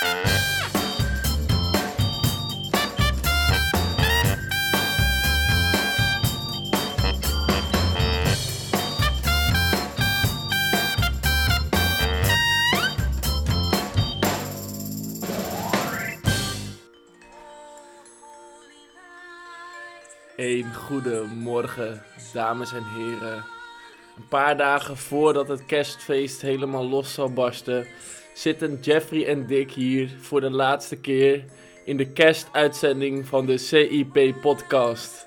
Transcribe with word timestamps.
Een 0.00 0.08
goede 20.74 21.24
morgen, 21.34 22.02
dames 22.32 22.72
en 22.72 22.84
heren. 22.84 23.44
Een 24.16 24.28
paar 24.28 24.56
dagen 24.56 24.96
voordat 24.96 25.48
het 25.48 25.66
kerstfeest 25.66 26.40
helemaal 26.40 26.88
los 26.88 27.14
zal 27.14 27.32
barsten, 27.32 27.86
zitten 28.40 28.78
Jeffrey 28.80 29.26
en 29.26 29.46
Dick 29.46 29.70
hier 29.70 30.10
voor 30.20 30.40
de 30.40 30.50
laatste 30.50 30.96
keer 30.96 31.44
in 31.84 31.96
de 31.96 32.12
kerstuitzending 32.12 33.26
van 33.26 33.46
de 33.46 33.58
CIP-podcast. 33.58 35.26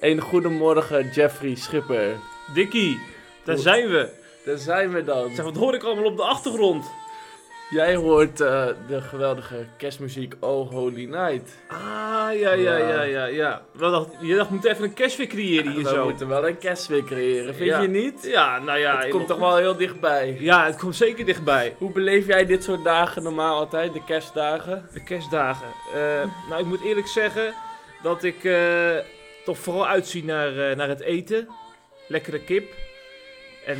Een 0.00 0.20
goedemorgen, 0.20 1.10
Jeffrey 1.14 1.54
Schipper. 1.54 2.16
Dikkie, 2.54 2.98
daar 3.44 3.58
zijn 3.58 3.88
we. 3.88 4.08
Daar 4.44 4.58
zijn 4.58 4.92
we 4.92 5.04
dan. 5.04 5.34
Zeg, 5.34 5.44
wat 5.44 5.56
hoor 5.56 5.74
ik 5.74 5.82
allemaal 5.82 6.04
op 6.04 6.16
de 6.16 6.22
achtergrond? 6.22 6.90
Jij 7.72 7.94
hoort 7.94 8.40
eh, 8.40 8.66
de 8.88 9.00
geweldige 9.00 9.66
kerstmuziek 9.76 10.34
Oh 10.40 10.70
Holy 10.70 11.04
Night. 11.04 11.56
Ah, 11.68 11.78
ja, 12.38 12.52
ja, 12.52 12.76
ja, 12.76 13.02
ja, 13.02 13.24
ja. 13.24 13.62
Wel 13.72 13.90
dacht, 13.90 14.08
je 14.20 14.34
dacht, 14.34 14.46
we 14.48 14.52
moeten 14.54 14.70
even 14.70 14.84
een 14.84 14.94
kerstfeer 14.94 15.26
creëren 15.26 15.72
hier 15.72 15.82
we 15.82 15.88
zo. 15.88 16.04
moeten 16.04 16.28
wel 16.28 16.48
een 16.48 16.58
kerstweek 16.58 17.04
creëren, 17.06 17.54
vind 17.54 17.68
Ja. 17.68 17.80
je 17.80 17.88
niet? 17.88 18.22
Ja, 18.22 18.58
nou 18.58 18.78
ja. 18.78 18.98
het 18.98 19.08
komt 19.08 19.26
toch 19.26 19.38
wel 19.38 19.56
heel 19.56 19.76
dichtbij. 19.76 20.36
Ja, 20.38 20.64
het 20.66 20.76
komt 20.76 20.96
zeker 20.96 21.24
dichtbij. 21.24 21.74
Hoe 21.78 21.92
beleef 21.92 22.26
jij 22.26 22.46
dit 22.46 22.64
soort 22.64 22.84
dagen 22.84 23.22
normaal 23.22 23.56
altijd, 23.58 23.92
de 23.92 24.04
kerstdagen? 24.04 24.88
De 24.92 25.02
kerstdagen. 25.04 25.66
Eh, 25.94 26.00
nou, 26.48 26.60
ik 26.60 26.66
moet 26.66 26.82
eerlijk 26.84 27.06
zeggen 27.06 27.54
dat 28.02 28.22
ik 28.24 28.44
eh, 28.44 28.96
toch 29.44 29.58
vooral 29.58 29.86
uitzie 29.86 30.24
naar, 30.24 30.76
naar 30.76 30.88
het 30.88 31.00
eten. 31.00 31.48
Lekkere 32.08 32.40
kip. 32.40 32.72
En. 33.66 33.78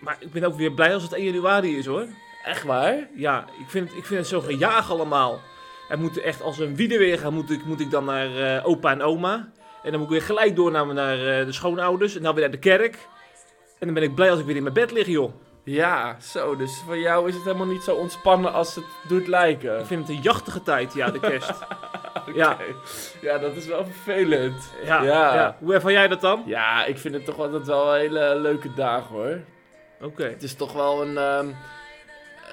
Maar 0.00 0.16
ik 0.20 0.32
ben 0.32 0.44
ook 0.44 0.56
weer 0.56 0.72
blij 0.72 0.94
als 0.94 1.02
het 1.02 1.12
1 1.12 1.24
januari 1.24 1.78
is 1.78 1.86
hoor. 1.86 2.06
Echt 2.44 2.62
waar? 2.62 3.08
Ja, 3.14 3.44
ik 3.58 3.68
vind 3.68 3.88
het, 3.88 3.98
ik 3.98 4.04
vind 4.06 4.18
het 4.20 4.28
zo 4.28 4.40
gejaag 4.40 4.90
allemaal. 4.90 5.40
Het 5.88 6.00
moet 6.00 6.20
echt 6.20 6.42
als 6.42 6.58
een 6.58 6.76
wieder 6.76 6.98
weer 6.98 7.18
gaan, 7.18 7.34
moet 7.34 7.50
ik, 7.50 7.64
moet 7.64 7.80
ik 7.80 7.90
dan 7.90 8.04
naar 8.04 8.36
eh, 8.56 8.66
opa 8.68 8.90
en 8.90 9.02
oma. 9.02 9.48
En 9.82 9.90
dan 9.90 10.00
moet 10.00 10.02
ik 10.10 10.16
weer 10.18 10.22
gelijk 10.26 10.56
door 10.56 10.70
naar, 10.70 10.94
naar 10.94 11.38
eh, 11.38 11.46
de 11.46 11.52
schoonouders. 11.52 12.16
En 12.16 12.22
dan 12.22 12.32
weer 12.34 12.42
naar 12.42 12.52
de 12.52 12.58
kerk. 12.58 12.94
En 13.78 13.86
dan 13.86 13.94
ben 13.94 14.02
ik 14.02 14.14
blij 14.14 14.30
als 14.30 14.40
ik 14.40 14.46
weer 14.46 14.56
in 14.56 14.62
mijn 14.62 14.74
bed 14.74 14.90
lig, 14.92 15.06
joh. 15.06 15.32
Ja, 15.64 16.16
zo. 16.20 16.56
Dus 16.56 16.82
voor 16.86 16.98
jou 16.98 17.28
is 17.28 17.34
het 17.34 17.44
helemaal 17.44 17.66
niet 17.66 17.82
zo 17.82 17.94
ontspannen 17.94 18.52
als 18.52 18.74
het 18.74 18.84
doet 19.08 19.26
lijken. 19.26 19.78
Ik 19.78 19.86
vind 19.86 20.06
het 20.06 20.16
een 20.16 20.22
jachtige 20.22 20.62
tijd, 20.62 20.94
ja, 20.94 21.10
de 21.10 21.20
kerst. 21.20 21.52
ja. 22.34 22.56
Ja, 23.20 23.38
dat 23.38 23.56
is 23.56 23.66
wel 23.66 23.84
vervelend. 23.84 24.70
ja, 24.84 25.02
Ja. 25.02 25.34
ja. 25.34 25.56
Hoe 25.60 25.74
ervaar 25.74 25.92
jij 25.92 26.08
dat 26.08 26.20
dan? 26.20 26.42
Ja, 26.46 26.84
ik 26.84 26.98
vind 26.98 27.14
het 27.14 27.24
toch 27.24 27.38
altijd 27.38 27.66
wel 27.66 27.94
een 27.94 28.00
hele 28.00 28.34
leuke 28.40 28.74
dagen 28.74 29.14
hoor. 29.16 29.38
Oké. 30.00 30.24
Het 30.24 30.42
is 30.42 30.54
toch 30.54 30.72
wel 30.72 31.02
een. 31.02 31.18
ehm, 31.18 31.48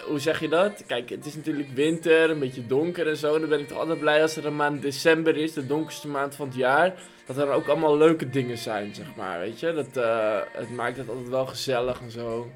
hoe 0.08 0.20
zeg 0.20 0.40
je 0.40 0.50
dat? 0.50 0.84
Kijk, 0.88 1.10
het 1.10 1.26
is 1.26 1.36
natuurlijk 1.36 1.70
winter, 1.74 2.30
een 2.30 2.40
beetje 2.40 2.68
donker 2.68 3.08
en 3.08 3.18
zo. 3.18 3.40
Dan 3.40 3.50
ben 3.50 3.60
ik 3.60 3.68
toch 3.68 3.78
altijd 3.78 4.00
blij 4.00 4.22
als 4.22 4.36
er 4.36 4.46
een 4.46 4.56
maand 4.56 4.82
december 4.82 5.38
is, 5.38 5.54
de 5.54 5.66
donkerste 5.66 6.08
maand 6.08 6.36
van 6.36 6.48
het 6.48 6.56
jaar. 6.56 6.94
Dat 7.26 7.38
er 7.38 7.50
ook 7.50 7.68
allemaal 7.68 7.98
leuke 7.98 8.30
dingen 8.30 8.58
zijn, 8.58 8.96
zeg 8.96 9.16
maar. 9.16 9.40
Weet 9.40 9.60
je? 9.60 9.74
Dat, 9.74 9.98
eh, 9.98 10.40
het 10.52 10.70
maakt 10.70 10.98
het 10.98 11.10
altijd 11.10 11.30
wel 11.30 11.46
gezellig 11.46 12.02
en 12.02 12.12
zo. 12.12 12.48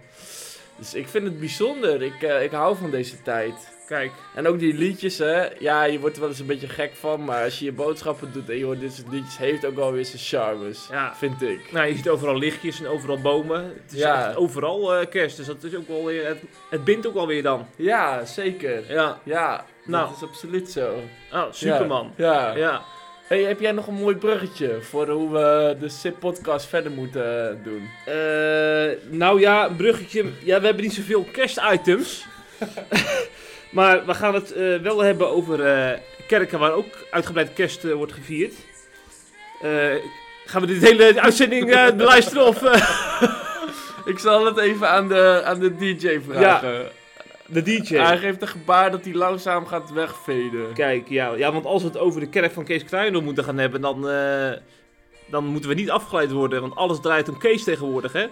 Dus 0.77 0.93
ik 0.93 1.07
vind 1.07 1.23
het 1.23 1.39
bijzonder. 1.39 2.01
Ik, 2.01 2.21
eh, 2.21 2.43
ik 2.43 2.51
hou 2.51 2.75
van 2.75 2.91
deze 2.91 3.21
tijd. 3.21 3.53
Kijk, 3.91 4.11
En 4.35 4.47
ook 4.47 4.59
die 4.59 4.73
liedjes, 4.73 5.17
hè. 5.17 5.45
Ja, 5.59 5.83
je 5.83 5.99
wordt 5.99 6.15
er 6.15 6.21
wel 6.21 6.29
eens 6.29 6.39
een 6.39 6.45
beetje 6.45 6.67
gek 6.67 6.91
van. 6.99 7.23
Maar 7.25 7.43
als 7.43 7.59
je 7.59 7.65
je 7.65 7.71
boodschappen 7.71 8.31
doet 8.33 8.49
en 8.49 8.57
je 8.57 8.65
hoort 8.65 8.79
dit 8.79 8.93
soort 8.93 9.07
liedjes, 9.11 9.37
heeft 9.37 9.65
ook 9.65 9.75
wel 9.75 9.91
weer 9.91 10.05
zijn 10.05 10.21
charmes. 10.21 10.87
Ja. 10.91 11.15
Vind 11.15 11.41
ik. 11.41 11.71
nou, 11.71 11.87
je 11.87 11.95
ziet 11.95 12.09
overal 12.09 12.37
lichtjes 12.37 12.79
en 12.79 12.87
overal 12.87 13.21
bomen. 13.21 13.63
Het 13.63 13.93
is 13.93 13.99
Ja. 13.99 14.27
echt 14.27 14.35
overal 14.37 14.95
eh, 14.95 15.09
kerst, 15.09 15.37
dus 15.37 15.45
dat 15.45 15.63
is 15.63 15.75
ook 15.75 15.87
wel 15.87 16.05
weer, 16.05 16.27
het, 16.27 16.37
het 16.69 16.83
bindt 16.83 17.07
ook 17.07 17.13
wel 17.13 17.27
weer 17.27 17.43
dan. 17.43 17.67
Ja, 17.75 18.25
zeker. 18.25 18.83
Ja, 18.93 19.19
Ja, 19.23 19.65
Nou. 19.85 20.07
dat 20.07 20.15
is 20.17 20.23
absoluut 20.23 20.69
zo. 20.71 20.93
oh, 21.33 21.43
superman. 21.51 22.13
Ja. 22.15 22.55
Ja. 22.55 22.81
Hey, 23.27 23.41
heb 23.43 23.59
jij 23.59 23.71
nog 23.71 23.87
een 23.87 23.93
mooi 23.93 24.15
bruggetje 24.15 24.81
voor 24.81 25.09
hoe 25.09 25.31
we 25.31 25.75
de 25.79 25.89
SIP-podcast 25.89 26.65
verder 26.65 26.91
moeten 26.91 27.49
eh, 27.49 27.63
doen? 27.63 27.89
Eh, 28.05 28.97
nou 29.17 29.39
ja, 29.39 29.67
een 29.67 29.75
bruggetje. 29.75 30.23
Ja, 30.43 30.59
we 30.59 30.65
hebben 30.65 30.83
niet 30.83 30.93
zoveel 30.93 31.23
kerstitems. 31.31 32.25
maar 33.71 34.05
we 34.05 34.13
gaan 34.13 34.33
het 34.33 34.53
eh, 34.53 34.75
wel 34.77 34.99
hebben 34.99 35.29
over 35.29 35.65
eh, 35.65 35.99
kerken 36.27 36.59
waar 36.59 36.71
ook 36.71 37.07
uitgebreid 37.11 37.53
kerst 37.53 37.83
eh, 37.83 37.93
wordt 37.93 38.13
gevierd. 38.13 38.53
Gaan 40.45 40.61
we 40.61 40.67
dit 40.67 40.81
hele 40.81 41.21
uitzending 41.21 41.65
beluisteren 41.97 42.45
of 42.45 42.61
Ik 44.05 44.19
zal 44.19 44.45
het 44.45 44.57
even 44.57 44.89
aan 44.89 45.07
de, 45.07 45.41
aan 45.45 45.59
de 45.59 45.75
DJ 45.75 46.19
vragen. 46.29 46.87
de 47.45 47.61
DJ? 47.61 47.95
Hij 47.95 48.17
geeft 48.17 48.41
een 48.41 48.47
gebaar 48.47 48.91
dat 48.91 49.03
hij 49.03 49.13
langzaam 49.13 49.65
gaat 49.65 49.91
wegveden. 49.91 50.73
Kijk, 50.73 51.09
ja, 51.09 51.33
ja, 51.33 51.51
want 51.51 51.65
als 51.65 51.81
we 51.81 51.87
het 51.87 51.97
over 51.97 52.19
de 52.19 52.29
kerk 52.29 52.51
van 52.51 52.63
Kees 52.63 52.83
Kruijendonk 52.83 53.25
moeten 53.25 53.43
gaan 53.43 53.57
hebben, 53.57 53.81
dan, 53.81 54.01
dan 55.29 55.45
moeten 55.45 55.69
we 55.69 55.75
niet 55.75 55.89
afgeleid 55.89 56.31
worden. 56.31 56.61
Want 56.61 56.75
alles 56.75 56.99
draait 56.99 57.29
om 57.29 57.37
Kees 57.37 57.63
tegenwoordig, 57.63 58.13
hè? 58.13 58.27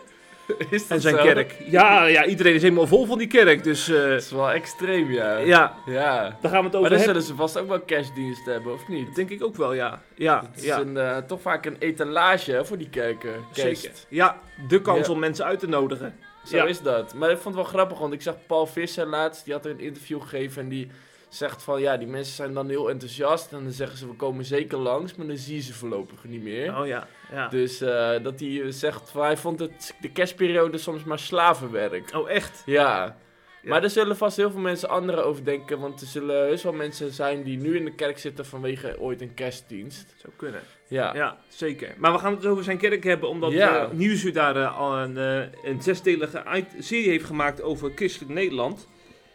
Is 0.69 0.81
dat 0.87 0.97
En 0.97 1.01
zijn 1.01 1.15
zo? 1.15 1.21
kerk. 1.23 1.55
Ja, 1.65 2.05
ja, 2.05 2.25
iedereen 2.25 2.53
is 2.53 2.61
helemaal 2.61 2.87
vol 2.87 3.05
van 3.05 3.17
die 3.17 3.27
kerk. 3.27 3.63
Dus 3.63 3.89
eh, 3.89 3.95
Dat 4.09 4.21
is 4.21 4.31
wel 4.31 4.51
extreem, 4.51 5.11
ja. 5.11 5.37
ja, 5.37 5.73
Ja. 5.85 6.21
daar 6.21 6.31
gaan 6.31 6.37
we 6.41 6.47
het 6.49 6.53
Maar 6.53 6.63
over 6.63 6.71
dan 6.73 6.81
hebben. 6.81 6.99
zullen 7.03 7.21
ze 7.21 7.35
vast 7.35 7.57
ook 7.57 7.67
wel 7.67 7.79
kerstdiensten 7.79 8.53
hebben, 8.53 8.73
of 8.73 8.87
niet? 8.87 9.05
Dat 9.05 9.15
denk 9.15 9.29
ik 9.29 9.43
ook 9.43 9.55
wel, 9.55 9.73
ja. 9.73 10.01
Ja, 10.15 10.39
Het 10.51 10.57
is 10.61 10.63
ja. 10.67 10.79
een, 10.79 10.97
eh, 10.97 11.17
toch 11.17 11.41
vaak 11.41 11.65
een 11.65 11.75
etalage 11.79 12.51
hè, 12.51 12.65
voor 12.65 12.77
die 12.77 12.89
kerken. 12.89 13.33
Zeker. 13.51 13.91
Ja, 14.09 14.37
de 14.67 14.81
kans 14.81 15.07
Ja. 15.07 15.13
om 15.13 15.19
mensen 15.19 15.45
uit 15.45 15.59
te 15.59 15.67
nodigen. 15.67 16.15
Zo 16.45 16.57
Ja. 16.57 16.65
is 16.65 16.81
dat. 16.81 17.13
Maar 17.13 17.29
ik 17.31 17.37
vond 17.37 17.55
het 17.55 17.63
wel 17.63 17.73
grappig, 17.73 17.99
want 17.99 18.13
ik 18.13 18.21
zag 18.21 18.35
Paul 18.47 18.65
Visser 18.67 19.05
laatst, 19.05 19.45
die 19.45 19.53
had 19.53 19.65
een 19.65 19.79
interview 19.79 20.21
gegeven 20.21 20.61
en 20.61 20.69
die 20.69 20.91
zegt 21.29 21.63
van 21.63 21.81
ja, 21.81 21.97
die 21.97 22.07
mensen 22.07 22.33
zijn 22.35 22.53
dan 22.53 22.69
heel 22.69 22.89
enthousiast 22.89 23.51
en 23.51 23.63
dan 23.63 23.71
zeggen 23.71 23.97
ze 23.97 24.07
we 24.07 24.13
komen 24.13 24.45
zeker 24.45 24.77
langs, 24.77 25.15
maar 25.15 25.27
dan 25.27 25.37
zie 25.37 25.55
je 25.55 25.61
ze 25.61 25.73
voorlopig 25.73 26.23
niet 26.23 26.43
meer. 26.43 26.77
Oh 26.79 26.87
ja, 26.87 27.07
ja. 27.31 27.47
Dus 27.47 27.81
eh, 27.81 28.11
dat 28.23 28.39
hij 28.39 28.71
zegt 28.71 29.09
van 29.09 29.23
hij 29.23 29.37
vond 29.37 29.59
het 29.59 29.95
de 30.01 30.11
kerstperiode 30.11 30.77
soms 30.77 31.03
maar 31.03 31.19
slavenwerk. 31.19 32.11
Oh 32.15 32.29
echt? 32.29 32.61
Ja. 32.65 33.17
Ja. 33.61 33.69
Maar 33.69 33.83
er 33.83 33.89
zullen 33.89 34.17
vast 34.17 34.37
heel 34.37 34.51
veel 34.51 34.59
mensen 34.59 34.89
anderen 34.89 35.25
over 35.25 35.43
denken, 35.45 35.79
want 35.79 36.01
er 36.01 36.07
zullen 36.07 36.35
heus 36.35 36.63
wel 36.63 36.73
mensen 36.73 37.11
zijn 37.13 37.43
die 37.43 37.57
nu 37.57 37.77
in 37.77 37.85
de 37.85 37.95
kerk 37.95 38.19
zitten 38.19 38.45
vanwege 38.45 38.99
ooit 38.99 39.21
een 39.21 39.33
kerstdienst. 39.33 40.15
Zou 40.21 40.33
kunnen. 40.35 40.61
Ja. 40.87 41.15
Ja, 41.15 41.37
zeker. 41.47 41.93
Maar 41.97 42.11
we 42.11 42.17
gaan 42.19 42.33
het 42.35 42.45
over 42.45 42.63
zijn 42.63 42.77
kerk 42.77 43.03
hebben, 43.03 43.29
omdat 43.29 43.51
Ja. 43.51 43.77
eh, 43.83 43.91
Nieuwsuur 43.91 44.33
daar 44.33 44.55
eh, 44.55 44.77
al 44.77 44.97
een, 44.97 45.17
eh, 45.17 45.69
een 45.71 45.81
zesdelige 45.81 46.43
serie 46.79 47.09
heeft 47.09 47.25
gemaakt 47.25 47.61
over 47.61 47.91
christelijk 47.95 48.33
Nederland. 48.33 48.87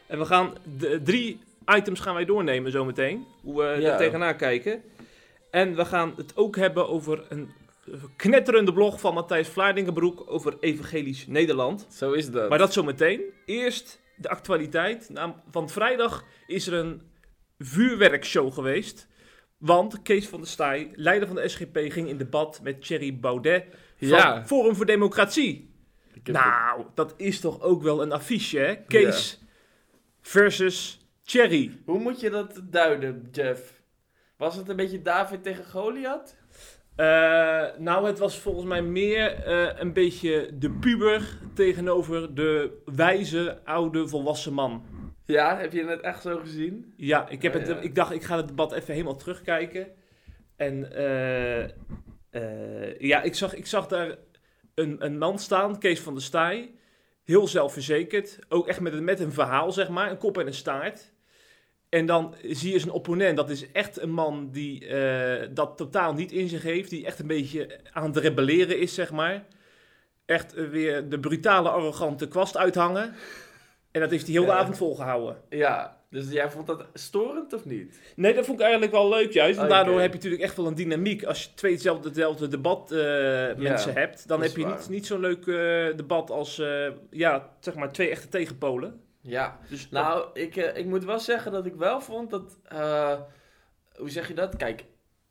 En 0.07 0.19
we 0.19 0.25
gaan 0.25 0.53
de, 0.79 1.01
drie 1.03 1.41
items 1.67 2.01
gaan 2.01 2.15
wij 2.15 2.25
doornemen 2.25 2.71
zometeen, 2.73 3.27
hoe 3.43 3.63
we 3.63 3.81
Ja. 3.81 3.91
er 3.93 3.99
tegenaan 3.99 4.37
kijken. 4.37 4.83
En 5.51 5.77
we 5.77 5.85
gaan 5.85 6.13
het 6.17 6.37
ook 6.37 6.57
hebben 6.57 6.89
over 6.89 7.25
een 7.29 7.51
knetterende 8.17 8.73
blog 8.73 9.01
van 9.01 9.15
Matthijs 9.15 9.49
Vlaardingenbroek 9.49 10.25
over 10.27 10.57
evangelisch 10.61 11.27
Nederland. 11.27 11.87
Zo 11.91 12.13
is 12.13 12.31
dat. 12.31 12.49
Maar 12.49 12.59
dat 12.59 12.73
zometeen. 12.73 13.21
Eerst 13.47 14.01
de 14.17 14.29
actualiteit. 14.29 15.11
Want 15.51 15.73
vrijdag 15.73 16.25
is 16.47 16.67
er 16.67 16.73
een 16.73 17.03
vuurwerkshow 17.59 18.53
geweest. 18.53 19.09
Want 19.59 20.03
Kees 20.03 20.29
van 20.29 20.41
der 20.41 20.49
Staaij, 20.49 20.91
leider 20.95 21.27
van 21.29 21.37
de 21.37 21.49
SGP, 21.49 21.79
ging 21.89 22.09
in 22.09 22.17
debat 22.17 22.61
met 22.63 22.83
Thierry 22.87 23.19
Baudet 23.19 23.65
van 23.99 24.09
Ja. 24.09 24.45
Forum 24.47 24.75
voor 24.77 24.87
Democratie. 24.87 25.73
Nou, 26.25 26.85
dat 26.95 27.15
is 27.17 27.41
toch 27.41 27.61
ook 27.61 27.83
wel 27.83 28.03
een 28.03 28.13
affiche, 28.13 28.59
hè? 28.59 28.77
Kees 28.77 29.41
versus 30.21 31.04
Thierry. 31.25 31.71
Hoe 31.85 31.99
moet 31.99 32.21
je 32.21 32.31
dat 32.31 32.61
duiden, 32.65 33.29
Jeff? 33.33 33.83
Was 34.37 34.57
het 34.57 34.69
een 34.69 34.77
beetje 34.77 35.03
David 35.03 35.43
tegen 35.43 35.65
Goliath? 35.65 36.37
Eh, 36.97 37.07
nou, 37.79 38.07
het 38.07 38.19
was 38.19 38.39
volgens 38.39 38.65
mij 38.65 38.83
meer 38.83 39.45
eh, 39.45 39.81
een 39.81 39.93
beetje 39.93 40.51
de 40.59 40.71
puber 40.71 41.39
tegenover 41.55 42.35
de 42.35 42.83
wijze, 42.85 43.59
oude, 43.65 44.09
volwassen 44.09 44.53
man. 44.53 44.85
Ja, 45.25 45.57
heb 45.57 45.73
je 45.73 45.85
het 45.85 46.01
echt 46.01 46.23
zo 46.23 46.39
gezien? 46.39 46.93
Ja, 46.97 47.29
ik, 47.29 47.43
heb 47.43 47.53
Ja, 47.53 47.59
het, 47.59 47.69
ja. 47.69 47.77
ik 47.77 47.95
dacht, 47.95 48.13
ik 48.13 48.23
ga 48.23 48.37
het 48.37 48.49
debat 48.49 48.73
even 48.73 48.93
helemaal 48.93 49.17
terugkijken. 49.17 49.87
En 50.57 50.93
eh, 50.93 51.63
eh, 52.31 52.99
ja, 52.99 53.23
ik 53.23 53.35
zag, 53.35 53.55
ik 53.55 53.67
zag 53.67 53.87
daar 53.87 54.17
een, 54.75 55.05
een 55.05 55.19
man 55.19 55.39
staan, 55.39 55.79
Kees 55.79 56.01
van 56.01 56.13
der 56.15 56.23
Staaij. 56.23 56.75
Heel 57.25 57.47
zelfverzekerd. 57.47 58.39
Ook 58.49 58.69
echt 58.69 58.81
met 58.81 58.93
een, 58.93 59.05
met 59.05 59.21
een 59.21 59.33
verhaal, 59.33 59.73
zeg 59.73 59.89
maar. 59.89 60.11
Een 60.11 60.19
kop 60.19 60.39
en 60.39 60.47
een 60.47 60.55
staart. 60.55 61.13
En 61.95 62.07
dan 62.07 62.35
zie 62.43 62.73
je 62.73 62.79
zijn 62.79 62.93
opponent. 62.93 63.37
Dat 63.37 63.51
is 63.51 63.73
echt 63.73 64.01
een 64.01 64.11
man 64.11 64.49
die 64.53 64.87
eh, 64.87 65.49
dat 65.51 65.77
totaal 65.77 66.15
niet 66.15 66.33
in 66.33 66.49
zich 66.49 66.63
heeft. 66.63 66.91
Die 66.91 67.07
echt 67.07 67.19
een 67.19 67.27
beetje 67.27 67.81
aan 67.93 68.07
het 68.07 68.17
rebelleren 68.17 68.79
is, 68.79 68.95
zeg 68.95 69.11
maar. 69.13 69.45
Echt 70.27 70.55
eh, 70.55 70.65
weer 70.65 71.09
de 71.09 71.21
brutale, 71.21 71.69
arrogante 71.69 72.29
kwast 72.29 72.57
uithangen. 72.57 73.15
En 73.91 74.01
dat 74.01 74.11
heeft 74.11 74.25
hij 74.25 74.33
heel 74.33 74.45
de 74.45 74.51
Ja. 74.51 74.57
avond 74.57 74.77
volgehouden. 74.77 75.37
Ja. 75.49 76.03
Dus 76.11 76.31
jij 76.31 76.51
vond 76.51 76.67
dat 76.67 76.87
storend 76.95 77.53
of 77.53 77.65
niet? 77.65 78.01
Nee, 78.17 78.35
dat 78.35 78.45
vond 78.45 78.59
ik 78.59 78.63
eigenlijk 78.65 78.93
wel 78.93 79.09
leuk 79.09 79.33
juist. 79.33 79.57
Want 79.57 79.69
Oké. 79.71 79.77
daardoor 79.79 80.01
heb 80.01 80.09
je 80.11 80.15
natuurlijk 80.17 80.43
echt 80.43 80.57
wel 80.57 80.67
een 80.67 80.75
dynamiek. 80.75 81.25
Als 81.25 81.43
je 81.43 81.49
twee 81.55 81.73
hetzelfde, 81.73 82.09
hetzelfde 82.09 82.49
debat 82.49 82.93
eh, 82.93 82.99
mensen 83.57 83.93
hebt, 83.95 84.29
dan 84.29 84.43
heb 84.43 84.57
je 84.57 84.63
waar. 84.63 84.79
niet, 84.79 84.89
niet 84.89 85.07
zo'n 85.07 85.21
leuk 85.21 85.45
debat 85.97 86.31
als 86.31 86.63
ja, 87.11 87.51
zeg 87.61 87.75
maar 87.75 87.93
twee 87.93 88.09
echte 88.11 88.29
tegenpolen. 88.29 89.01
Ja. 89.27 89.59
Dus 89.69 89.91
Nou, 89.91 90.27
ik, 90.33 90.57
eh, 90.57 90.77
ik 90.77 90.87
moet 90.87 91.05
wel 91.05 91.21
zeggen 91.21 91.53
dat 91.53 91.67
ik 91.67 91.75
wel 91.75 92.01
vond 92.01 92.31
dat... 92.31 92.59
eh, 92.65 93.21
hoe 93.97 94.11
zeg 94.11 94.29
je 94.29 94.35
dat? 94.35 94.57
Kijk, 94.57 94.85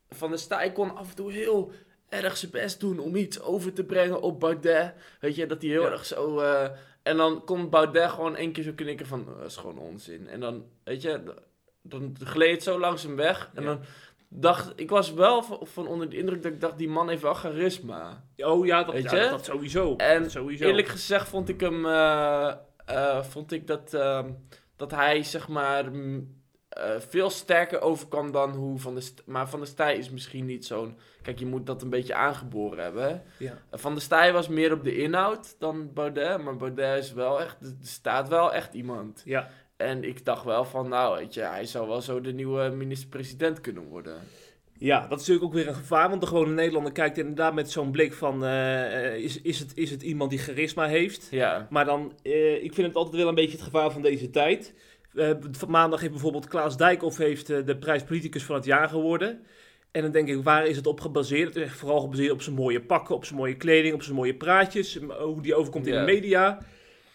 Van 0.10 0.30
der 0.30 0.40
Staaij 0.40 0.72
kon 0.72 0.96
af 0.96 1.10
en 1.10 1.16
toe 1.16 1.32
heel 1.32 1.72
erg 2.10 2.38
zijn 2.38 2.52
best 2.52 2.80
doen 2.80 3.00
om 3.00 3.16
iets 3.16 3.42
over 3.42 3.74
te 3.74 3.84
brengen 3.84 4.22
op 4.22 4.40
Baudet. 4.40 4.94
Weet 5.20 5.36
je, 5.36 5.46
dat 5.46 5.62
hij 5.62 5.72
heel 5.72 5.82
Ja. 5.84 5.92
erg 5.92 6.06
zo... 6.06 6.40
eh, 6.40 6.70
en 7.04 7.18
dan 7.18 7.44
kon 7.46 7.70
Baudet 7.70 8.10
gewoon 8.10 8.36
één 8.36 8.52
keer 8.52 8.64
zo 8.64 8.72
knikken 8.76 9.06
van, 9.06 9.20
"Oh, 9.30 9.38
dat 9.38 9.46
is 9.48 9.56
gewoon 9.56 9.78
onzin. 9.78 10.28
En 10.30 10.40
dan, 10.40 10.66
weet 10.84 11.02
je, 11.02 11.34
dan 11.82 12.16
gleed 12.24 12.52
het 12.52 12.64
zo 12.64 12.80
langzaam 12.80 13.16
weg. 13.16 13.52
En 13.54 13.64
Ja. 13.64 13.68
dan 13.70 13.82
dacht 14.28 14.74
ik, 14.76 14.90
was 14.90 15.14
wel 15.14 15.44
van, 15.62 15.88
onder 15.88 16.10
de 16.10 16.18
indruk 16.18 16.44
dat 16.44 16.52
ik 16.52 16.62
dacht, 16.62 16.78
die 16.78 16.90
man 16.90 17.10
heeft 17.10 17.22
wel 17.22 17.34
charisma. 17.34 18.24
Oh 18.38 18.66
ja, 18.66 18.84
dat, 18.84 18.94
Weet 18.94 19.04
ja, 19.12 19.24
je? 19.24 19.30
dat 19.30 19.46
sowieso. 19.46 19.96
En 19.96 20.22
dat 20.22 20.32
sowieso. 20.32 20.66
Eerlijk 20.66 20.88
gezegd 20.88 21.28
vond 21.30 21.50
ik 21.50 21.60
hem, 21.60 21.86
eh, 22.86 23.24
vond 23.24 23.52
ik 23.52 23.68
dat, 23.68 23.94
ehm, 23.94 24.32
dat 24.76 24.92
hij 24.92 25.24
zeg 25.24 25.48
maar 25.48 25.92
eh, 26.74 27.00
veel 27.00 27.30
sterker 27.30 27.82
overkwam 27.82 28.32
dan 28.32 28.52
hoe 28.52 28.80
Van 28.80 28.96
der 28.96 29.04
Maar 29.26 29.50
Van 29.50 29.60
der 29.60 29.68
Staaij 29.68 29.98
is 29.98 30.10
misschien 30.10 30.46
niet 30.46 30.66
zo'n... 30.66 30.98
Kijk, 31.22 31.40
je 31.40 31.46
moet 31.46 31.66
dat 31.66 31.82
een 31.82 31.90
beetje 31.90 32.14
aangeboren 32.16 32.84
hebben. 32.84 33.04
hè. 33.04 33.46
ja. 33.46 33.58
Van 33.72 33.94
der 33.94 34.02
Staaij 34.02 34.34
was 34.34 34.48
meer 34.48 34.72
op 34.72 34.84
de 34.84 34.98
inhoud 34.98 35.56
dan 35.60 35.94
Baudet. 35.94 36.44
Maar 36.44 36.56
Baudet 36.58 37.04
is 37.04 37.14
wel 37.14 37.42
echt, 37.42 37.62
er 37.62 37.76
staat 37.82 38.28
wel 38.28 38.54
echt 38.54 38.74
iemand. 38.74 39.22
ja. 39.26 39.50
En 39.76 40.04
ik 40.04 40.26
dacht 40.26 40.44
wel 40.44 40.66
van, 40.66 40.90
nou 40.90 41.18
weet 41.18 41.34
je, 41.34 41.42
hij 41.42 41.66
zou 41.66 41.88
wel 41.88 42.02
zo 42.02 42.22
de 42.22 42.34
nieuwe 42.34 42.70
minister-president 42.70 43.62
kunnen 43.62 43.84
worden. 43.84 44.16
Ja, 44.84 45.00
dat 45.08 45.22
is 45.22 45.28
natuurlijk 45.28 45.46
ook 45.46 45.54
weer 45.54 45.68
een 45.68 45.76
gevaar, 45.76 46.10
want 46.10 46.22
de 46.22 46.28
gewone 46.28 46.54
Nederlander 46.54 46.92
kijkt 46.92 47.18
inderdaad 47.18 47.54
met 47.54 47.72
zo'n 47.72 47.92
blik 47.92 48.14
van, 48.14 48.44
eh, 48.46 49.06
eh, 49.06 49.16
is, 49.24 49.42
is, 49.42 49.60
het, 49.60 49.72
is 49.76 49.92
het 49.92 50.02
iemand 50.02 50.30
die 50.30 50.40
charisma 50.40 50.88
heeft? 50.88 51.28
Ja, 51.32 51.68
Maar 51.70 51.86
dan, 51.86 52.14
eh, 52.24 52.64
ik 52.64 52.74
vind 52.74 52.88
het 52.88 52.96
altijd 52.96 53.16
wel 53.16 53.28
een 53.28 53.36
beetje 53.36 53.52
het 53.58 53.62
gevaar 53.62 53.92
van 53.92 54.02
deze 54.02 54.30
tijd. 54.30 54.74
Van 55.52 55.70
maandag 55.70 56.00
heeft 56.00 56.12
bijvoorbeeld 56.12 56.48
Klaas 56.48 56.78
Dijkhoff 56.78 57.18
heeft, 57.18 57.48
de 57.48 57.78
prijs 57.80 58.04
politicus 58.04 58.44
van 58.44 58.56
het 58.56 58.66
jaar 58.66 58.90
geworden. 58.90 59.42
En 59.92 60.02
dan 60.02 60.12
denk 60.12 60.28
ik, 60.28 60.44
waar 60.44 60.66
is 60.68 60.76
het 60.76 60.88
op 60.88 61.00
gebaseerd? 61.02 61.54
Het 61.54 61.66
is 61.66 61.72
vooral 61.72 62.00
gebaseerd 62.00 62.32
op 62.32 62.42
zijn 62.42 62.56
mooie 62.56 62.82
pakken, 62.82 63.16
op 63.16 63.26
zijn 63.26 63.40
mooie 63.40 63.58
kleding, 63.58 63.94
op 63.94 64.04
zijn 64.04 64.16
mooie 64.16 64.36
praatjes, 64.36 65.00
hoe 65.20 65.42
die 65.42 65.56
overkomt 65.56 65.88
in 65.88 65.94
Ja. 65.94 66.00
de 66.06 66.12
media. 66.12 66.58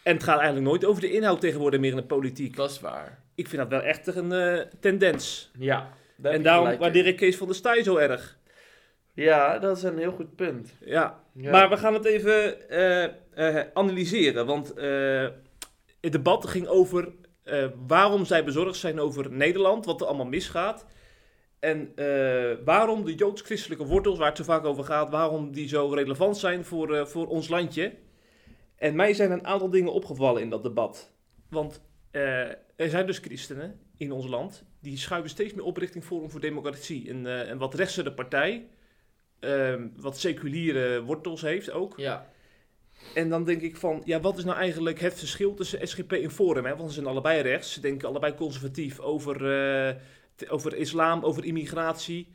En 0.02 0.14
het 0.14 0.22
gaat 0.22 0.38
eigenlijk 0.38 0.66
nooit 0.68 0.84
over 0.84 1.00
de 1.00 1.12
inhoud 1.12 1.40
tegenwoordig 1.40 1.80
meer 1.80 1.90
in 1.90 1.96
de 1.96 2.02
politiek. 2.02 2.56
dat 2.56 2.70
is 2.70 2.80
waar. 2.80 3.22
Ik 3.34 3.48
vind 3.48 3.62
dat 3.62 3.70
wel 3.70 3.82
echt 3.82 4.06
een 4.06 4.64
tendens. 4.80 5.50
Ja, 5.58 5.96
daar 6.18 6.32
en 6.32 6.42
daarom 6.42 6.78
waardeer 6.78 7.06
ik 7.06 7.16
Kees 7.16 7.36
van 7.36 7.46
der 7.46 7.56
Staaij 7.56 7.82
zo 7.82 7.96
erg. 7.96 8.38
Ja, 9.14 9.58
dat 9.58 9.76
is 9.76 9.82
een 9.82 9.98
heel 9.98 10.12
goed 10.12 10.36
punt. 10.36 10.74
Ja, 10.84 11.22
Ja. 11.40 11.50
Maar 11.50 11.68
we 11.68 11.76
gaan 11.76 11.94
het 11.94 12.04
even 12.04 12.68
eh, 12.70 13.04
eh, 13.34 13.66
analyseren. 13.74 14.46
Want 14.46 14.74
eh, 14.74 15.28
het 16.00 16.12
debat 16.12 16.46
ging 16.46 16.66
over 16.66 17.12
waarom 17.86 18.24
zij 18.24 18.44
bezorgd 18.44 18.76
zijn 18.76 19.00
over 19.00 19.30
Nederland, 19.32 19.84
wat 19.84 20.00
er 20.00 20.06
allemaal 20.06 20.26
misgaat. 20.26 20.86
En 21.58 21.92
waarom 22.64 23.04
de 23.04 23.14
joods-christelijke 23.14 23.84
wortels, 23.84 24.18
waar 24.18 24.28
het 24.28 24.36
zo 24.36 24.44
vaak 24.44 24.64
over 24.64 24.84
gaat, 24.84 25.10
waarom 25.10 25.52
die 25.52 25.68
zo 25.68 25.88
relevant 25.88 26.36
zijn 26.36 26.64
voor, 26.64 27.08
voor 27.08 27.26
ons 27.26 27.48
landje. 27.48 27.92
En 28.76 28.96
mij 28.96 29.14
zijn 29.14 29.30
een 29.30 29.46
aantal 29.46 29.70
dingen 29.70 29.92
opgevallen 29.92 30.42
in 30.42 30.50
dat 30.50 30.62
debat. 30.62 31.12
Want 31.50 31.82
er 32.10 32.88
zijn 32.90 33.06
dus 33.06 33.18
christenen 33.18 33.80
in 33.96 34.12
ons 34.12 34.26
land 34.26 34.64
die 34.80 34.96
schuiven 34.96 35.30
steeds 35.30 35.54
meer 35.54 35.64
op 35.64 35.76
richting 35.76 36.04
Forum 36.04 36.30
voor 36.30 36.40
Democratie. 36.40 37.10
Een, 37.10 37.26
eh, 37.26 37.56
wat 37.56 37.74
rechtse 37.74 38.12
partij, 38.12 38.66
ehm, 39.40 39.88
wat 39.96 40.18
seculiere 40.18 41.02
wortels 41.02 41.40
heeft 41.40 41.70
ook. 41.70 41.94
Ja, 41.96 42.30
En 43.14 43.28
dan 43.28 43.44
denk 43.44 43.62
ik 43.62 43.76
van, 43.76 44.02
ja, 44.04 44.20
wat 44.20 44.38
is 44.38 44.44
nou 44.44 44.56
eigenlijk 44.56 45.00
het 45.00 45.18
verschil 45.18 45.54
tussen 45.54 45.88
SGP 45.88 46.12
en 46.12 46.30
Forum? 46.30 46.64
Hè? 46.64 46.76
Want 46.76 46.88
ze 46.88 46.94
zijn 46.94 47.06
allebei 47.06 47.40
rechts, 47.40 47.72
ze 47.72 47.80
denken 47.80 48.08
allebei 48.08 48.34
conservatief 48.34 49.00
over, 49.00 49.50
eh, 49.88 49.94
over 50.48 50.76
islam, 50.76 51.24
over 51.24 51.44
immigratie. 51.44 52.28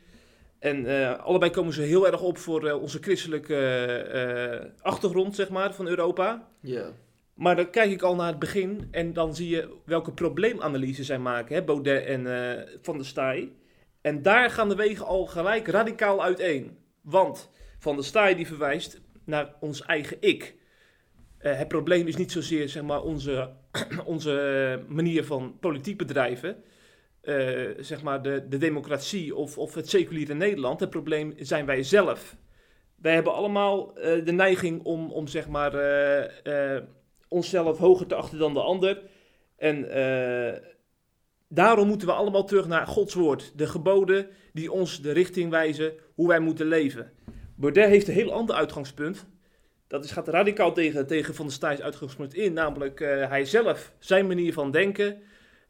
En 0.60 0.86
eh, 0.86 1.20
allebei 1.20 1.52
komen 1.52 1.74
ze 1.74 1.82
heel 1.82 2.08
erg 2.08 2.22
op 2.22 2.38
voor 2.38 2.72
onze 2.72 2.98
christelijke 3.02 4.72
achtergrond, 4.82 5.36
zeg 5.36 5.50
maar, 5.50 5.74
van 5.74 5.88
Europa. 5.88 6.48
ja. 6.60 6.92
Maar 7.34 7.56
dan 7.56 7.70
kijk 7.70 7.92
ik 7.92 8.02
al 8.02 8.16
naar 8.16 8.28
het 8.28 8.40
begin 8.40 8.88
en 8.92 9.14
dan 9.14 9.36
zie 9.36 9.50
je 9.50 9.70
welke 9.86 10.12
probleemanalyse 10.12 11.04
zij 11.04 11.20
maken, 11.20 11.56
hè, 11.56 11.64
Baudet 11.64 12.06
en 12.06 12.52
eh, 12.58 12.64
Van 12.82 12.98
der 12.98 13.06
Staaij. 13.06 13.52
En 14.02 14.22
daar 14.22 14.50
gaan 14.50 14.70
de 14.70 14.76
wegen 14.76 15.06
al 15.06 15.26
gelijk 15.26 15.68
radicaal 15.68 16.24
uiteen. 16.24 16.78
Want 17.02 17.50
Van 17.80 17.96
der 17.96 18.06
Staaij 18.06 18.36
die 18.36 18.48
verwijst 18.48 19.02
naar 19.26 19.54
ons 19.60 19.82
eigen 19.82 20.18
ik. 20.20 20.56
Eh, 21.38 21.58
het 21.58 21.68
probleem 21.68 22.08
is 22.08 22.16
niet 22.16 22.32
zozeer 22.32 22.70
zeg 22.70 22.84
maar, 22.84 23.02
onze, 23.02 23.50
onze 24.06 24.84
manier 24.88 25.26
van 25.26 25.58
politiek 25.60 25.98
bedrijven, 25.98 26.64
eh, 27.22 27.70
zeg 27.80 28.04
maar 28.04 28.22
de, 28.22 28.48
de 28.50 28.58
democratie 28.58 29.36
of, 29.36 29.58
of 29.58 29.74
het 29.74 29.90
seculiere 29.90 30.34
Nederland. 30.34 30.80
Het 30.80 30.90
probleem 30.90 31.34
zijn 31.38 31.66
wij 31.66 31.84
zelf. 31.84 32.36
Wij 33.04 33.14
hebben 33.14 33.34
allemaal 33.34 33.98
eh, 33.98 34.26
de 34.26 34.32
neiging 34.32 34.84
om, 34.84 35.12
om 35.12 35.28
zeg 35.28 35.48
maar, 35.48 35.74
eh, 35.74 36.76
eh, 36.76 36.84
onszelf 37.34 37.78
hoger 37.78 38.08
te 38.08 38.16
achten 38.16 38.38
dan 38.38 38.54
de 38.54 38.62
ander. 38.62 39.02
En 39.58 39.90
eh, 39.90 40.60
daarom 41.48 41.88
moeten 41.88 42.08
we 42.08 42.14
allemaal 42.14 42.46
terug 42.46 42.68
naar 42.68 42.88
Gods 42.88 43.14
woord. 43.14 43.52
De 43.56 43.68
geboden 43.68 44.28
die 44.54 44.72
ons 44.72 45.02
de 45.02 45.12
richting 45.12 45.50
wijzen 45.50 45.94
hoe 46.16 46.28
wij 46.28 46.40
moeten 46.40 46.66
leven. 46.66 47.12
Baudet 47.56 47.88
heeft 47.88 48.08
een 48.08 48.14
heel 48.14 48.32
ander 48.32 48.56
uitgangspunt. 48.56 49.26
Dat 49.88 50.04
is, 50.04 50.12
gaat 50.12 50.28
radicaal 50.28 50.74
tegen, 50.74 51.08
tegen 51.08 51.36
Van 51.36 51.46
der 51.46 51.54
Staaij's 51.54 51.82
uitgangspunt 51.82 52.34
in. 52.34 52.54
Namelijk 52.54 53.00
eh, 53.00 53.30
hij 53.30 53.46
zelf, 53.46 53.94
zijn 54.00 54.28
manier 54.28 54.54
van 54.54 54.72
denken. 54.72 55.22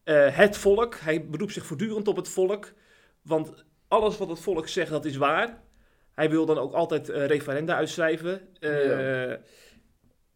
eh, 0.04 0.38
het 0.38 0.57
volk. 0.57 0.95
Hij 0.95 1.25
beroept 1.30 1.54
zich 1.54 1.66
voortdurend 1.66 2.07
op 2.07 2.16
het 2.16 2.30
volk. 2.30 2.74
Want 3.21 3.66
alles 3.88 4.18
wat 4.18 4.30
het 4.30 4.39
volk 4.39 4.68
zegt, 4.68 4.89
dat 4.89 5.06
is 5.06 5.18
waar. 5.18 5.62
Hij 6.13 6.30
wil 6.30 6.45
dan 6.45 6.57
ook 6.57 6.74
altijd 6.74 7.09
referenda 7.09 7.75
uitschrijven. 7.75 8.42
Ja. 8.59 9.39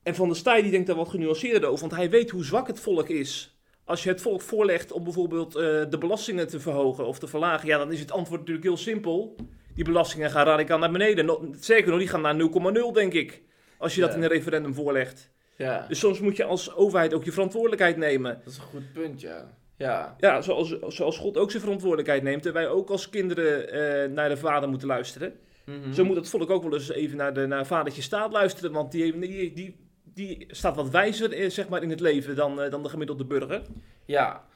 En 0.08 0.16
Van 0.16 0.28
der 0.28 0.38
Staaij 0.38 0.62
die 0.62 0.72
denkt 0.72 0.88
daar 0.88 0.96
wat 0.96 1.10
genuanceerder 1.10 1.70
over. 1.70 1.88
Want 1.88 2.00
hij 2.00 2.10
weet 2.10 2.30
hoe 2.30 2.44
zwak 2.44 2.68
het 2.68 2.80
volk 2.80 3.10
is. 3.10 3.58
Als 3.86 4.04
je 4.04 4.10
het 4.10 4.22
volk 4.22 4.42
voorlegt 4.42 4.92
om 4.92 5.04
bijvoorbeeld 5.04 5.56
eh, 5.56 5.64
de 5.90 5.98
belastingen 6.00 6.48
te 6.48 6.60
verhogen 6.60 7.06
of 7.08 7.20
te 7.20 7.28
verlagen. 7.28 7.68
Ja, 7.68 7.78
dan 7.78 7.92
is 7.92 8.00
het 8.00 8.12
antwoord 8.12 8.40
natuurlijk 8.40 8.68
heel 8.68 8.78
simpel. 8.78 9.36
Die 9.76 9.84
belastingen 9.84 10.32
gaan 10.32 10.46
radicaal 10.46 10.78
naar 10.78 10.92
beneden. 10.92 11.56
Zeker 11.60 11.90
nog, 11.90 12.00
die 12.00 12.08
gaan 12.08 12.22
naar 12.22 12.36
0,0 12.36 12.94
denk 12.94 13.14
ik. 13.14 13.44
Als 13.78 13.96
je 13.96 14.02
dat 14.02 14.14
in 14.16 14.22
een 14.22 14.30
referendum 14.30 14.74
voorlegt. 14.74 15.32
ja. 15.58 15.86
Dus 15.88 16.00
soms 16.00 16.20
moet 16.20 16.38
je 16.38 16.44
als 16.44 16.76
overheid 16.76 17.14
ook 17.14 17.24
je 17.24 17.32
verantwoordelijkheid 17.32 17.98
nemen. 17.98 18.42
dat 18.44 18.54
is 18.54 18.58
een 18.58 18.64
goed 18.64 18.94
punt, 18.94 19.22
ja. 19.22 19.58
Ja, 19.78 20.16
Ja, 20.20 20.42
zoals, 20.42 20.76
zoals 20.88 21.18
God 21.18 21.38
ook 21.38 21.50
zijn 21.50 21.64
verantwoordelijkheid 21.64 22.24
neemt. 22.24 22.46
En 22.46 22.54
wij 22.54 22.68
ook 22.68 22.90
als 22.90 23.10
kinderen 23.10 23.72
eh, 23.72 24.10
naar 24.10 24.30
de 24.30 24.38
vader 24.38 24.70
moeten 24.70 24.88
luisteren. 24.88 25.34
Mhm. 25.66 25.94
Zo 25.94 26.06
moet 26.06 26.16
het 26.16 26.30
volk 26.30 26.50
ook 26.50 26.64
wel 26.64 26.74
eens 26.74 26.90
even 26.90 27.18
naar, 27.18 27.34
de, 27.34 27.46
naar 27.46 27.66
vadertje 27.66 28.02
staat 28.02 28.32
luisteren. 28.32 28.72
Want 28.72 28.92
die, 28.92 29.20
die, 29.20 29.54
die, 29.54 29.87
die 30.18 30.46
staat 30.48 30.76
wat 30.76 30.90
wijzer 30.90 31.52
zeg 31.52 31.70
maar, 31.70 31.84
in 31.84 31.90
het 31.90 32.00
leven 32.00 32.36
dan, 32.36 32.62
eh, 32.62 32.72
dan 32.72 32.84
de 32.84 32.90
gemiddelde 32.90 33.26
burger. 33.26 33.62
Ja. 34.06 34.48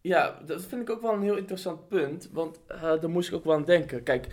ja, 0.00 0.40
dat 0.46 0.62
vind 0.62 0.82
ik 0.82 0.90
ook 0.90 1.02
wel 1.02 1.12
een 1.12 1.22
heel 1.22 1.36
interessant 1.36 1.88
punt. 1.88 2.28
Want 2.32 2.60
eh, 2.66 2.80
daar 2.80 3.10
moest 3.10 3.28
ik 3.28 3.34
ook 3.34 3.44
wel 3.44 3.54
aan 3.54 3.64
denken. 3.64 4.02
Kijk, 4.02 4.26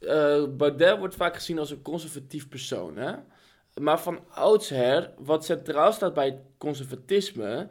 eh 0.00 0.44
Baudet 0.56 0.98
wordt 0.98 1.14
vaak 1.14 1.34
gezien 1.34 1.58
als 1.58 1.70
een 1.70 1.82
conservatief 1.82 2.48
persoon. 2.48 2.96
Hè? 2.96 3.14
Maar 3.80 4.00
van 4.00 4.20
oudsher, 4.28 5.10
wat 5.18 5.44
centraal 5.44 5.92
staat 5.92 6.14
bij 6.14 6.26
het 6.26 6.40
conservatisme, 6.58 7.68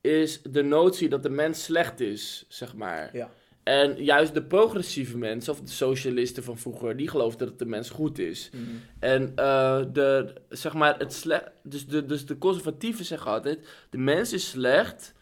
is 0.00 0.42
de 0.42 0.62
notie 0.62 1.08
dat 1.08 1.22
de 1.22 1.30
mens 1.30 1.64
slecht 1.64 2.00
is, 2.00 2.44
zeg 2.48 2.74
maar. 2.74 3.16
Ja. 3.16 3.30
En 3.62 4.04
juist 4.04 4.34
de 4.34 4.42
progressieve 4.42 5.18
mensen, 5.18 5.52
of 5.52 5.60
de 5.60 5.70
socialisten 5.70 6.42
van 6.42 6.58
vroeger, 6.58 6.96
die 6.96 7.08
geloofden 7.08 7.46
dat 7.48 7.58
de 7.58 7.66
mens 7.66 7.90
goed 7.90 8.18
is. 8.18 8.50
En 8.98 9.32
eh, 9.36 9.82
de, 9.92 10.32
zeg 10.48 10.72
maar, 10.74 10.98
het 10.98 11.12
slecht, 11.12 11.50
dus, 11.62 11.86
de, 11.86 12.06
dus 12.06 12.26
de 12.26 12.38
conservatieven 12.38 13.04
zeggen 13.04 13.30
altijd, 13.30 13.68
de 13.90 13.98
mens 13.98 14.32
is 14.32 14.48
slecht. 14.50 15.14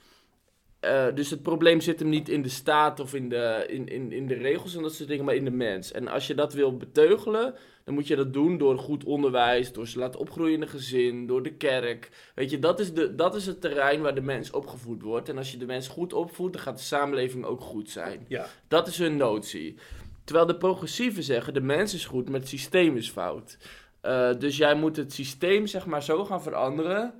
eh, 0.80 1.06
dus 1.14 1.30
het 1.30 1.42
probleem 1.42 1.80
zit 1.80 1.98
hem 2.00 2.08
niet 2.08 2.28
in 2.28 2.42
de 2.42 2.48
staat 2.48 3.00
of 3.00 3.14
in 3.14 3.28
de, 3.28 3.64
in, 3.68 3.88
in, 3.88 4.12
in 4.12 4.26
de 4.26 4.34
regels 4.34 4.74
en 4.76 4.82
dat 4.82 4.94
soort 4.94 5.08
dingen, 5.08 5.24
maar 5.24 5.34
in 5.34 5.44
de 5.44 5.50
mens. 5.50 5.92
En 5.92 6.08
als 6.08 6.26
je 6.26 6.34
dat 6.34 6.52
wil 6.54 6.76
beteugelen, 6.76 7.54
dan 7.90 7.98
moet 7.98 8.08
je 8.08 8.16
dat 8.16 8.32
doen 8.32 8.58
door 8.58 8.78
goed 8.78 9.04
onderwijs, 9.04 9.72
door 9.72 9.86
ze 9.86 9.98
laten 9.98 10.20
opgroeien 10.20 10.54
in 10.54 10.62
een 10.62 10.68
gezin, 10.68 11.26
door 11.26 11.42
de 11.42 11.52
kerk. 11.52 12.30
Weet 12.34 12.50
je, 12.50 12.58
dat 12.58 12.80
is, 12.80 12.92
de, 12.92 13.14
dat 13.14 13.34
is 13.34 13.46
het 13.46 13.60
terrein 13.60 14.00
waar 14.00 14.14
de 14.14 14.20
mens 14.20 14.50
opgevoed 14.50 15.02
wordt. 15.02 15.28
En 15.28 15.36
als 15.36 15.50
je 15.50 15.56
de 15.56 15.66
mens 15.66 15.88
goed 15.88 16.12
opvoedt, 16.12 16.52
dan 16.52 16.62
gaat 16.62 16.76
de 16.76 16.82
samenleving 16.82 17.44
ook 17.44 17.60
goed 17.60 17.90
zijn. 17.90 18.24
Ja. 18.28 18.46
Dat 18.68 18.86
is 18.86 18.98
hun 18.98 19.16
notie. 19.16 19.76
Terwijl 20.24 20.46
de 20.46 20.56
progressieven 20.56 21.22
zeggen, 21.22 21.54
de 21.54 21.60
mens 21.60 21.94
is 21.94 22.06
goed, 22.06 22.28
maar 22.28 22.40
het 22.40 22.48
systeem 22.48 22.96
is 22.96 23.10
fout. 23.10 23.58
Eh, 24.00 24.30
dus 24.38 24.56
jij 24.56 24.74
moet 24.74 24.96
het 24.96 25.12
systeem 25.12 25.66
zeg 25.66 25.86
maar 25.86 26.02
zo 26.02 26.24
gaan 26.24 26.42
veranderen... 26.42 27.14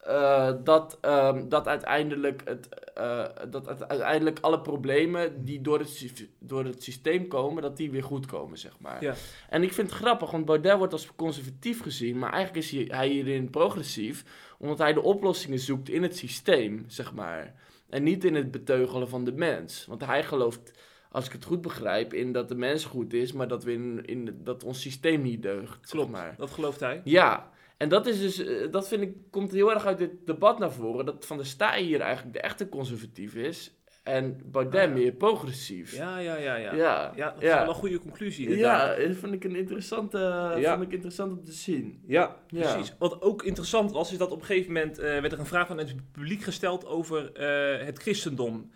eh, 0.00 0.52
dat, 0.64 0.98
ehm, 1.00 1.48
dat, 1.48 1.68
uiteindelijk 1.68 2.42
het, 2.44 2.68
eh, 2.94 3.24
dat 3.50 3.66
het- 3.66 3.88
uiteindelijk 3.88 4.38
alle 4.40 4.60
problemen 4.60 5.44
die 5.44 5.60
door 5.60 5.78
het, 5.78 6.28
door 6.38 6.64
het 6.64 6.82
systeem 6.82 7.28
komen, 7.28 7.62
dat 7.62 7.76
die 7.76 7.90
weer 7.90 8.02
goed 8.04 8.26
komen, 8.26 8.58
zeg 8.58 8.72
maar. 8.78 9.04
Ja. 9.04 9.14
En 9.48 9.62
ik 9.62 9.72
vind 9.72 9.90
het 9.90 9.98
grappig, 10.00 10.30
want 10.30 10.44
Baudet 10.44 10.76
wordt 10.78 10.92
als 10.92 11.14
conservatief 11.16 11.82
gezien, 11.82 12.18
maar 12.18 12.32
eigenlijk 12.32 12.64
is 12.64 12.70
hij, 12.70 12.84
hij 12.96 13.08
hierin 13.08 13.50
progressief, 13.50 14.24
omdat 14.58 14.78
hij 14.78 14.92
de 14.92 15.02
oplossingen 15.02 15.58
zoekt 15.58 15.88
in 15.88 16.02
het 16.02 16.16
systeem, 16.16 16.84
zeg 16.86 17.12
maar. 17.14 17.54
En 17.88 18.02
niet 18.02 18.24
in 18.24 18.34
het 18.34 18.50
beteugelen 18.50 19.08
van 19.08 19.24
de 19.24 19.32
mens. 19.32 19.86
Want 19.86 20.04
hij 20.06 20.24
gelooft, 20.24 20.72
als 21.10 21.26
ik 21.26 21.32
het 21.32 21.44
goed 21.44 21.60
begrijp, 21.60 22.14
in 22.14 22.32
dat 22.32 22.48
de 22.48 22.54
mens 22.54 22.84
goed 22.84 23.12
is, 23.12 23.32
maar 23.32 23.48
dat, 23.48 23.64
we 23.64 23.72
in, 23.72 24.04
in, 24.04 24.40
dat 24.44 24.64
ons 24.64 24.80
systeem 24.80 25.22
niet 25.22 25.42
deugt, 25.42 25.78
zeg 25.80 25.90
Klopt, 25.90 26.10
maar. 26.10 26.34
dat 26.38 26.50
gelooft 26.50 26.80
hij. 26.80 27.00
Ja, 27.04 27.50
en 27.80 27.88
dat 27.88 28.06
is 28.06 28.20
dus, 28.20 28.38
eh, 28.44 28.70
dat 28.70 28.88
vind 28.88 29.02
ik, 29.02 29.12
komt 29.30 29.52
heel 29.52 29.72
erg 29.72 29.86
uit 29.86 29.98
dit 29.98 30.10
debat 30.26 30.58
naar 30.58 30.72
voren. 30.72 31.04
Dat 31.06 31.26
Van 31.26 31.36
der 31.36 31.46
Staaij 31.46 31.82
hier 31.82 32.00
eigenlijk 32.00 32.34
de 32.34 32.40
echte 32.40 32.68
conservatief 32.68 33.34
is. 33.34 33.74
En 34.02 34.40
Baudet 34.44 34.80
Ah, 34.80 34.86
ja. 34.88 34.94
meer 34.94 35.12
progressief. 35.12 35.96
Ja, 35.96 36.18
ja, 36.18 36.36
ja, 36.36 36.56
ja. 36.56 36.74
ja. 36.74 37.12
Ja, 37.16 37.30
dat 37.30 37.42
is 37.42 37.48
wel 37.48 37.68
een 37.68 37.74
goede 37.74 37.98
conclusie 37.98 38.44
inderdaad. 38.48 38.96
Ja, 39.00 39.06
dat 39.08 39.16
vond 39.16 39.32
ik 39.32 39.44
een 39.44 39.56
interessante, 39.56 40.18
Ja. 40.58 40.72
vond 40.74 40.86
ik 40.86 40.92
interessant 40.92 41.32
om 41.32 41.44
te 41.44 41.52
zien. 41.52 42.02
Ja, 42.06 42.36
precies. 42.46 42.94
Wat 42.98 43.22
ook 43.22 43.42
interessant 43.42 43.92
was, 43.92 44.12
is 44.12 44.18
dat 44.18 44.30
op 44.30 44.40
een 44.40 44.46
gegeven 44.46 44.72
moment 44.72 44.98
eh, 44.98 45.04
werd 45.20 45.32
er 45.32 45.38
een 45.38 45.46
vraag 45.46 45.66
van 45.66 45.78
het 45.78 45.94
publiek 46.12 46.42
gesteld 46.42 46.86
over 46.86 47.32
eh, 47.32 47.86
het 47.86 47.98
christendom. 47.98 48.70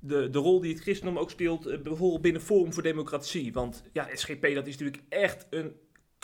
De, 0.00 0.30
de 0.30 0.38
rol 0.38 0.60
die 0.60 0.72
het 0.72 0.82
christendom 0.82 1.18
ook 1.18 1.30
speelt, 1.30 1.82
bijvoorbeeld 1.82 2.22
binnen 2.22 2.42
Forum 2.42 2.72
voor 2.72 2.82
Democratie. 2.82 3.52
Want 3.52 3.82
ja, 3.92 4.08
SGP, 4.14 4.42
dat 4.54 4.66
is 4.66 4.78
natuurlijk 4.78 5.02
echt 5.08 5.46
een 5.50 5.72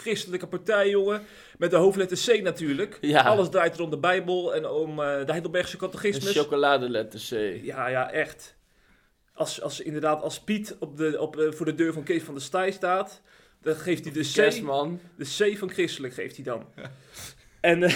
christelijke 0.03 0.47
partij, 0.47 0.89
jongen. 0.91 1.23
Met 1.59 1.71
de 1.71 1.77
hoofdletter 1.77 2.37
C 2.39 2.43
natuurlijk. 2.43 2.99
Ja. 3.01 3.21
Alles 3.23 3.49
draait 3.49 3.77
er 3.77 3.83
om 3.83 3.91
de 3.91 3.99
Bijbel 3.99 4.55
en 4.55 4.69
om 4.69 4.91
eh, 4.91 5.07
de 5.27 5.31
Heidelbergse 5.33 5.77
catechismus. 5.77 6.37
chocoladeletter 6.37 7.21
C. 7.31 7.31
Ja, 7.65 7.87
ja, 7.89 8.11
echt. 8.11 8.57
Als, 9.35 9.61
als 9.63 9.81
inderdaad, 9.81 10.23
als 10.23 10.41
Piet 10.41 10.77
op 10.79 10.97
de, 10.97 11.21
op, 11.21 11.37
eh, 11.37 11.53
voor 11.53 11.67
de 11.67 11.75
deur 11.75 11.93
van 11.93 12.03
Kees 12.03 12.23
van 12.23 12.35
der 12.35 12.43
Staaij 12.43 12.71
staat, 12.71 13.21
dan 13.63 13.75
geeft 13.75 14.05
hij 14.05 14.13
de 14.13 14.21
C, 14.31 14.33
Kerstman. 14.35 15.01
de 15.17 15.25
C 15.53 15.59
van 15.59 15.71
christelijk 15.71 16.15
geeft 16.15 16.37
hij 16.37 16.45
dan. 16.45 16.67
En 17.61 17.83
eh, 17.83 17.95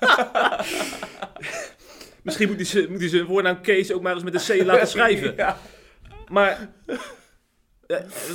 misschien 2.22 2.48
moet 2.48 2.56
hij, 2.56 2.64
zijn- 2.64 2.90
moet 2.90 3.00
hij 3.00 3.08
zijn 3.08 3.26
voornaam 3.26 3.60
Kees 3.60 3.92
ook 3.92 4.02
maar 4.02 4.14
eens 4.14 4.22
met 4.24 4.34
een 4.48 4.58
C 4.60 4.64
laten 4.66 4.86
schrijven. 4.96 5.34
Ja. 5.36 5.58
Maar 6.28 6.68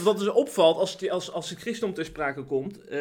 wat 0.03 0.17
dus 0.19 0.27
opvalt 0.27 0.77
als, 0.77 0.91
het- 0.93 1.09
als, 1.09 1.31
als 1.31 1.49
het 1.49 1.59
christendom 1.59 1.95
ter 1.95 2.05
sprake 2.05 2.43
komt. 2.43 2.87
eh 2.87 2.99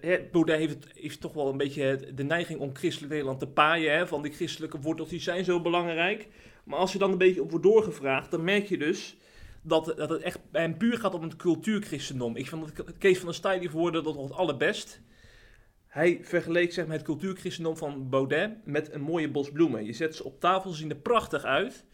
hè, 0.00 0.18
Baudet 0.32 0.58
heeft, 0.94 1.20
toch 1.20 1.32
wel 1.32 1.48
een 1.48 1.56
beetje 1.56 2.12
de 2.14 2.22
neiging 2.24 2.60
om 2.60 2.74
christelijk 2.76 3.10
Nederland 3.12 3.38
te 3.38 3.46
paaien. 3.46 3.96
Hè, 3.96 4.06
van 4.06 4.22
die 4.22 4.32
christelijke 4.32 4.80
wortels 4.80 5.08
die 5.08 5.20
zijn 5.20 5.44
zo 5.44 5.60
belangrijk. 5.60 6.28
Maar 6.64 6.78
als 6.78 6.92
je 6.92 6.98
dan 6.98 7.12
een 7.12 7.18
beetje 7.18 7.42
op 7.42 7.50
wordt 7.50 7.64
doorgevraagd, 7.66 8.30
dan 8.30 8.44
merk 8.44 8.66
je 8.66 8.78
dus 8.78 9.16
dat, 9.62 9.92
dat 9.96 10.10
het 10.10 10.22
echt 10.22 10.38
bij 10.50 10.62
hem 10.62 10.76
puur 10.76 10.98
gaat 10.98 11.14
om 11.14 11.22
het 11.22 11.36
cultuurchristendom. 11.36 12.36
Ik 12.36 12.48
vond 12.48 12.76
dat 12.76 12.98
Kees 12.98 13.16
van 13.16 13.26
der 13.26 13.34
Staaij 13.34 13.58
die 13.58 13.70
verwoordde 13.70 14.02
dat 14.02 14.14
nog 14.14 14.28
het 14.28 14.32
allerbest. 14.36 15.00
Hij 15.86 16.18
vergeleek 16.22 16.72
zeg 16.72 16.86
maar, 16.86 16.96
het 16.96 17.04
cultuurchristendom 17.04 17.76
van 17.76 18.08
Baudet 18.08 18.50
met 18.64 18.92
een 18.92 19.00
mooie 19.00 19.30
bos 19.30 19.50
bloemen. 19.50 19.84
Je 19.84 19.92
zet 19.92 20.16
ze 20.16 20.24
op 20.24 20.40
tafel, 20.40 20.70
ze 20.70 20.76
zien 20.76 20.90
er 20.90 20.96
prachtig 20.96 21.42
uit. 21.44 21.84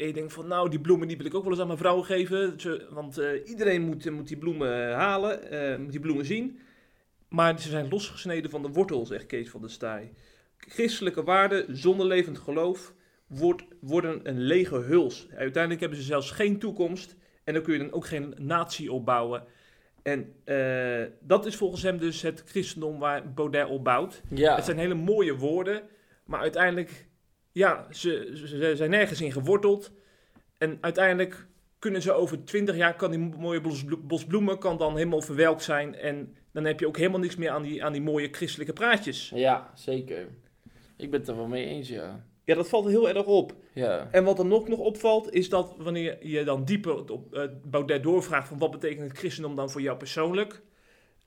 En 0.00 0.06
je 0.06 0.12
denkt 0.12 0.32
van, 0.32 0.46
nou, 0.46 0.70
die 0.70 0.80
bloemen 0.80 1.08
die 1.08 1.16
wil 1.16 1.26
ik 1.26 1.34
ook 1.34 1.42
wel 1.42 1.52
eens 1.52 1.60
aan 1.60 1.66
mijn 1.66 1.78
vrouw 1.78 2.02
geven. 2.02 2.56
Want 2.90 3.18
eh, 3.18 3.48
iedereen 3.48 3.82
moet, 3.82 4.10
moet 4.10 4.28
die 4.28 4.36
bloemen 4.36 4.88
eh, 4.88 4.94
halen, 4.94 5.50
eh, 5.50 5.78
moet 5.78 5.90
die 5.90 6.00
bloemen 6.00 6.24
zien. 6.24 6.58
Maar 7.28 7.60
ze 7.60 7.68
zijn 7.68 7.88
losgesneden 7.88 8.50
van 8.50 8.62
de 8.62 8.68
wortel, 8.68 9.06
zegt 9.06 9.26
Kees 9.26 9.50
van 9.50 9.60
der 9.60 9.70
Staaij. 9.70 10.12
Christelijke 10.56 11.22
waarden 11.22 11.76
zonder 11.76 12.06
levend 12.06 12.38
geloof 12.38 12.94
wordt, 13.26 13.64
worden 13.80 14.20
een 14.28 14.40
lege 14.40 14.76
huls. 14.76 15.28
Uiteindelijk 15.36 15.80
hebben 15.80 15.98
ze 15.98 16.04
zelfs 16.04 16.30
geen 16.30 16.58
toekomst. 16.58 17.16
En 17.44 17.54
dan 17.54 17.62
kun 17.62 17.72
je 17.72 17.78
dan 17.78 17.92
ook 17.92 18.06
geen 18.06 18.34
natie 18.38 18.92
opbouwen. 18.92 19.44
En 20.02 20.34
dat 21.20 21.46
is 21.46 21.56
volgens 21.56 21.82
hem 21.82 21.98
dus 21.98 22.22
het 22.22 22.42
christendom 22.46 22.98
waar 22.98 23.32
Baudet 23.32 23.68
op 23.68 23.84
bouwt. 23.84 24.22
Ja. 24.28 24.54
Het 24.54 24.64
zijn 24.64 24.78
hele 24.78 24.94
mooie 24.94 25.36
woorden, 25.36 25.82
maar 26.24 26.40
uiteindelijk, 26.40 27.08
ja, 27.60 27.86
ze, 27.90 28.30
ze, 28.34 28.46
ze 28.46 28.76
zijn 28.76 28.90
nergens 28.90 29.20
in 29.20 29.32
geworteld. 29.32 29.92
En 30.58 30.78
uiteindelijk 30.80 31.46
kunnen 31.78 32.02
ze 32.02 32.12
over 32.12 32.44
twintig 32.44 32.76
jaar, 32.76 32.96
kan 32.96 33.10
die 33.10 33.18
mooie 33.18 33.60
bos, 33.60 33.84
bos 34.00 34.24
bloemen 34.24 34.58
kan 34.58 34.76
dan 34.76 34.96
helemaal 34.96 35.20
verwelkt 35.20 35.62
zijn. 35.62 35.94
En 35.94 36.36
dan 36.52 36.64
heb 36.64 36.80
je 36.80 36.86
ook 36.86 36.96
helemaal 36.96 37.20
niks 37.20 37.36
meer 37.36 37.50
aan 37.50 37.62
die, 37.62 37.84
aan 37.84 37.92
die 37.92 38.02
mooie 38.02 38.28
christelijke 38.30 38.72
praatjes. 38.72 39.32
ja, 39.34 39.70
zeker. 39.74 40.28
Ik 40.96 41.10
ben 41.10 41.20
het 41.20 41.28
er 41.28 41.36
wel 41.36 41.46
mee 41.46 41.66
eens, 41.66 41.88
ja. 41.88 42.24
Ja, 42.44 42.54
dat 42.54 42.68
valt 42.68 42.86
heel 42.86 43.08
erg 43.08 43.26
op. 43.26 43.54
Ja. 43.74 44.08
En 44.10 44.24
wat 44.24 44.38
er 44.38 44.46
nog, 44.46 44.68
nog 44.68 44.78
opvalt, 44.78 45.32
is 45.32 45.48
dat 45.48 45.74
wanneer 45.78 46.26
je 46.26 46.44
dan 46.44 46.64
dieper 46.64 47.10
op 47.10 47.26
uh, 47.32 47.42
Baudet 47.64 48.02
doorvraagt 48.02 48.48
van 48.48 48.58
wat 48.58 48.70
betekent 48.70 49.08
het 49.08 49.18
christendom 49.18 49.56
dan 49.56 49.70
voor 49.70 49.80
jou 49.80 49.96
persoonlijk. 49.96 50.62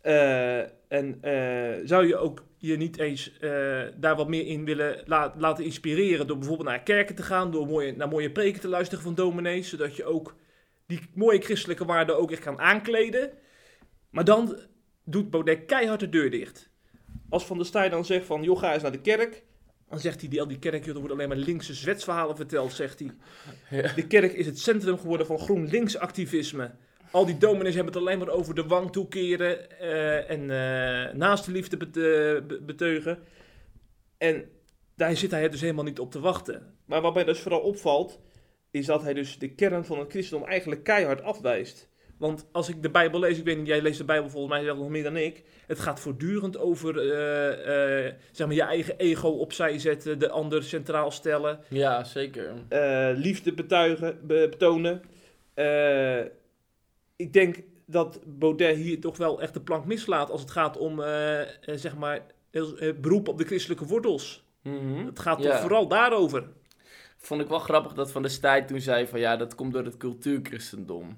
Uh, 0.03 0.59
en 0.87 1.19
uh, 1.21 1.87
zou 1.87 2.07
je 2.07 2.17
ook 2.17 2.43
je 2.69 2.77
niet 2.77 2.97
eens 2.97 3.31
uh, 3.41 3.81
daar 3.95 4.15
wat 4.15 4.27
meer 4.27 4.47
in 4.47 4.65
willen 4.65 5.03
la 5.05 5.33
laten 5.37 5.63
inspireren 5.63 6.27
door 6.27 6.37
bijvoorbeeld 6.37 6.69
naar 6.69 6.83
kerken 6.83 7.15
te 7.15 7.23
gaan, 7.23 7.51
door 7.51 7.67
mooie, 7.67 7.95
naar 7.95 8.07
mooie 8.07 8.31
preken 8.31 8.61
te 8.61 8.67
luisteren 8.67 9.03
van 9.03 9.15
dominees, 9.15 9.69
zodat 9.69 9.95
je 9.95 10.05
ook 10.05 10.35
die 10.85 10.99
mooie 11.13 11.41
christelijke 11.41 11.85
waarden 11.85 12.17
ook 12.17 12.31
echt 12.31 12.41
kan 12.41 12.59
aankleden. 12.59 13.31
Maar 14.09 14.23
dan 14.23 14.57
doet 15.05 15.29
Baudet 15.29 15.65
keihard 15.65 15.99
de 15.99 16.09
deur 16.09 16.29
dicht. 16.29 16.69
Als 17.29 17.45
Van 17.45 17.57
der 17.57 17.65
Staaij 17.65 17.89
dan 17.89 18.05
zegt 18.05 18.25
van, 18.25 18.43
joh, 18.43 18.59
ga 18.59 18.73
eens 18.73 18.81
naar 18.81 18.91
de 18.91 19.01
kerk. 19.01 19.43
Dan 19.89 19.99
zegt 19.99 20.19
hij, 20.19 20.29
die, 20.29 20.41
al 20.41 20.47
die 20.47 20.59
kerk, 20.59 20.85
er 20.85 20.93
worden 20.93 21.11
alleen 21.11 21.27
maar 21.27 21.37
linkse 21.37 21.73
zwetsverhalen 21.73 22.35
verteld, 22.35 22.73
zegt 22.73 22.99
hij. 22.99 23.11
Ja. 23.69 23.93
De 23.93 24.07
kerk 24.07 24.33
is 24.33 24.45
het 24.45 24.59
centrum 24.59 24.99
geworden 24.99 25.25
van 25.25 25.39
GroenLinks-activisme. 25.39 26.71
Al 27.13 27.25
die 27.25 27.37
dominees 27.37 27.75
hebben 27.75 27.93
het 27.93 28.01
alleen 28.01 28.17
maar 28.17 28.29
over 28.29 28.55
de 28.55 28.63
wang 28.63 28.91
toekeren 28.91 29.57
uh, 29.81 30.29
en 30.29 30.41
uh, 30.41 31.13
naast 31.13 31.45
de 31.45 31.51
liefde 31.51 31.77
bet 31.77 32.65
beteugen. 32.65 33.19
En 34.17 34.45
daar 34.95 35.15
zit 35.15 35.31
hij 35.31 35.49
dus 35.49 35.61
helemaal 35.61 35.83
niet 35.83 35.99
op 35.99 36.11
te 36.11 36.19
wachten. 36.19 36.75
Maar 36.85 37.01
wat 37.01 37.13
mij 37.13 37.23
dus 37.23 37.39
vooral 37.39 37.59
opvalt, 37.59 38.19
is 38.71 38.85
dat 38.85 39.01
hij 39.01 39.13
dus 39.13 39.37
de 39.39 39.55
kern 39.55 39.85
van 39.85 39.99
het 39.99 40.11
christendom 40.11 40.47
eigenlijk 40.47 40.83
keihard 40.83 41.21
afwijst. 41.21 41.89
Want 42.17 42.47
als 42.51 42.69
ik 42.69 42.81
de 42.81 42.89
Bijbel 42.89 43.19
lees, 43.19 43.37
ik 43.37 43.45
weet 43.45 43.57
niet, 43.57 43.67
jij 43.67 43.81
leest 43.81 43.97
de 43.97 44.03
Bijbel 44.03 44.29
volgens 44.29 44.53
mij 44.53 44.63
zelf 44.63 44.77
nog 44.77 44.89
meer 44.89 45.03
dan 45.03 45.17
ik. 45.17 45.43
Het 45.67 45.79
gaat 45.79 45.99
voortdurend 45.99 46.57
over 46.57 46.95
uh, 46.95 48.05
uh, 48.05 48.13
zeg 48.31 48.47
maar 48.47 48.55
je 48.55 48.61
eigen 48.61 48.97
ego 48.97 49.29
opzij 49.29 49.79
zetten, 49.79 50.19
de 50.19 50.29
ander 50.29 50.63
centraal 50.63 51.11
stellen. 51.11 51.59
Ja, 51.69 52.03
zeker. 52.03 52.53
Uh, 52.69 53.09
liefde 53.15 53.53
betuigen, 53.53 54.19
be 54.27 54.47
betonen. 54.49 55.01
Uh, 57.17 57.25
ik 57.25 57.33
denk 57.33 57.63
dat 57.85 58.19
Baudet 58.25 58.75
hier 58.75 58.99
toch 58.99 59.17
wel 59.17 59.41
echt 59.41 59.53
de 59.53 59.61
plank 59.61 59.85
mislaat 59.85 60.31
als 60.31 60.41
het 60.41 60.51
gaat 60.51 60.77
om 60.77 60.99
uh, 60.99 61.41
zeg 61.61 61.95
maar 61.95 62.21
beroep 63.01 63.27
op 63.27 63.37
de 63.37 63.45
christelijke 63.45 63.85
wortels. 63.85 64.43
Mm 64.61 64.79
-hmm. 64.79 65.05
Het 65.05 65.19
gaat 65.19 65.41
toch 65.41 65.59
vooral 65.59 65.87
daarover. 65.87 66.47
Vond 67.17 67.41
ik 67.41 67.47
wel 67.47 67.59
grappig 67.59 67.93
dat 67.93 68.11
Van 68.11 68.21
der 68.21 68.31
Staaij 68.31 68.61
toen 68.61 68.81
zei 68.81 69.07
van 69.07 69.19
ja, 69.19 69.35
dat 69.35 69.55
komt 69.55 69.73
door 69.73 69.83
het 69.83 69.97
cultuurchristendom. 69.97 71.17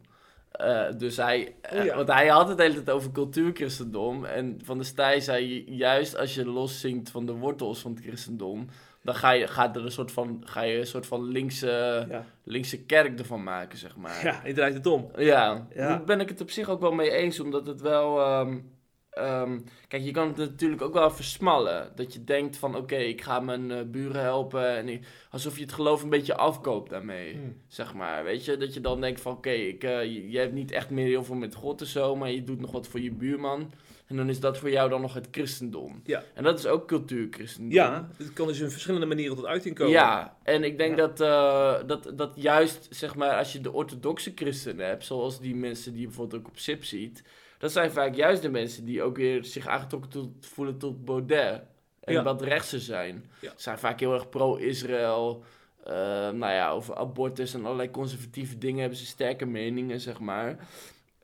Uh, 0.61 0.91
dus 0.97 1.17
hij, 1.17 1.55
oh 1.73 1.85
ja. 1.85 1.95
want 1.95 2.07
hij 2.07 2.27
had 2.27 2.47
het 2.47 2.57
de 2.57 2.63
hele 2.63 2.83
tijd 2.83 2.89
over 2.89 3.11
cultuurchristendom. 3.11 4.25
En 4.25 4.59
Van 4.63 4.77
der 4.77 4.85
Staaij 4.85 5.19
zei 5.19 5.63
juist 5.75 6.17
als 6.17 6.35
je 6.35 6.45
loszinkt 6.45 7.09
van 7.09 7.25
de 7.25 7.33
wortels 7.33 7.79
van 7.79 7.91
het 7.91 8.03
christendom, 8.03 8.67
dan 9.05 9.15
ga 9.15 9.31
je, 9.31 9.47
gaat 9.47 9.75
er 9.75 9.85
een 9.85 9.91
soort 9.91 10.11
van, 10.11 10.41
ga 10.45 10.61
je 10.61 10.77
een 10.77 10.87
soort 10.87 11.05
van 11.05 11.23
linkse, 11.23 12.05
ja. 12.09 12.25
linkse 12.43 12.83
kerk 12.85 13.19
ervan 13.19 13.43
maken, 13.43 13.77
zeg 13.77 13.95
maar. 13.95 14.23
Ja, 14.23 14.41
je 14.45 14.53
draait 14.53 14.73
het 14.73 14.85
om. 14.85 15.11
Ja, 15.17 15.67
Ja. 15.75 15.87
daar 15.87 16.03
ben 16.03 16.19
ik 16.19 16.29
het 16.29 16.41
op 16.41 16.49
zich 16.51 16.69
ook 16.69 16.81
wel 16.81 16.91
mee 16.91 17.11
eens, 17.11 17.39
omdat 17.39 17.67
het 17.67 17.81
wel... 17.81 18.39
Um, 18.39 18.73
um, 19.19 19.63
kijk, 19.87 20.03
je 20.03 20.11
kan 20.11 20.27
het 20.27 20.37
natuurlijk 20.37 20.81
ook 20.81 20.93
wel 20.93 21.11
versmallen. 21.11 21.91
Dat 21.95 22.13
je 22.13 22.23
denkt 22.23 22.57
van, 22.57 22.75
oké, 22.75 22.95
ik 22.95 23.21
ga 23.21 23.39
mijn 23.39 23.69
uh, 23.69 23.81
buren 23.85 24.21
helpen. 24.21 24.75
En 24.75 24.89
ik, 24.89 25.05
alsof 25.29 25.55
je 25.55 25.61
het 25.63 25.73
geloof 25.73 26.03
een 26.03 26.09
beetje 26.09 26.35
afkoopt 26.35 26.89
daarmee, 26.89 27.33
Hmm. 27.33 27.61
zeg 27.67 27.93
maar. 27.93 28.23
Weet 28.23 28.45
je, 28.45 28.57
dat 28.57 28.73
je 28.73 28.81
dan 28.81 29.01
denkt 29.01 29.21
van, 29.21 29.31
oké, 29.31 29.49
ik 29.49 29.83
uh, 29.83 30.03
je, 30.03 30.29
je 30.29 30.37
hebt 30.37 30.53
niet 30.53 30.71
echt 30.71 30.89
meer 30.89 31.07
heel 31.07 31.23
veel 31.23 31.35
met 31.35 31.55
God 31.55 31.81
en 31.81 31.87
zo, 31.87 32.15
maar 32.15 32.31
je 32.31 32.43
doet 32.43 32.59
nog 32.61 32.71
wat 32.71 32.87
voor 32.87 32.99
je 32.99 33.11
buurman. 33.11 33.71
En 34.07 34.15
dan 34.15 34.29
is 34.29 34.39
dat 34.39 34.57
voor 34.57 34.69
jou 34.69 34.89
dan 34.89 35.01
nog 35.01 35.13
het 35.13 35.27
christendom. 35.31 36.01
Ja. 36.03 36.23
En 36.33 36.43
dat 36.43 36.59
is 36.59 36.65
ook 36.65 36.87
cultuurchristendom. 36.87 37.71
Ja, 37.73 38.09
het 38.17 38.33
kan 38.33 38.47
dus 38.47 38.59
in 38.59 38.69
verschillende 38.69 39.05
manieren 39.05 39.35
tot 39.35 39.45
uiting 39.45 39.75
komen. 39.75 39.91
Ja, 39.93 40.37
en 40.43 40.63
ik 40.63 40.77
denk 40.77 40.97
Ja. 40.97 41.07
dat, 41.07 41.21
uh, 41.21 41.87
dat, 41.87 42.11
dat 42.17 42.31
juist, 42.35 42.87
zeg 42.89 43.15
maar, 43.15 43.37
als 43.37 43.53
je 43.53 43.61
de 43.61 43.71
orthodoxe 43.71 44.31
christenen 44.35 44.85
hebt, 44.87 45.05
zoals 45.05 45.39
die 45.39 45.55
mensen 45.55 45.91
die 45.91 46.01
je 46.01 46.07
bijvoorbeeld 46.07 46.41
ook 46.41 46.47
op 46.47 46.57
SIP 46.59 46.83
ziet, 46.83 47.23
dat 47.57 47.71
zijn 47.71 47.91
vaak 47.91 48.15
juist 48.15 48.41
de 48.41 48.49
mensen 48.49 48.85
die 48.85 49.03
ook 49.03 49.17
weer 49.17 49.45
zich 49.45 49.67
aangetrokken 49.67 50.09
tot, 50.09 50.27
voelen 50.39 50.77
tot 50.77 51.05
Baudet. 51.05 51.61
En 51.99 52.13
Ja. 52.13 52.23
wat 52.23 52.41
rechtse 52.41 52.79
zijn. 52.79 53.25
Ja. 53.39 53.51
Zijn 53.55 53.77
vaak 53.79 53.99
heel 53.99 54.13
erg 54.13 54.29
pro-Israël. 54.29 55.43
Uh, 55.87 55.93
nou 56.29 56.51
ja, 56.53 56.69
over 56.71 56.95
abortus 56.95 57.53
en 57.53 57.65
allerlei 57.65 57.91
conservatieve 57.91 58.57
dingen 58.57 58.79
hebben 58.79 58.97
ze 58.97 59.05
sterke 59.05 59.45
meningen, 59.45 59.99
zeg 59.99 60.19
maar. 60.19 60.57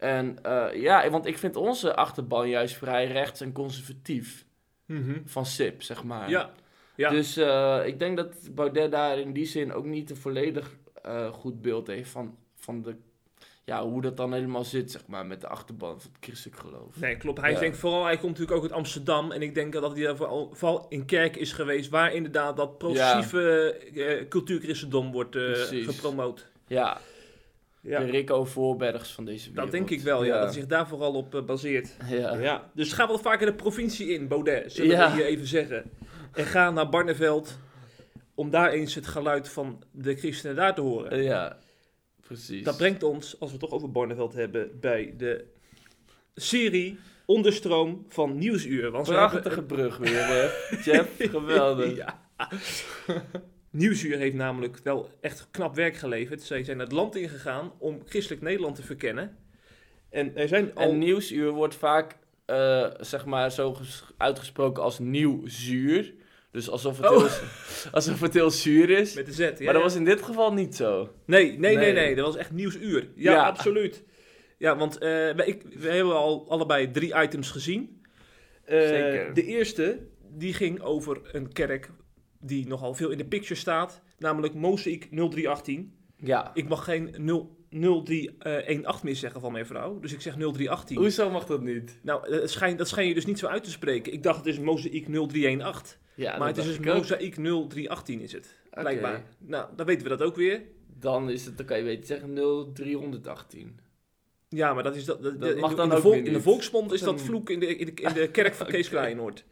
En 0.01 0.37
uh, 0.45 0.67
ja, 0.73 1.09
want 1.09 1.25
ik 1.25 1.37
vind 1.37 1.55
onze 1.55 1.95
achterban 1.95 2.49
juist 2.49 2.75
vrij 2.75 3.07
rechts 3.07 3.41
en 3.41 3.51
conservatief 3.51 4.45
Mhm. 4.85 5.19
van 5.25 5.45
SIP, 5.45 5.81
zeg 5.81 6.03
maar. 6.03 6.29
Ja. 6.29 6.51
Ja. 6.95 7.09
Dus 7.09 7.37
eh, 7.37 7.81
ik 7.85 7.99
denk 7.99 8.17
dat 8.17 8.55
Baudet 8.55 8.91
daar 8.91 9.19
in 9.19 9.33
die 9.33 9.45
zin 9.45 9.73
ook 9.73 9.85
niet 9.85 10.09
een 10.09 10.15
volledig 10.17 10.75
eh, 11.01 11.27
goed 11.33 11.61
beeld 11.61 11.87
heeft 11.87 12.09
van, 12.09 12.37
van 12.55 12.81
de, 12.81 12.95
ja, 13.63 13.83
hoe 13.83 14.01
dat 14.01 14.17
dan 14.17 14.33
helemaal 14.33 14.63
zit, 14.63 14.91
zeg 14.91 15.07
maar, 15.07 15.25
met 15.25 15.41
de 15.41 15.47
achterban 15.47 16.01
van 16.01 16.11
het 16.13 16.23
christelijk 16.25 16.59
geloof. 16.59 16.99
Nee, 16.99 17.17
klopt. 17.17 17.41
Hij 17.41 17.51
Ja. 17.51 17.59
denkt 17.59 17.77
vooral, 17.77 18.03
hij 18.03 18.17
komt 18.17 18.27
natuurlijk 18.31 18.57
ook 18.57 18.63
uit 18.63 18.71
Amsterdam. 18.71 19.31
En 19.31 19.41
ik 19.41 19.53
denk 19.53 19.73
dat 19.73 19.91
hij 19.95 20.03
daar 20.03 20.15
vooral, 20.15 20.49
vooral 20.53 20.85
in 20.89 21.05
kerk 21.05 21.35
is 21.35 21.51
geweest, 21.51 21.89
waar 21.89 22.13
inderdaad 22.13 22.57
dat 22.57 22.77
progressieve 22.77 23.73
eh, 23.95 24.27
cultuurchristendom 24.27 25.11
wordt 25.11 25.35
eh, 25.35 25.51
gepromoot. 25.69 26.47
Ja, 26.67 26.97
Ja, 27.81 27.99
de 27.99 28.05
Rico 28.11 28.45
Voorbergs 28.45 29.11
van 29.11 29.25
deze 29.25 29.49
wereld. 29.49 29.63
dat 29.71 29.71
denk 29.71 29.89
ik 29.89 30.01
wel, 30.01 30.23
ja. 30.23 30.33
Dat 30.33 30.43
hij 30.43 30.53
zich 30.53 30.65
daar 30.65 30.87
vooral 30.87 31.13
op 31.13 31.35
eh, 31.35 31.43
baseert. 31.43 31.95
ja. 32.09 32.37
Ja. 32.37 32.69
Dus 32.73 32.93
ga 32.93 33.07
wat 33.07 33.21
vaker 33.21 33.45
de 33.45 33.53
provincie 33.53 34.07
in, 34.13 34.27
Baudet, 34.27 34.71
zullen 34.71 34.91
Ja. 34.95 35.09
we 35.09 35.15
hier 35.15 35.25
even 35.25 35.47
zeggen. 35.47 35.91
En 36.33 36.45
ga 36.45 36.71
naar 36.71 36.89
Barneveld 36.89 37.57
om 38.35 38.49
daar 38.49 38.71
eens 38.71 38.95
het 38.95 39.07
geluid 39.07 39.49
van 39.49 39.83
de 39.91 40.15
christenen 40.15 40.55
daar 40.55 40.75
te 40.75 40.81
horen. 40.81 41.23
Ja, 41.23 41.57
precies. 42.21 42.63
Dat 42.63 42.77
brengt 42.77 43.03
ons, 43.03 43.39
als 43.39 43.51
we 43.51 43.57
het 43.57 43.65
toch 43.65 43.73
over 43.75 43.91
Barneveld 43.91 44.33
hebben, 44.33 44.79
bij 44.79 45.13
de 45.17 45.45
serie 46.35 46.99
Onderstroom 47.25 48.05
van 48.09 48.37
Nieuwsuur. 48.37 48.91
Want 48.91 49.05
ze 49.05 49.11
Prachtige 49.13 49.47
hebben- 49.47 49.65
brug 49.65 49.97
weer, 49.97 50.25
hè. 50.25 50.49
Jeff, 50.83 51.09
geweldig. 51.35 52.03
Nieuwsuur 53.71 54.17
heeft 54.17 54.35
namelijk 54.35 54.77
wel 54.83 55.09
echt 55.21 55.47
knap 55.51 55.75
werk 55.75 55.95
geleverd. 55.95 56.41
Zij 56.41 56.63
zijn 56.63 56.79
het 56.79 56.91
land 56.91 57.15
ingegaan 57.15 57.71
om 57.77 58.01
christelijk 58.05 58.41
Nederland 58.41 58.75
te 58.75 58.83
verkennen. 58.83 59.37
En 60.09 60.35
er 60.35 60.47
zijn 60.47 60.75
al... 60.75 60.89
En 60.89 60.97
nieuwsuur 60.97 61.51
wordt 61.51 61.75
vaak, 61.75 62.17
eh, 62.45 62.87
zeg 62.99 63.25
maar, 63.25 63.51
zo 63.51 63.73
ges- 63.73 64.03
uitgesproken 64.17 64.83
als 64.83 64.99
nieuw 64.99 65.41
zuur. 65.45 66.13
Dus 66.51 66.69
alsof 66.69 66.97
het, 66.97 67.05
Oh. 67.09 67.17
heel, 67.17 67.29
alsof 67.91 68.21
het 68.21 68.33
heel 68.33 68.51
zuur 68.51 68.89
is. 68.89 69.13
Met 69.13 69.25
de 69.25 69.31
Z, 69.33 69.37
ja. 69.37 69.45
maar 69.45 69.57
dat 69.57 69.65
ja. 69.75 69.79
was 69.81 69.95
in 69.95 70.05
dit 70.05 70.21
geval 70.21 70.53
niet 70.53 70.75
zo. 70.75 71.13
Nee, 71.25 71.45
nee, 71.45 71.57
nee, 71.57 71.75
Nee. 71.75 71.93
nee. 71.93 72.15
Dat 72.15 72.25
was 72.25 72.35
echt 72.35 72.51
Nieuwsuur. 72.51 73.07
Ja, 73.15 73.31
Ja. 73.31 73.45
absoluut. 73.45 74.03
Ja, 74.57 74.77
want 74.77 74.93
eh, 74.97 74.99
wij, 75.09 75.45
ik, 75.45 75.63
we 75.75 75.89
hebben 75.89 76.15
al 76.15 76.45
allebei 76.49 76.91
drie 76.91 77.21
items 77.21 77.51
gezien. 77.51 78.01
Eh, 78.65 78.79
Zeker. 78.87 79.33
De 79.33 79.43
eerste, 79.43 79.99
die 80.29 80.53
ging 80.53 80.81
over 80.81 81.19
een 81.31 81.51
kerk 81.53 81.89
die 82.41 82.67
nogal 82.67 82.93
veel 82.93 83.09
in 83.09 83.17
de 83.17 83.25
picture 83.25 83.55
staat. 83.55 84.01
Namelijk 84.17 84.53
Mozaïek 84.53 85.07
0318. 85.11 85.93
Ja. 86.17 86.51
Ik 86.53 86.67
mag 86.67 86.83
geen 86.83 87.15
0, 87.17 87.55
0318 87.69 88.99
meer 89.03 89.15
zeggen 89.15 89.41
van 89.41 89.51
mijn 89.51 89.65
vrouw. 89.65 89.99
Dus 89.99 90.13
ik 90.13 90.21
zeg 90.21 90.33
0318. 90.35 90.97
Hoezo 90.97 91.29
mag 91.29 91.45
dat 91.45 91.61
niet? 91.61 91.99
Nou, 92.03 92.29
dat 92.77 92.87
schijn 92.87 93.07
je 93.07 93.13
dus 93.13 93.25
niet 93.25 93.39
zo 93.39 93.47
uit 93.47 93.63
te 93.63 93.69
spreken. 93.71 94.13
Ik 94.13 94.23
dacht 94.23 94.37
het 94.37 94.45
is 94.45 94.59
Mozaïek 94.59 95.05
0318. 95.07 95.99
Ja, 96.15 96.37
maar 96.37 96.47
dat 96.53 96.63
het 96.65 96.65
is 96.73 96.77
dus. 96.77 96.93
Mozaïek 96.93 97.35
0318 97.35 98.19
is 98.21 98.31
het. 98.31 98.55
Blijkbaar. 98.69 99.23
Nou, 99.37 99.65
dan 99.75 99.85
weten 99.85 100.03
we 100.03 100.09
dat 100.09 100.21
ook 100.21 100.35
weer. 100.35 100.61
Dan 100.99 101.29
is 101.29 101.45
het, 101.45 101.57
dan 101.57 101.65
kan 101.65 101.77
je 101.77 101.83
weten 101.83 102.05
zeggen 102.05 102.33
0318. 102.73 103.79
Ja, 104.49 104.73
maar 104.73 104.83
dat 104.83 104.95
is 104.95 105.05
dat. 105.05 105.23
dat- 105.23 105.41
Dat 105.41 105.53
in, 105.53 105.59
mag 105.59 105.69
de- 105.69 105.75
dan 105.75 105.89
in 105.89 105.95
de 105.95 106.01
vol- 106.01 106.13
in 106.13 106.33
de 106.33 106.41
volksmond 106.41 106.91
is 106.91 106.99
Dat 107.01 107.17
dat 107.17 107.25
vloek 107.25 107.49
in 107.49 107.59
de, 107.59 107.75
in 107.75 107.85
de, 107.85 108.01
in 108.01 108.13
de 108.13 108.27
kerk 108.31 108.53
van 108.53 108.67
Kees. 108.73 108.89
Kleinoord. 108.89 109.43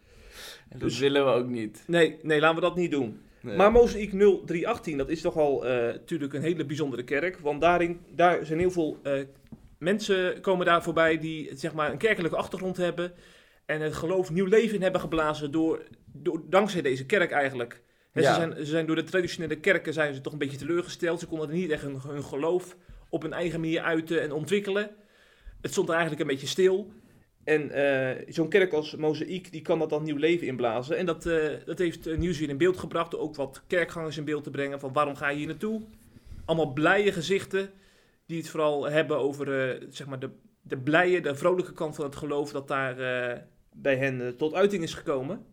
En 0.70 0.80
Dus- 0.80 0.92
dat 0.92 1.02
willen 1.02 1.26
we 1.26 1.32
ook 1.32 1.48
niet. 1.48 1.84
Nee, 1.88 2.18
nee, 2.22 2.40
laten 2.40 2.56
we 2.56 2.62
dat 2.62 2.76
niet 2.76 2.92
doen. 2.92 3.22
Nee. 3.42 3.56
Maar 3.56 3.72
Mozaïek 3.72 4.14
0318, 4.14 4.98
dat 4.98 5.10
is 5.10 5.22
toch 5.22 5.38
al 5.38 5.66
eh, 5.66 5.72
natuurlijk 5.72 6.34
een 6.34 6.42
hele 6.42 6.66
bijzondere 6.66 7.04
kerk. 7.04 7.40
Want 7.40 7.62
daarin, 7.62 8.00
daar 8.16 8.46
zijn 8.46 8.60
heel 8.60 8.72
veel 8.72 9.00
eh, 9.04 9.14
mensen 9.78 10.42
komen 10.42 10.66
daar 10.66 10.84
voorbij 10.84 11.18
die 11.20 11.50
zeg 11.56 11.74
maar 11.74 11.92
een 11.92 11.98
kerkelijke 11.98 12.38
achtergrond 12.38 12.78
hebben. 12.78 13.14
En 13.66 13.82
het 13.82 13.94
geloof 13.94 14.32
nieuw 14.32 14.46
leven 14.46 14.76
in 14.76 14.82
hebben 14.82 15.02
geblazen 15.02 15.52
door, 15.52 15.84
door, 16.06 16.42
dankzij 16.50 16.82
deze 16.82 17.06
kerk 17.06 17.32
eigenlijk. 17.32 17.82
Ja. 18.14 18.34
ze, 18.34 18.34
zijn, 18.34 18.56
ze 18.56 18.66
zijn 18.66 18.86
door 18.86 18.96
de 18.96 19.04
traditionele 19.04 19.60
kerken 19.60 19.94
zijn 19.94 20.14
ze 20.14 20.22
toch 20.22 20.34
een 20.34 20.40
beetje 20.40 20.58
teleurgesteld. 20.58 21.20
Ze 21.20 21.28
konden 21.28 21.50
er 21.50 21.56
niet 21.56 21.72
echt 21.72 21.82
hun, 21.82 22.00
hun 22.08 22.24
geloof 22.24 22.76
op 23.10 23.22
hun 23.22 23.34
eigen 23.34 23.60
manier 23.60 23.82
uiten 23.82 24.22
en 24.22 24.32
ontwikkelen. 24.32 24.90
Het 25.62 25.72
stond 25.72 25.88
er 25.88 25.94
eigenlijk 25.94 26.22
een 26.22 26.28
beetje 26.28 26.48
stil. 26.48 26.92
En 27.50 27.72
eh, 27.72 28.24
zo'n 28.28 28.50
kerk 28.50 28.74
als 28.74 28.96
Mozaïek, 28.96 29.52
die 29.52 29.62
kan 29.62 29.80
dat 29.80 29.90
dan 29.90 30.04
nieuw 30.04 30.18
leven 30.18 30.48
inblazen. 30.48 30.98
En 30.98 31.06
dat, 31.06 31.26
eh, 31.26 31.48
dat 31.66 31.78
heeft 31.78 32.08
uh, 32.08 32.18
Nieuwsuur 32.18 32.50
in 32.50 32.58
beeld 32.58 32.78
gebracht, 32.78 33.18
ook 33.18 33.36
wat 33.36 33.62
kerkgangers 33.68 34.18
in 34.18 34.24
beeld 34.24 34.44
te 34.44 34.50
brengen. 34.50 34.80
Van 34.80 34.94
waarom 34.94 35.16
ga 35.16 35.30
je 35.30 35.38
hier 35.38 35.48
naartoe? 35.48 35.82
Allemaal 36.46 36.74
blije 36.74 37.12
gezichten, 37.12 37.70
die 38.26 38.38
het 38.38 38.50
vooral 38.50 38.90
hebben 38.90 39.18
over 39.18 39.70
eh, 39.72 39.82
zeg 39.90 40.08
maar 40.08 40.20
de, 40.20 40.30
de 40.62 40.78
blije, 40.78 41.22
de 41.22 41.36
vrolijke 41.36 41.74
kant 41.74 41.96
van 41.96 42.06
het 42.06 42.16
geloof, 42.16 42.52
dat 42.52 42.68
daar 42.68 43.00
eh, 43.00 43.38
bij 43.74 43.96
hen 43.98 44.22
eh, 44.22 44.28
tot 44.28 44.54
uiting 44.54 44.84
is 44.84 44.94
gekomen. 44.94 45.46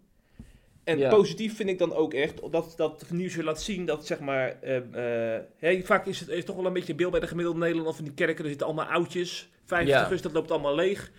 En 0.85 0.99
Ja. 0.99 1.09
positief 1.11 1.57
vind 1.57 1.69
ik 1.69 1.79
dan 1.79 1.95
ook 1.95 2.15
echt 2.15 2.53
dat, 2.53 2.75
dat 2.77 3.05
Nieuwsuur 3.11 3.45
laat 3.45 3.63
zien 3.63 3.87
dat, 3.87 4.07
zeg 4.07 4.21
maar, 4.21 4.57
eh, 4.63 5.37
eh, 5.77 5.85
vaak 5.85 6.07
is 6.07 6.21
het 6.21 6.29
is 6.29 6.45
toch 6.45 6.57
wel 6.57 6.67
een 6.67 6.73
beetje 6.73 6.95
beeld 6.95 7.11
bij 7.11 7.21
de 7.21 7.27
gemiddelde 7.27 7.59
Nederlander 7.59 7.95
van 7.95 8.05
die 8.05 8.15
kerken, 8.15 8.43
er 8.43 8.49
zitten 8.51 8.67
allemaal 8.67 8.87
oudjes, 8.87 9.49
50 9.65 10.11
Ja. 10.11 10.17
dat 10.23 10.33
loopt 10.33 10.51
allemaal 10.51 10.75
leeg. 10.75 11.11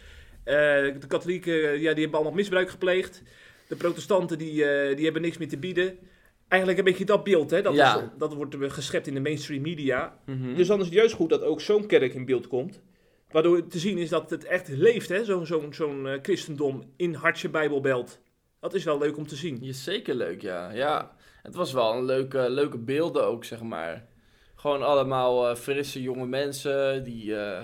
Eh, 0.47 0.99
de 0.99 1.07
katholieken, 1.07 1.53
ja, 1.53 1.93
die 1.93 2.01
hebben 2.01 2.13
allemaal 2.13 2.31
misbruik 2.33 2.69
gepleegd. 2.69 3.21
De 3.67 3.75
protestanten, 3.75 4.38
die, 4.38 4.65
eh, 4.65 4.95
die 4.95 5.03
hebben 5.05 5.21
niks 5.21 5.38
meer 5.38 5.47
te 5.49 5.57
bieden. 5.57 5.97
Eigenlijk 6.47 6.79
een 6.79 6.86
beetje 6.86 7.05
dat 7.05 7.23
beeld, 7.23 7.49
hè? 7.51 7.62
Dat, 7.62 7.75
Ja. 7.75 7.97
is, 7.97 8.03
dat 8.17 8.33
wordt 8.33 8.55
eh, 8.62 8.69
geschept 8.69 9.07
in 9.07 9.13
de 9.13 9.19
mainstream 9.19 9.62
media. 9.62 10.17
Mhm. 10.25 10.55
Dus 10.55 10.67
dan 10.67 10.79
is 10.79 10.86
het 10.86 10.93
juist 10.93 11.13
goed 11.15 11.29
dat 11.29 11.41
ook 11.43 11.62
zo'n 11.62 11.86
kerk 11.86 12.13
in 12.13 12.25
beeld 12.25 12.47
komt. 12.47 12.81
Waardoor 13.31 13.67
te 13.67 13.79
zien 13.79 13.97
is 13.97 14.10
dat 14.10 14.29
het 14.29 14.45
echt 14.45 14.67
leeft, 14.67 15.10
hè? 15.10 15.23
Zo'n 15.25 15.45
zo'n 15.45 15.73
zo'n 15.73 16.07
eh, 16.07 16.19
christendom 16.21 16.83
in 16.95 17.13
hartje 17.13 17.49
Bijbelbelt. 17.49 18.19
Dat 18.60 18.73
is 18.73 18.83
wel 18.83 18.97
leuk 18.97 19.17
om 19.17 19.27
te 19.27 19.36
zien. 19.36 19.57
Ja, 19.62 19.73
zeker 19.73 20.15
leuk, 20.15 20.41
ja. 20.41 20.71
Ja, 20.71 21.15
het 21.43 21.55
was 21.55 21.73
wel 21.73 21.93
een 21.93 22.05
leuke, 22.05 22.49
leuke 22.49 22.77
beelden 22.77 23.25
ook, 23.25 23.45
zeg 23.45 23.62
maar. 23.62 24.05
Gewoon 24.55 24.83
allemaal 24.83 25.49
eh, 25.49 25.55
frisse 25.55 26.01
jonge 26.01 26.25
mensen 26.25 27.03
die, 27.03 27.36
eh, 27.36 27.63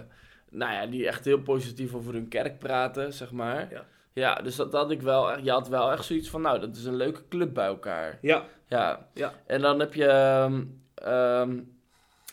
nou 0.54 0.74
ja, 0.74 0.86
die 0.86 1.08
echt 1.08 1.26
heel 1.26 1.40
positief 1.40 1.94
over 1.94 2.14
hun 2.14 2.28
kerk 2.28 2.60
praten, 2.60 3.14
zeg 3.14 3.32
maar. 3.32 3.68
Ja. 3.72 3.86
Ja, 4.14 4.36
dus 4.36 4.56
dat 4.56 4.74
had 4.74 4.92
ik 4.92 5.02
wel, 5.02 5.32
echt- 5.32 5.44
je 5.44 5.52
had 5.52 5.68
wel 5.68 5.92
echt 5.92 6.06
zoiets 6.06 6.30
van, 6.30 6.42
nou, 6.42 6.60
dat 6.60 6.76
is 6.76 6.86
een 6.86 6.96
leuke 6.96 7.22
club 7.30 7.54
bij 7.54 7.66
elkaar. 7.66 8.18
Ja, 8.22 8.44
Ja, 8.68 9.08
Ja. 9.14 9.34
en 9.46 9.62
dan 9.62 9.80
heb 9.80 9.94
je, 9.94 10.06
ehm, 10.06 10.64
ehm, 10.96 11.60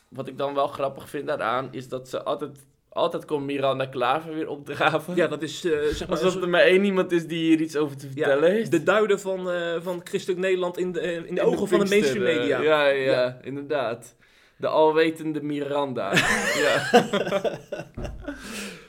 wat 0.08 0.28
ik 0.28 0.38
dan 0.38 0.54
wel 0.54 0.66
grappig 0.66 1.08
vind 1.08 1.26
daaraan, 1.26 1.68
is 1.70 1.88
dat 1.88 2.08
ze 2.08 2.22
altijd, 2.22 2.66
altijd 2.88 3.24
komt 3.24 3.44
Miranda 3.44 3.86
Klaver 3.86 4.34
weer 4.34 4.48
opdraven. 4.48 5.14
ja 5.16 5.26
dat 5.26 5.42
is 5.42 5.64
eh, 5.64 5.78
zeg 5.82 6.08
maar... 6.08 6.22
Alsof 6.22 6.42
er 6.42 6.48
maar 6.48 6.60
één 6.60 6.84
iemand 6.84 7.12
is 7.12 7.26
die 7.26 7.44
hier 7.48 7.60
iets 7.60 7.76
over 7.76 7.96
te 7.96 8.06
ja, 8.06 8.12
vertellen 8.12 8.50
heeft. 8.50 8.70
de 8.70 8.82
duider 8.82 9.18
van, 9.18 9.50
eh, 9.50 9.76
van 9.80 10.00
christelijk 10.04 10.40
Nederland 10.40 10.78
in 10.78 10.92
de, 10.92 11.00
eh, 11.00 11.16
in 11.16 11.22
de 11.22 11.28
In 11.28 11.40
ogen 11.40 11.68
van 11.68 11.78
de 11.78 11.88
mainstream 11.88 12.24
media. 12.24 12.60
Ja, 12.60 12.86
ja, 12.86 13.10
Ja. 13.12 13.38
inderdaad. 13.42 14.16
De 14.60 14.68
alwetende 14.68 15.42
Miranda. 15.42 16.12
ja. 16.64 16.90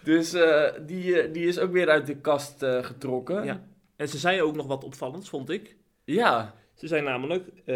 dus 0.04 0.34
eh, 0.34 0.66
die, 0.86 1.22
eh, 1.22 1.34
die 1.34 1.48
is 1.48 1.60
ook 1.60 1.72
weer 1.72 1.90
uit 1.90 2.08
de 2.08 2.16
kast 2.16 2.64
eh, 2.64 2.84
getrokken. 2.84 3.44
Ja. 3.44 3.64
En 3.96 4.08
ze 4.08 4.18
zei 4.18 4.42
ook 4.42 4.56
nog 4.56 4.68
wat 4.68 4.84
opvallends, 4.84 5.30
vond 5.30 5.50
ik. 5.50 5.76
Ja, 6.04 6.56
Ze 6.74 6.88
zei 6.88 7.02
namelijk 7.02 7.48
eh, 7.66 7.76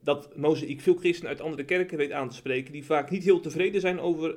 dat 0.00 0.36
Mozaïek 0.36 0.80
veel 0.80 0.94
christenen 0.94 1.30
uit 1.30 1.40
andere 1.40 1.64
kerken 1.64 1.96
weet 1.98 2.12
aan 2.12 2.28
te 2.28 2.36
spreken, 2.36 2.72
die 2.72 2.84
vaak 2.84 3.10
niet 3.10 3.24
heel 3.24 3.40
tevreden 3.40 3.80
zijn 3.80 4.00
over, 4.00 4.36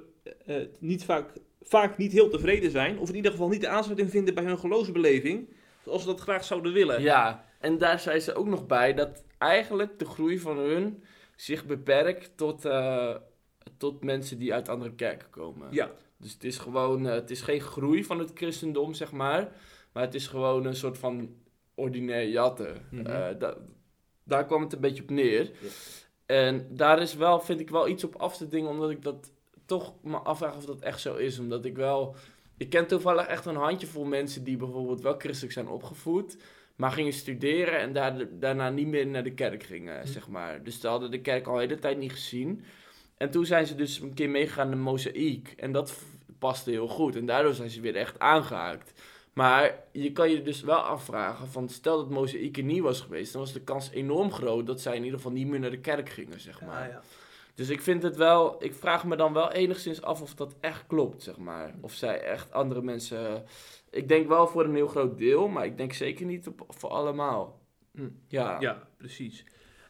niet 0.79 1.03
vaak, 1.03 1.33
vaak 1.61 1.97
niet 1.97 2.11
heel 2.11 2.29
tevreden 2.29 2.71
zijn, 2.71 2.99
of 2.99 3.09
in 3.09 3.15
ieder 3.15 3.31
geval 3.31 3.49
niet 3.49 3.61
de 3.61 3.67
aansluiting 3.67 4.09
vinden 4.09 4.33
bij 4.33 4.43
hun 4.43 4.59
geloofsbeleving, 4.59 5.49
zoals 5.83 6.01
ze 6.01 6.07
dat 6.07 6.19
graag 6.19 6.43
zouden 6.43 6.73
willen. 6.73 7.01
ja. 7.01 7.47
En 7.59 7.77
daar 7.77 7.99
zei 7.99 8.19
ze 8.19 8.33
ook 8.33 8.47
nog 8.47 8.67
bij 8.67 8.93
dat 8.93 9.23
eigenlijk 9.37 9.99
de 9.99 10.05
groei 10.05 10.39
van 10.39 10.57
hun 10.57 11.03
zich 11.41 11.65
beperkt 11.65 12.31
tot, 12.37 12.65
eh, 12.65 13.15
tot 13.77 14.03
mensen 14.03 14.37
die 14.37 14.53
uit 14.53 14.69
andere 14.69 14.93
kerken 14.95 15.29
komen. 15.29 15.67
Ja. 15.71 15.91
Dus 16.17 16.33
het 16.33 16.43
is 16.43 16.57
gewoon, 16.57 17.07
eh, 17.07 17.13
het 17.13 17.29
is 17.31 17.41
geen 17.41 17.61
groei 17.61 18.03
van 18.03 18.19
het 18.19 18.31
christendom, 18.33 18.93
zeg 18.93 19.11
maar. 19.11 19.51
Maar 19.93 20.03
het 20.03 20.13
is 20.15 20.27
gewoon 20.27 20.65
een 20.65 20.75
soort 20.75 20.97
van 20.97 21.35
ordinair 21.75 22.27
jatten. 22.29 22.85
Mhm. 22.91 23.05
Eh, 23.05 23.39
da- 23.39 23.57
daar 24.23 24.45
kwam 24.45 24.61
het 24.61 24.73
een 24.73 24.79
beetje 24.79 25.03
op 25.03 25.09
neer. 25.09 25.51
En 26.25 26.67
daar 26.75 27.01
is 27.01 27.15
wel, 27.15 27.39
vind 27.39 27.59
ik 27.59 27.69
wel 27.69 27.87
iets 27.87 28.03
op 28.03 28.15
af 28.15 28.37
te 28.37 28.47
dingen, 28.47 28.69
omdat 28.69 28.89
ik 28.89 29.01
dat 29.03 29.31
toch 29.65 29.93
me 30.03 30.17
afvraag 30.17 30.55
of 30.55 30.65
dat 30.65 30.79
echt 30.81 31.01
zo 31.01 31.15
is. 31.15 31.39
Omdat 31.39 31.65
ik 31.65 31.75
wel, 31.75 32.15
ik 32.57 32.69
ken 32.69 32.87
toevallig 32.87 33.25
echt 33.25 33.45
een 33.45 33.55
handjevol 33.55 34.05
mensen 34.05 34.43
die 34.43 34.57
bijvoorbeeld 34.57 35.01
wel 35.01 35.15
christelijk 35.17 35.53
zijn 35.53 35.67
opgevoed, 35.67 36.37
maar 36.79 36.91
gingen 36.91 37.13
studeren 37.13 37.79
en 37.79 37.93
daar, 37.93 38.25
daarna 38.31 38.69
niet 38.69 38.87
meer 38.87 39.07
naar 39.07 39.23
de 39.23 39.33
kerk 39.33 39.63
gingen, 39.63 40.07
zeg 40.07 40.27
maar. 40.27 40.63
Dus 40.63 40.79
ze 40.79 40.87
hadden 40.87 41.11
de 41.11 41.21
kerk 41.21 41.47
al 41.47 41.53
de 41.53 41.59
hele 41.59 41.79
tijd 41.79 41.97
niet 41.97 42.11
gezien. 42.11 42.63
En 43.17 43.31
toen 43.31 43.45
zijn 43.45 43.67
ze 43.67 43.75
dus 43.75 43.99
een 43.99 44.13
keer 44.13 44.29
meegegaan 44.29 44.69
naar 44.69 44.77
Mozaïek. 44.77 45.53
En 45.57 45.71
dat 45.71 46.03
paste 46.37 46.71
heel 46.71 46.87
goed. 46.87 47.15
En 47.15 47.25
daardoor 47.25 47.53
zijn 47.53 47.69
ze 47.69 47.81
weer 47.81 47.95
echt 47.95 48.19
aangehaakt. 48.19 49.01
Maar 49.33 49.75
je 49.91 50.11
kan 50.11 50.29
je 50.29 50.41
dus 50.41 50.61
wel 50.61 50.79
afvragen: 50.79 51.47
van 51.47 51.69
stel 51.69 51.97
dat 51.97 52.09
Mozaïek 52.09 52.57
er 52.57 52.63
niet 52.63 52.81
was 52.81 53.01
geweest, 53.01 53.31
dan 53.31 53.41
was 53.41 53.53
de 53.53 53.61
kans 53.61 53.89
enorm 53.91 54.31
groot 54.31 54.67
dat 54.67 54.81
zij 54.81 54.95
in 54.95 55.03
ieder 55.03 55.17
geval 55.17 55.33
niet 55.33 55.47
meer 55.47 55.59
naar 55.59 55.69
de 55.69 55.79
kerk 55.79 56.09
gingen, 56.09 56.39
zeg 56.39 56.61
maar. 56.61 56.83
Ah, 56.83 56.87
ja. 56.87 57.01
Dus 57.55 57.69
ik 57.69 57.81
vind 57.81 58.03
het 58.03 58.15
wel, 58.15 58.63
ik 58.63 58.73
vraag 58.73 59.05
me 59.05 59.15
dan 59.15 59.33
wel 59.33 59.51
enigszins 59.51 60.01
af 60.01 60.21
of 60.21 60.35
dat 60.35 60.55
echt 60.59 60.83
klopt, 60.87 61.23
zeg 61.23 61.37
maar. 61.37 61.73
Of 61.81 61.93
zij 61.93 62.21
echt 62.21 62.51
andere 62.51 62.81
mensen. 62.81 63.45
Ik 63.91 64.07
denk 64.07 64.27
wel 64.27 64.47
voor 64.47 64.63
een 64.63 64.75
heel 64.75 64.87
groot 64.87 65.17
deel, 65.17 65.47
maar 65.47 65.65
ik 65.65 65.77
denk 65.77 65.93
zeker 65.93 66.25
niet 66.25 66.47
op, 66.47 66.63
voor 66.67 66.89
allemaal. 66.89 67.59
Ja. 68.27 68.57
Ja, 68.59 68.87
precies. 68.97 69.45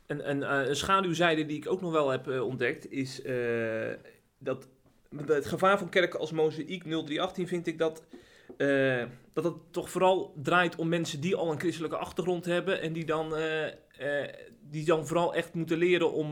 En, 0.06 0.22
en 0.26 0.44
eh, 0.44 0.68
een 0.68 0.76
schaduwzijde 0.76 1.46
die 1.46 1.58
ik 1.58 1.72
ook 1.72 1.82
nog 1.82 1.92
wel 1.92 2.10
heb 2.10 2.28
eh, 2.28 2.46
ontdekt 2.46 2.92
is 2.92 3.22
eh, 3.22 3.94
dat 4.38 4.68
het 5.26 5.46
gevaar 5.46 5.78
van 5.78 5.90
kerken 5.90 6.20
als 6.20 6.32
Mozaïek 6.32 6.84
0318 6.84 7.48
vind 7.48 7.68
ik 7.68 7.78
dat, 7.78 8.04
eh, 8.58 9.04
dat 9.34 9.44
het 9.44 9.54
toch 9.72 9.90
vooral 9.90 10.34
draait 10.44 10.76
om 10.76 10.88
mensen 10.90 11.22
die 11.22 11.36
al 11.36 11.52
een 11.52 11.60
christelijke 11.60 11.98
achtergrond 11.98 12.46
hebben 12.46 12.82
en 12.82 12.94
die 12.94 13.06
dan, 13.06 13.34
die 14.62 14.86
dan 14.86 15.08
vooral 15.08 15.34
echt 15.36 15.54
moeten 15.54 15.78
leren 15.78 16.12
om, 16.12 16.30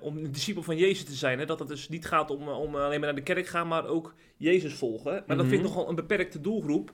om 0.00 0.16
een 0.16 0.32
discipel 0.32 0.62
van 0.62 0.76
Jezus 0.76 1.04
te 1.04 1.14
zijn. 1.14 1.38
Hè? 1.38 1.44
Dat 1.46 1.58
het 1.58 1.68
dus 1.68 1.88
niet 1.88 2.06
gaat 2.06 2.30
om, 2.30 2.48
om 2.48 2.76
alleen 2.76 2.90
maar 3.00 3.08
naar 3.08 3.14
de 3.14 3.22
kerk 3.22 3.46
gaan, 3.46 3.68
maar 3.68 3.86
ook 3.86 4.14
Jezus 4.36 4.74
volgen. 4.74 5.24
Maar 5.26 5.36
dat 5.36 5.46
vind 5.46 5.60
ik 5.60 5.66
Mhm. 5.66 5.68
nogal 5.68 5.88
een 5.88 5.94
beperkte 5.94 6.40
doelgroep. 6.40 6.92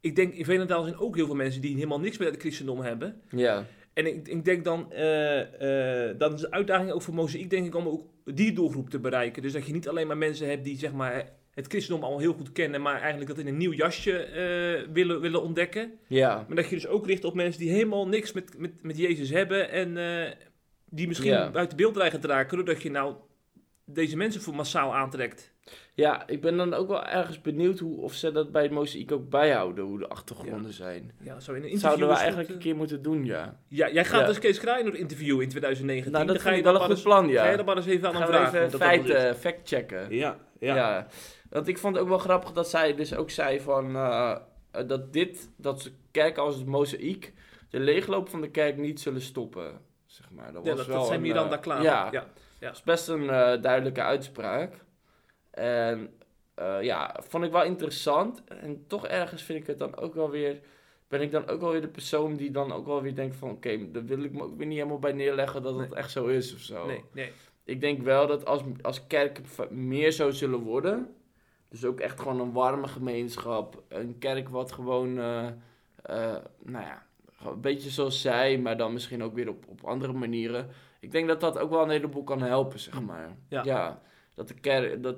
Ik 0.00 0.16
denk 0.16 0.34
in 0.34 0.44
Velendaal 0.44 0.82
zijn 0.82 0.98
ook 0.98 1.16
heel 1.16 1.26
veel 1.26 1.34
mensen 1.34 1.60
die 1.60 1.74
helemaal 1.74 2.00
niks 2.00 2.18
met 2.18 2.28
het 2.28 2.40
christendom 2.40 2.80
hebben. 2.80 3.20
Ja. 3.30 3.66
En 3.92 4.06
ik, 4.06 4.28
ik 4.28 4.44
denk 4.44 4.64
dan, 4.64 4.92
eh, 4.92 6.08
eh, 6.08 6.18
dan 6.18 6.34
is 6.34 6.40
de 6.40 6.50
uitdaging 6.50 6.90
ook 6.90 7.02
voor 7.02 7.14
Mozaïek, 7.14 7.50
denk 7.50 7.66
ik, 7.66 7.74
om 7.74 7.88
ook 7.88 8.06
die 8.24 8.52
doelgroep 8.52 8.90
te 8.90 8.98
bereiken. 8.98 9.42
Dus 9.42 9.52
dat 9.52 9.66
je 9.66 9.72
niet 9.72 9.88
alleen 9.88 10.06
maar 10.06 10.16
mensen 10.16 10.48
hebt 10.48 10.64
die 10.64 10.78
zeg 10.78 10.92
maar, 10.92 11.30
het 11.50 11.66
christendom 11.66 12.04
al 12.04 12.18
heel 12.18 12.32
goed 12.32 12.52
kennen, 12.52 12.82
maar 12.82 13.00
eigenlijk 13.00 13.30
dat 13.30 13.38
in 13.38 13.46
een 13.46 13.56
nieuw 13.56 13.72
jasje 13.72 14.18
eh, 14.22 14.92
willen, 14.92 15.20
willen 15.20 15.42
ontdekken. 15.42 15.92
Ja. 16.06 16.44
Maar 16.46 16.56
dat 16.56 16.68
je 16.68 16.74
dus 16.74 16.86
ook 16.86 17.06
richt 17.06 17.24
op 17.24 17.34
mensen 17.34 17.60
die 17.60 17.70
helemaal 17.70 18.08
niks 18.08 18.32
met, 18.32 18.58
met, 18.58 18.82
met 18.82 18.98
Jezus 18.98 19.30
hebben 19.30 19.70
en 19.70 19.96
die 20.90 21.06
misschien 21.06 21.30
Ja. 21.30 21.50
buiten 21.50 21.76
beeld 21.76 21.94
dreigen 21.94 22.20
te 22.20 22.26
raken, 22.26 22.56
doordat 22.56 22.82
je 22.82 22.90
nou 22.90 23.14
deze 23.88 24.16
mensen 24.16 24.40
voor 24.40 24.54
massaal 24.54 24.94
aantrekt. 24.94 25.52
Ja, 25.94 26.26
ik 26.26 26.40
ben 26.40 26.56
dan 26.56 26.74
ook 26.74 26.88
wel 26.88 27.04
ergens 27.04 27.40
benieuwd 27.40 27.78
hoe, 27.78 28.00
of 28.00 28.14
ze 28.14 28.32
dat 28.32 28.52
bij 28.52 28.62
het 28.62 28.70
mozaïek 28.70 29.12
ook 29.12 29.28
bijhouden, 29.30 29.84
hoe 29.84 29.98
de 29.98 30.08
achtergronden 30.08 30.72
zijn. 30.72 31.12
Ja, 31.20 31.40
zo 31.40 31.50
in 31.52 31.56
een 31.56 31.62
interview 31.62 31.80
Zouden 31.80 32.06
we 32.08 32.12
goed, 32.12 32.20
eigenlijk 32.22 32.48
een 32.50 32.56
eh, 32.56 32.62
keer 32.62 32.76
moeten 32.76 33.02
doen, 33.02 33.24
ja. 33.24 33.60
Ja, 33.68 33.90
jij 33.90 34.04
gaat 34.04 34.20
Ja. 34.20 34.26
dus 34.26 34.38
Kees 34.38 34.58
Kraaienhoer 34.58 34.96
interviewen 34.98 35.42
in 35.42 35.48
2019. 35.48 36.12
Nou, 36.12 36.26
dat 36.26 36.34
Dan 36.34 36.44
ga 36.44 36.50
je 36.52 36.62
wel 36.62 36.74
een 36.74 36.80
goed 36.80 36.90
eens- 36.90 37.02
plan, 37.02 37.28
ja. 37.28 37.42
Ga 37.44 37.50
je 37.50 37.56
dan 37.56 37.64
maar 37.66 37.76
eens 37.76 37.86
even 37.86 38.08
aan 38.08 38.14
Gaan 38.14 38.26
vragen. 38.26 38.58
even 38.58 38.70
dat 38.70 38.80
feiten, 38.80 39.36
fact-checken. 39.36 40.14
Ja, 40.14 40.36
ja. 40.58 40.74
Ja. 40.76 41.06
Want 41.50 41.68
ik 41.68 41.78
vond 41.78 41.94
het 41.94 42.02
ook 42.02 42.08
wel 42.08 42.18
grappig 42.18 42.52
dat 42.52 42.68
zij 42.68 42.94
dus 42.94 43.14
ook 43.14 43.30
zei 43.30 43.60
van... 43.60 43.96
eh, 43.96 44.36
eh, 44.70 44.86
dat 44.88 45.12
dit, 45.12 45.50
dat 45.56 45.80
ze 45.82 45.90
kerken 46.10 46.42
als 46.42 46.54
het 46.56 46.66
mozaïek... 46.66 47.32
de 47.70 47.80
leegloop 47.80 48.28
van 48.28 48.40
de 48.40 48.50
kerk 48.50 48.76
niet 48.76 49.00
zullen 49.00 49.20
stoppen, 49.20 49.80
zeg 50.06 50.30
maar. 50.30 50.52
Dat 50.52 50.64
Ja, 50.64 50.68
was 50.68 50.78
dat, 50.78 50.86
wel 50.86 50.96
dat 50.96 51.06
zijn 51.06 51.18
een, 51.20 51.26
Miranda 51.26 51.56
klaar. 51.56 51.82
Ja, 51.82 52.10
ja. 52.58 52.66
dat 52.66 52.76
is 52.76 52.82
best 52.82 53.08
een 53.08 53.30
eh, 53.30 53.62
duidelijke 53.62 54.02
uitspraak. 54.02 54.84
En 55.50 56.18
eh, 56.54 56.82
ja, 56.82 57.16
vond 57.18 57.44
ik 57.44 57.52
wel 57.52 57.64
interessant. 57.64 58.44
En 58.44 58.84
toch 58.86 59.06
ergens 59.06 59.42
vind 59.42 59.60
ik 59.60 59.66
het 59.66 59.78
dan 59.78 59.96
ook 59.96 60.14
wel 60.14 60.30
weer... 60.30 60.60
ben 61.08 61.20
ik 61.20 61.30
dan 61.30 61.48
ook 61.48 61.60
wel 61.60 61.70
weer 61.70 61.80
de 61.80 61.88
persoon 61.88 62.36
die 62.36 62.50
dan 62.50 62.72
ook 62.72 62.86
wel 62.86 63.02
weer 63.02 63.14
denkt 63.14 63.36
van... 63.36 63.50
oké, 63.50 63.90
daar 63.90 64.04
wil 64.04 64.22
ik 64.22 64.32
me 64.32 64.42
ook 64.42 64.56
weer 64.56 64.66
niet 64.66 64.76
helemaal 64.76 64.98
bij 64.98 65.12
neerleggen 65.12 65.62
dat 65.62 65.78
het 65.78 65.92
echt 65.92 66.10
zo 66.10 66.26
is 66.26 66.54
of 66.54 66.60
zo. 66.60 66.86
Nee, 66.86 67.04
nee. 67.12 67.32
Ik 67.64 67.80
denk 67.80 68.02
wel 68.02 68.26
dat 68.26 68.46
als, 68.46 68.62
als 68.82 69.06
kerken 69.06 69.44
meer 69.70 70.10
zo 70.10 70.30
zullen 70.30 70.60
worden... 70.60 71.14
dus 71.68 71.84
ook 71.84 72.00
echt 72.00 72.20
gewoon 72.20 72.40
een 72.40 72.52
warme 72.52 72.88
gemeenschap... 72.88 73.82
een 73.88 74.18
kerk 74.18 74.48
wat 74.48 74.72
gewoon... 74.72 75.18
eh, 75.18 76.36
nou 76.62 76.84
ja, 76.84 77.06
een 77.44 77.60
beetje 77.60 77.90
zoals 77.90 78.20
zij... 78.20 78.58
maar 78.58 78.76
dan 78.76 78.92
misschien 78.92 79.22
ook 79.22 79.34
weer 79.34 79.48
op, 79.48 79.64
op 79.68 79.84
andere 79.84 80.12
manieren... 80.12 80.68
Ik 81.00 81.10
denk 81.10 81.28
dat 81.28 81.40
dat 81.40 81.58
ook 81.58 81.70
wel 81.70 81.82
een 81.82 81.90
heleboel 81.90 82.24
kan 82.24 82.42
helpen, 82.42 82.78
zeg 82.78 83.00
maar. 83.00 83.36
Ja. 83.48 84.02
dat 84.34 84.48
de 84.48 84.54
kerk... 84.54 85.02
Dat, 85.02 85.16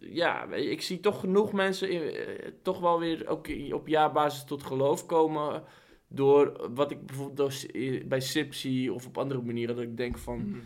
ja, 0.00 0.44
ik 0.52 0.82
zie 0.82 1.00
toch 1.00 1.20
genoeg 1.20 1.52
mensen 1.52 1.90
in, 1.90 2.02
eh, 2.02 2.50
toch 2.62 2.80
wel 2.80 2.98
weer 2.98 3.28
ook 3.28 3.48
op 3.70 3.88
jaarbasis 3.88 4.44
tot 4.44 4.62
geloof 4.62 5.06
komen... 5.06 5.62
door 6.08 6.70
wat 6.74 6.90
ik 6.90 7.06
bijvoorbeeld 7.06 7.66
bij 8.08 8.20
SIP 8.20 8.54
zie... 8.54 8.92
of 8.92 9.06
op 9.06 9.18
andere 9.18 9.42
manieren 9.42 9.74
dat 9.74 9.84
ik 9.84 9.96
denk 9.96 10.18
van... 10.18 10.62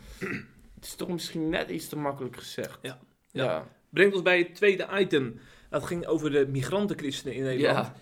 Het 0.74 0.84
is 0.84 0.94
toch 0.94 1.08
misschien 1.08 1.48
net 1.48 1.70
iets 1.70 1.88
te 1.88 1.96
makkelijk 1.96 2.36
gezegd. 2.36 2.78
Ja. 2.82 2.98
Ja. 3.30 3.44
Ja. 3.44 3.68
Brengt 3.90 4.14
ons 4.14 4.22
bij 4.22 4.38
het 4.38 4.54
tweede 4.54 4.88
item. 4.98 5.40
Dat 5.70 5.84
ging 5.84 6.06
over 6.06 6.30
de 6.30 6.46
migrantenchristenen 6.46 7.34
in 7.34 7.42
Nederland. 7.42 7.86
Ja. 7.86 7.94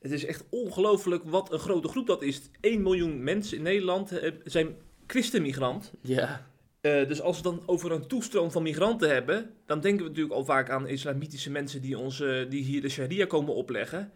Het 0.00 0.12
is 0.12 0.24
echt 0.24 0.44
ongelooflijk 0.50 1.24
wat 1.24 1.52
een 1.52 1.58
grote 1.58 1.88
groep 1.88 2.06
dat 2.06 2.22
is. 2.22 2.50
1 2.60 2.82
miljoen 2.82 3.22
mensen 3.22 3.56
in 3.56 3.62
Nederland 3.62 4.18
eh, 4.18 4.32
zijn 4.44 4.76
christenmigrant. 5.06 5.92
Ja. 6.00 6.46
Eh, 6.80 7.08
dus 7.08 7.20
als 7.20 7.36
we 7.36 7.42
dan 7.42 7.62
over 7.66 7.92
een 7.92 8.06
toestroom 8.06 8.50
van 8.50 8.62
migranten 8.62 9.08
hebben, 9.08 9.50
dan 9.66 9.80
denken 9.80 10.02
we 10.02 10.08
natuurlijk 10.08 10.34
al 10.34 10.44
vaak 10.44 10.70
aan 10.70 10.88
islamitische 10.88 11.50
mensen 11.50 11.82
die, 11.82 11.98
ons, 11.98 12.18
die 12.48 12.62
hier 12.62 12.80
de 12.80 12.88
sharia 12.88 13.26
komen 13.26 13.54
opleggen. 13.54 14.12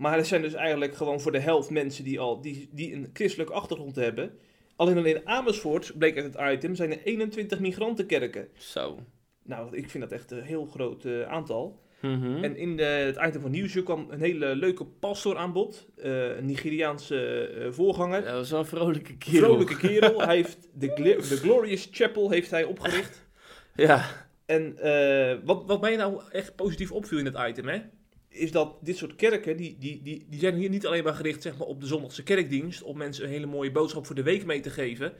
Maar 0.00 0.18
er 0.18 0.24
zijn 0.24 0.42
dus 0.42 0.54
eigenlijk 0.54 0.94
gewoon 0.94 1.20
voor 1.20 1.32
de 1.32 1.38
helft 1.38 1.70
mensen 1.70 2.04
die, 2.04 2.20
al, 2.20 2.40
die, 2.40 2.68
die 2.72 2.94
een 2.94 3.10
christelijke 3.12 3.52
achtergrond 3.52 3.96
hebben. 3.96 4.38
Alleen 4.76 4.96
al 4.96 5.04
in 5.04 5.26
Amersfoort, 5.26 5.98
bleek 5.98 6.16
uit 6.16 6.34
het 6.34 6.52
item, 6.54 6.74
zijn 6.74 6.90
er 6.90 7.02
21 7.02 7.60
migrantenkerken. 7.60 8.48
Zo. 8.56 8.98
Nou, 9.42 9.76
ik 9.76 9.90
vind 9.90 10.02
dat 10.02 10.12
echt 10.12 10.30
een 10.30 10.42
heel 10.42 10.66
groot 10.66 11.04
eh, 11.04 11.22
aantal. 11.22 11.80
Mhm. 12.00 12.44
En 12.44 12.56
in 12.56 12.76
de, 12.76 12.82
het 12.82 13.16
item 13.26 13.40
van 13.40 13.50
Nieuwsuur 13.50 13.82
kwam 13.82 14.06
een 14.10 14.20
hele 14.20 14.54
leuke 14.56 14.84
pastor 14.84 15.36
aan 15.36 15.52
bod. 15.52 15.88
eh, 15.96 16.36
een 16.36 16.44
Nigeriaanse 16.46 17.46
eh, 17.46 17.72
voorganger. 17.72 18.24
dat 18.24 18.32
was 18.32 18.50
wel 18.50 18.60
een 18.60 18.66
vrolijke 18.66 19.16
kerel. 19.16 19.48
Vrolijke 19.48 19.76
kerel. 19.76 20.20
hij 20.26 20.36
heeft 20.36 20.58
de, 20.74 20.86
de 21.28 21.36
Glorious 21.36 21.88
Chapel 21.90 22.30
heeft 22.30 22.50
hij 22.50 22.64
opgericht. 22.64 23.22
Ja. 23.74 24.28
En 24.46 24.78
eh, 24.78 25.38
wat, 25.44 25.64
wat 25.66 25.80
mij 25.80 25.96
nou 25.96 26.22
echt 26.30 26.54
positief 26.56 26.92
opviel 26.92 27.18
in 27.18 27.24
het 27.24 27.36
item, 27.48 27.68
hè, 27.68 27.80
is 28.28 28.52
dat 28.52 28.76
dit 28.80 28.96
soort 28.96 29.16
kerken, 29.16 29.56
die, 29.56 29.76
die, 29.78 30.02
die, 30.02 30.26
die 30.28 30.40
zijn 30.40 30.54
hier 30.54 30.68
niet 30.68 30.86
alleen 30.86 31.04
maar 31.04 31.14
gericht 31.14 31.42
zeg 31.42 31.58
maar, 31.58 31.66
op 31.66 31.80
de 31.80 31.86
zondagse 31.86 32.22
kerkdienst, 32.22 32.82
om 32.82 32.96
mensen 32.96 33.24
een 33.24 33.30
hele 33.30 33.46
mooie 33.46 33.70
boodschap 33.72 34.06
voor 34.06 34.14
de 34.14 34.22
week 34.22 34.44
mee 34.44 34.60
te 34.60 34.70
geven. 34.70 35.12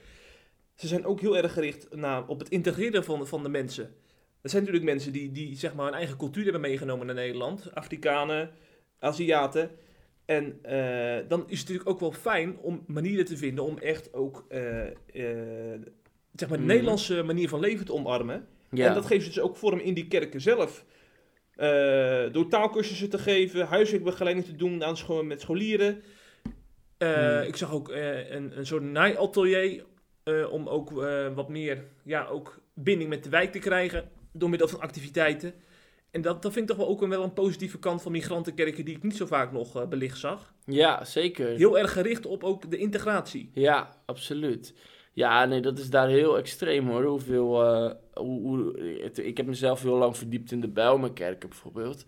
Ze 0.75 0.87
zijn 0.87 1.05
ook 1.05 1.21
heel 1.21 1.37
erg 1.37 1.53
gericht 1.53 1.95
naar, 1.95 2.27
op 2.27 2.39
het 2.39 2.49
integreren 2.49 3.03
van, 3.03 3.27
van 3.27 3.43
de 3.43 3.49
mensen. 3.49 3.95
Er 4.41 4.49
zijn 4.49 4.63
natuurlijk 4.63 4.91
mensen 4.91 5.11
die, 5.11 5.31
die 5.31 5.55
zeg 5.57 5.73
maar, 5.73 5.85
hun 5.85 5.93
eigen 5.95 6.17
cultuur 6.17 6.43
hebben 6.43 6.61
meegenomen 6.61 7.05
naar 7.05 7.15
Nederland. 7.15 7.75
Afrikanen, 7.75 8.51
Aziaten. 8.99 9.71
En 10.25 10.59
eh, 10.61 11.27
dan 11.27 11.39
is 11.47 11.59
het 11.59 11.67
natuurlijk 11.67 11.89
ook 11.89 11.99
wel 11.99 12.11
fijn 12.11 12.57
om 12.57 12.83
manieren 12.87 13.25
te 13.25 13.37
vinden 13.37 13.63
om 13.63 13.77
echt 13.77 14.13
ook 14.13 14.45
eh, 14.49 14.87
eh, 14.87 14.93
zeg 16.33 16.49
maar, 16.49 16.57
de 16.57 16.63
Mhm. 16.63 16.65
Nederlandse 16.65 17.23
manier 17.23 17.49
van 17.49 17.59
leven 17.59 17.85
te 17.85 17.93
omarmen. 17.93 18.47
ja. 18.71 18.87
En 18.87 18.93
dat 18.93 19.05
geeft 19.05 19.25
dus 19.25 19.39
ook 19.39 19.57
vorm 19.57 19.79
in 19.79 19.93
die 19.93 20.07
kerken 20.07 20.41
zelf. 20.41 20.85
Door 22.31 22.47
taalkursussen 22.49 23.09
te 23.09 23.17
geven, 23.17 23.65
huiswerkbegeleiding 23.67 24.45
te 24.45 24.55
doen 24.55 24.83
aan 24.83 24.97
scho 24.97 25.23
met 25.23 25.41
scholieren. 25.41 26.03
Hmm. 26.97 27.41
Ik 27.41 27.55
zag 27.55 27.73
ook 27.73 27.89
een, 27.89 28.57
een 28.57 28.65
soort 28.65 28.83
naaiatelier 28.83 29.85
om 30.49 30.67
ook 30.67 30.91
wat 31.35 31.49
meer 31.49 31.83
ja, 32.03 32.25
ook 32.25 32.61
binding 32.73 33.09
met 33.09 33.23
de 33.23 33.29
wijk 33.29 33.51
te 33.51 33.59
krijgen 33.59 34.09
door 34.33 34.49
middel 34.49 34.67
van 34.67 34.79
activiteiten. 34.81 35.53
En 36.11 36.21
dat, 36.21 36.41
dat 36.41 36.53
vind 36.53 36.69
ik 36.69 36.75
toch 36.75 36.85
wel 36.85 36.93
ook 36.93 37.01
een, 37.01 37.09
wel 37.09 37.23
een 37.23 37.33
positieve 37.33 37.79
kant 37.79 38.01
van 38.01 38.11
migrantenkerken 38.11 38.85
die 38.85 38.95
ik 38.95 39.03
niet 39.03 39.15
zo 39.15 39.25
vaak 39.25 39.51
nog 39.51 39.75
eh, 39.75 39.87
belicht 39.87 40.17
zag. 40.19 40.53
ja, 40.65 41.05
zeker. 41.05 41.47
Heel 41.55 41.77
erg 41.77 41.91
gericht 41.91 42.25
op 42.25 42.43
ook 42.43 42.69
de 42.71 42.77
integratie. 42.77 43.49
Ja, 43.53 43.95
absoluut. 44.05 44.73
Ja, 45.13 45.45
nee, 45.45 45.59
dat 45.61 45.79
is 45.79 45.89
daar 45.89 46.07
heel 46.07 46.37
extreem 46.37 46.87
hoor. 46.87 47.03
Hoeveel, 47.05 47.63
eh, 47.63 47.91
hoe, 48.13 48.41
hoe, 48.41 48.79
het- 49.01 49.17
ik 49.17 49.37
heb 49.37 49.45
mezelf 49.45 49.81
heel 49.81 49.97
lang 49.97 50.17
verdiept 50.17 50.51
in 50.51 50.61
de 50.61 50.67
Bijlmerkerken 50.69 51.49
bijvoorbeeld. 51.49 52.05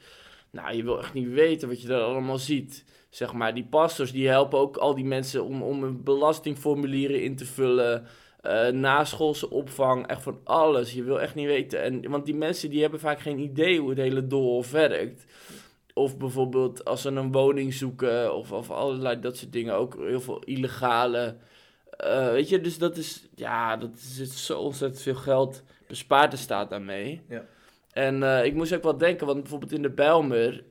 Nou, 0.52 0.76
je 0.76 0.84
wil 0.84 1.00
echt 1.00 1.14
niet 1.14 1.28
weten 1.30 1.68
wat 1.68 1.82
je 1.82 1.88
daar 1.88 2.02
allemaal 2.02 2.38
ziet. 2.38 2.86
Zeg 3.10 3.34
maar, 3.34 3.54
die 3.54 3.66
pastors 3.66 4.12
die 4.12 4.28
helpen 4.28 4.60
ook 4.60 4.78
al 4.78 4.96
die 4.96 5.06
mensen 5.06 5.44
om, 5.44 5.62
om 5.64 5.84
hun 5.84 6.04
belastingformulieren 6.04 7.22
in 7.24 7.36
te 7.36 7.46
vullen. 7.46 8.06
Eh 8.44 8.68
naschoolse 8.68 9.50
opvang, 9.50 10.08
echt 10.08 10.22
van 10.22 10.40
alles. 10.44 10.94
Je 10.94 11.04
wil 11.04 11.22
echt 11.22 11.36
niet 11.36 11.48
weten. 11.48 11.82
En, 11.82 12.10
want 12.10 12.26
die 12.26 12.36
mensen 12.36 12.70
die 12.70 12.82
hebben 12.82 13.00
vaak 13.00 13.20
geen 13.20 13.40
idee 13.40 13.80
hoe 13.80 13.90
het 13.90 13.98
hele 13.98 14.28
doolhof 14.28 14.72
werkt. 14.72 15.26
Of 15.94 16.18
bijvoorbeeld 16.18 16.86
als 16.86 17.02
ze 17.02 17.10
een 17.10 17.32
woning 17.32 17.74
zoeken 17.74 18.36
of, 18.36 18.52
of 18.52 18.72
allerlei 18.72 19.20
dat 19.20 19.38
soort 19.38 19.52
dingen. 19.52 19.74
Ook 19.74 19.96
heel 19.96 20.22
veel 20.22 20.40
illegale... 20.44 21.36
eh, 21.98 22.30
weet 22.30 22.50
je, 22.50 22.62
dus 22.62 22.78
dat 22.78 22.98
is... 22.98 23.28
Ja, 23.36 23.78
dat 23.78 23.96
is 23.96 24.20
er 24.20 24.26
zo 24.26 24.60
ontzettend 24.60 25.02
veel 25.02 25.16
geld 25.16 25.64
bespaard 25.88 26.32
er 26.34 26.40
staat 26.40 26.70
daarmee. 26.70 27.22
Ja. 27.30 27.46
En 27.92 28.24
eh, 28.24 28.46
ik 28.46 28.54
moest 28.54 28.74
ook 28.74 28.84
wel 28.84 28.98
denken, 28.98 29.26
want 29.28 29.42
bijvoorbeeld 29.42 29.72
in 29.72 29.82
de 29.82 29.90
Bijlmer 29.90 30.64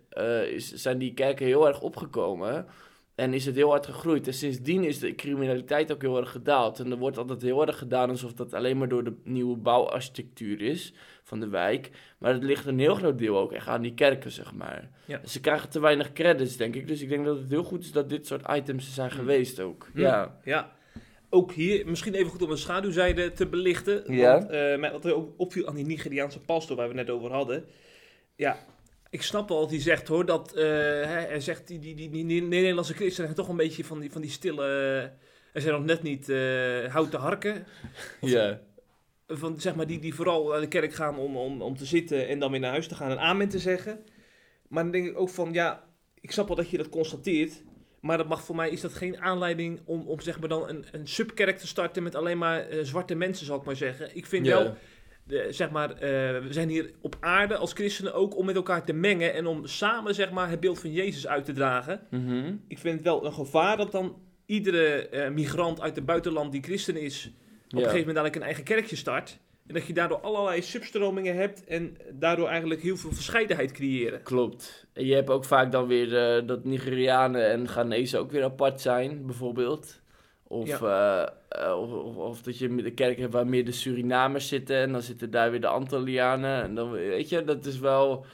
is, 0.51 0.73
zijn 0.73 0.99
die 0.99 1.15
kerken 1.15 1.47
heel 1.47 1.69
erg 1.69 1.81
opgekomen. 1.81 2.67
En 3.15 3.35
is 3.35 3.47
het 3.47 3.55
heel 3.55 3.69
hard 3.69 3.87
gegroeid. 3.87 4.27
En 4.27 4.35
sindsdien 4.35 4.85
is 4.85 4.99
de 4.99 5.15
criminaliteit 5.15 5.93
ook 5.93 6.03
heel 6.03 6.17
erg 6.17 6.31
gedaald. 6.31 6.79
En 6.81 6.91
er 6.91 6.99
wordt 6.99 7.19
altijd 7.19 7.43
heel 7.43 7.67
erg 7.67 7.79
gedaan 7.79 8.11
alsof 8.11 8.33
dat 8.33 8.55
alleen 8.55 8.79
maar 8.79 8.89
door 8.89 9.05
de 9.05 9.15
nieuwe 9.25 9.57
bouwarchitectuur 9.57 10.61
is 10.63 10.93
van 11.23 11.41
de 11.41 11.49
wijk. 11.49 11.91
Maar 12.19 12.33
het 12.33 12.43
ligt 12.43 12.67
een 12.67 12.79
heel 12.79 12.95
groot 12.95 13.19
deel 13.19 13.39
ook 13.39 13.53
echt 13.53 13.67
aan 13.69 13.83
die 13.83 13.95
kerken, 13.95 14.31
zeg 14.31 14.55
maar. 14.55 14.91
Ja. 15.05 15.21
Ze 15.27 15.41
krijgen 15.41 15.69
te 15.71 15.81
weinig 15.81 16.13
credits, 16.13 16.57
denk 16.57 16.75
ik. 16.75 16.87
Dus 16.87 17.01
ik 17.03 17.09
denk 17.09 17.25
dat 17.25 17.39
het 17.39 17.51
heel 17.51 17.65
goed 17.65 17.85
is 17.85 17.93
dat 17.93 18.09
dit 18.09 18.27
soort 18.27 18.49
items 18.51 18.87
er 18.87 18.93
zijn 18.93 19.11
Hmm. 19.11 19.19
geweest 19.19 19.61
ook. 19.61 19.89
Hm. 19.93 20.01
Ja. 20.01 20.39
Ja. 20.45 20.73
Ook 21.31 21.53
hier, 21.53 21.87
misschien 21.87 22.15
even 22.15 22.31
goed 22.31 22.43
om 22.43 22.51
een 22.51 22.59
schaduwzijde 22.59 23.33
te 23.33 23.47
belichten. 23.47 24.15
Ja. 24.15 24.33
Want 24.39 24.51
eh, 24.51 24.91
wat 24.93 25.05
er 25.05 25.15
ook 25.15 25.33
opviel 25.37 25.67
aan 25.67 25.75
die 25.75 25.87
Nigeriaanse 25.87 26.41
pastor 26.41 26.77
waar 26.77 26.89
we 26.89 26.95
net 26.95 27.11
over 27.11 27.33
hadden. 27.33 27.65
Ja, 28.37 28.59
ik 29.13 29.23
snap 29.23 29.49
wel 29.49 29.61
wat 29.61 29.71
hij 29.71 29.81
zegt 29.81 30.09
hoor. 30.09 30.27
Dat, 30.27 30.53
eh, 30.53 30.65
hij, 31.05 31.25
hij 31.29 31.41
zegt, 31.41 31.67
die, 31.67 31.79
die, 31.79 31.95
die, 31.95 32.11
die 32.11 32.43
Nederlandse 32.43 32.95
christenen 32.95 33.27
zijn 33.31 33.41
toch 33.41 33.49
een 33.49 33.57
beetje 33.57 33.85
van 33.85 34.01
die, 34.01 34.13
van 34.13 34.21
die 34.21 34.31
stille 34.31 34.65
Er 35.53 35.61
zijn 35.61 35.75
nog 35.75 35.85
net 35.85 36.03
niet 36.03 36.29
eh 36.29 36.93
houten 36.93 37.21
harken. 37.21 37.67
Ja. 38.21 38.61
Van, 39.27 39.61
zeg 39.61 39.75
maar, 39.75 39.87
die, 39.87 39.99
die 39.99 40.15
vooral 40.15 40.49
naar 40.49 40.61
de 40.61 40.69
kerk 40.69 40.95
gaan 40.95 41.19
om, 41.19 41.37
om, 41.37 41.63
om 41.63 41.77
te 41.77 41.85
zitten 41.85 42.29
en 42.29 42.39
dan 42.39 42.51
weer 42.51 42.61
naar 42.61 42.71
huis 42.71 42.89
te 42.89 42.95
gaan 42.95 43.11
en 43.11 43.19
amen 43.19 43.49
te 43.49 43.59
zeggen. 43.59 44.05
Maar 44.69 44.83
dan 44.83 44.93
denk 44.93 45.07
ik 45.07 45.19
ook 45.19 45.31
van, 45.31 45.53
ja, 45.53 45.85
ik 46.21 46.33
snap 46.33 46.47
wel 46.47 46.57
dat 46.57 46.71
je 46.71 46.77
dat 46.77 46.89
constateert. 46.89 47.63
Maar 48.01 48.17
dat 48.17 48.29
mag 48.29 48.45
voor 48.45 48.57
mij 48.57 48.71
is 48.71 48.81
dat 48.81 48.93
geen 48.93 49.21
aanleiding 49.21 49.81
om, 49.85 50.09
om 50.09 50.21
zeg 50.21 50.41
maar 50.41 50.49
dan 50.49 50.69
een, 50.69 50.85
een 50.93 51.09
subkerk 51.09 51.59
te 51.59 51.67
starten 51.67 52.03
met 52.03 52.15
alleen 52.15 52.39
maar 52.39 52.69
eh, 52.69 52.85
zwarte 52.85 53.15
mensen, 53.15 53.47
zal 53.47 53.59
ik 53.59 53.65
maar 53.65 53.77
zeggen. 53.77 54.17
Ik 54.17 54.27
vind 54.27 54.47
wel, 54.47 54.77
de, 55.25 55.47
zeg 55.51 55.71
maar, 55.71 55.91
eh, 55.91 56.01
we 56.43 56.49
zijn 56.51 56.69
hier 56.69 56.91
op 57.01 57.17
aarde 57.21 57.57
als 57.57 57.73
christenen 57.73 58.15
ook 58.15 58.37
om 58.37 58.47
met 58.47 58.57
elkaar 58.57 58.85
te 58.85 58.93
mengen 58.93 59.35
en 59.35 59.47
om 59.47 59.67
samen 59.67 60.15
zeg 60.15 60.31
maar 60.31 60.51
het 60.51 60.61
beeld 60.61 60.81
van 60.81 60.93
Jezus 60.93 61.27
uit 61.27 61.45
te 61.45 61.53
dragen. 61.53 62.01
Mhm. 62.11 62.55
Ik 62.69 62.79
vind 62.79 62.95
het 62.95 63.05
wel 63.05 63.25
een 63.25 63.33
gevaar 63.33 63.77
dat 63.77 63.93
dan 63.93 64.17
iedere 64.47 65.09
eh, 65.09 65.31
migrant 65.31 65.81
uit 65.81 65.97
het 65.97 66.05
buitenland 66.05 66.53
die 66.53 66.63
christen 66.63 66.97
is, 66.97 67.31
op 67.67 67.73
een 67.73 67.79
gegeven 67.79 67.99
moment 67.99 68.15
dadelijk 68.15 68.37
een 68.37 68.43
eigen 68.43 68.65
kerkje 68.65 68.97
start. 68.97 69.39
En 69.67 69.75
dat 69.75 69.87
je 69.87 69.93
daardoor 69.93 70.21
allerlei 70.21 70.63
substromingen 70.63 71.37
hebt 71.37 71.65
en 71.65 71.97
daardoor 72.13 72.49
eigenlijk 72.49 72.83
heel 72.83 72.97
veel 72.97 73.13
verscheidenheid 73.13 73.73
creëren. 73.73 74.23
Klopt. 74.23 74.87
En 74.93 75.07
je 75.07 75.15
hebt 75.15 75.31
ook 75.31 75.45
vaak 75.45 75.73
dan 75.73 75.87
weer 75.87 76.17
eh, 76.17 76.47
dat 76.47 76.65
Nigerianen 76.65 77.51
en 77.51 77.69
Ghanese 77.69 78.19
ook 78.19 78.31
weer 78.31 78.45
apart 78.45 78.81
zijn, 78.81 79.27
bijvoorbeeld. 79.27 80.02
Of, 80.53 80.83
eh, 80.83 81.27
eh, 81.49 81.79
of, 81.81 82.17
of, 82.17 82.43
dat 82.43 82.59
je 82.59 82.69
met 82.69 82.85
de 82.85 82.93
kerk 82.93 83.19
hebt 83.19 83.33
waar 83.33 83.47
meer 83.47 83.65
de 83.65 83.73
Surinamers 83.73 84.49
zitten 84.49 84.77
en 84.77 84.93
dan 84.93 85.03
zitten 85.03 85.31
daar 85.31 85.51
weer 85.51 85.61
de 85.61 85.67
Antillianen. 85.67 86.63
En 86.63 86.75
dan 86.75 86.91
weet 86.91 87.29
je, 87.29 87.45
dat 87.45 87.65
is 87.65 87.79
wel, 87.79 88.27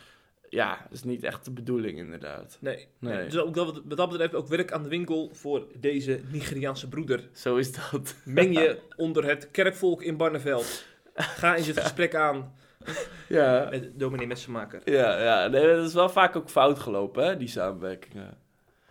ja, 0.49 0.79
dat 0.83 0.93
is 0.93 1.03
niet 1.03 1.23
echt 1.23 1.45
de 1.45 1.51
bedoeling 1.51 1.99
inderdaad. 1.99 2.59
Nee. 2.61 2.87
Nee. 2.99 3.25
Dus 3.25 3.39
ook 3.39 3.55
dat, 3.55 3.83
wat 3.85 3.97
dat 3.97 4.11
betreft 4.11 4.35
ook 4.35 4.49
werk 4.49 4.73
aan 4.73 4.83
de 4.83 4.89
winkel 4.89 5.31
voor 5.33 5.67
deze 5.81 6.21
Nigeriaanse 6.33 6.89
broeder. 6.89 7.29
Zo 7.33 7.57
is 7.57 7.73
dat. 7.73 8.15
Meng 8.25 8.59
je 8.59 8.79
onder 8.97 9.25
het 9.25 9.51
kerkvolk 9.51 10.03
in 10.03 10.17
Barneveld. 10.17 10.85
Ga 11.15 11.57
eens 11.57 11.67
het 11.67 11.81
gesprek 11.81 12.15
aan 12.15 12.53
Ja, 13.29 13.67
met 13.71 13.99
dominee 13.99 14.27
Messenmaker. 14.27 14.81
ja, 14.85 15.23
ja. 15.23 15.47
Nee, 15.47 15.67
dat 15.67 15.87
is 15.87 15.95
wel 15.95 16.09
vaak 16.09 16.37
ook 16.37 16.51
fout 16.51 16.79
gelopen, 16.79 17.25
hè, 17.25 17.37
die 17.37 17.49
samenwerkingen. 17.49 18.47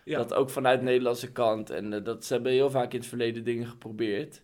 Ja. 0.07 0.17
Dat 0.17 0.33
ook 0.33 0.49
vanuit 0.49 0.79
de 0.79 0.85
Nederlandse 0.85 1.31
kant. 1.31 1.69
En 1.69 1.93
eh, 1.93 2.03
dat, 2.03 2.25
ze 2.25 2.33
hebben 2.33 2.51
heel 2.51 2.69
vaak 2.69 2.93
in 2.93 2.99
het 2.99 3.07
verleden 3.07 3.43
dingen 3.43 3.67
geprobeerd. 3.67 4.41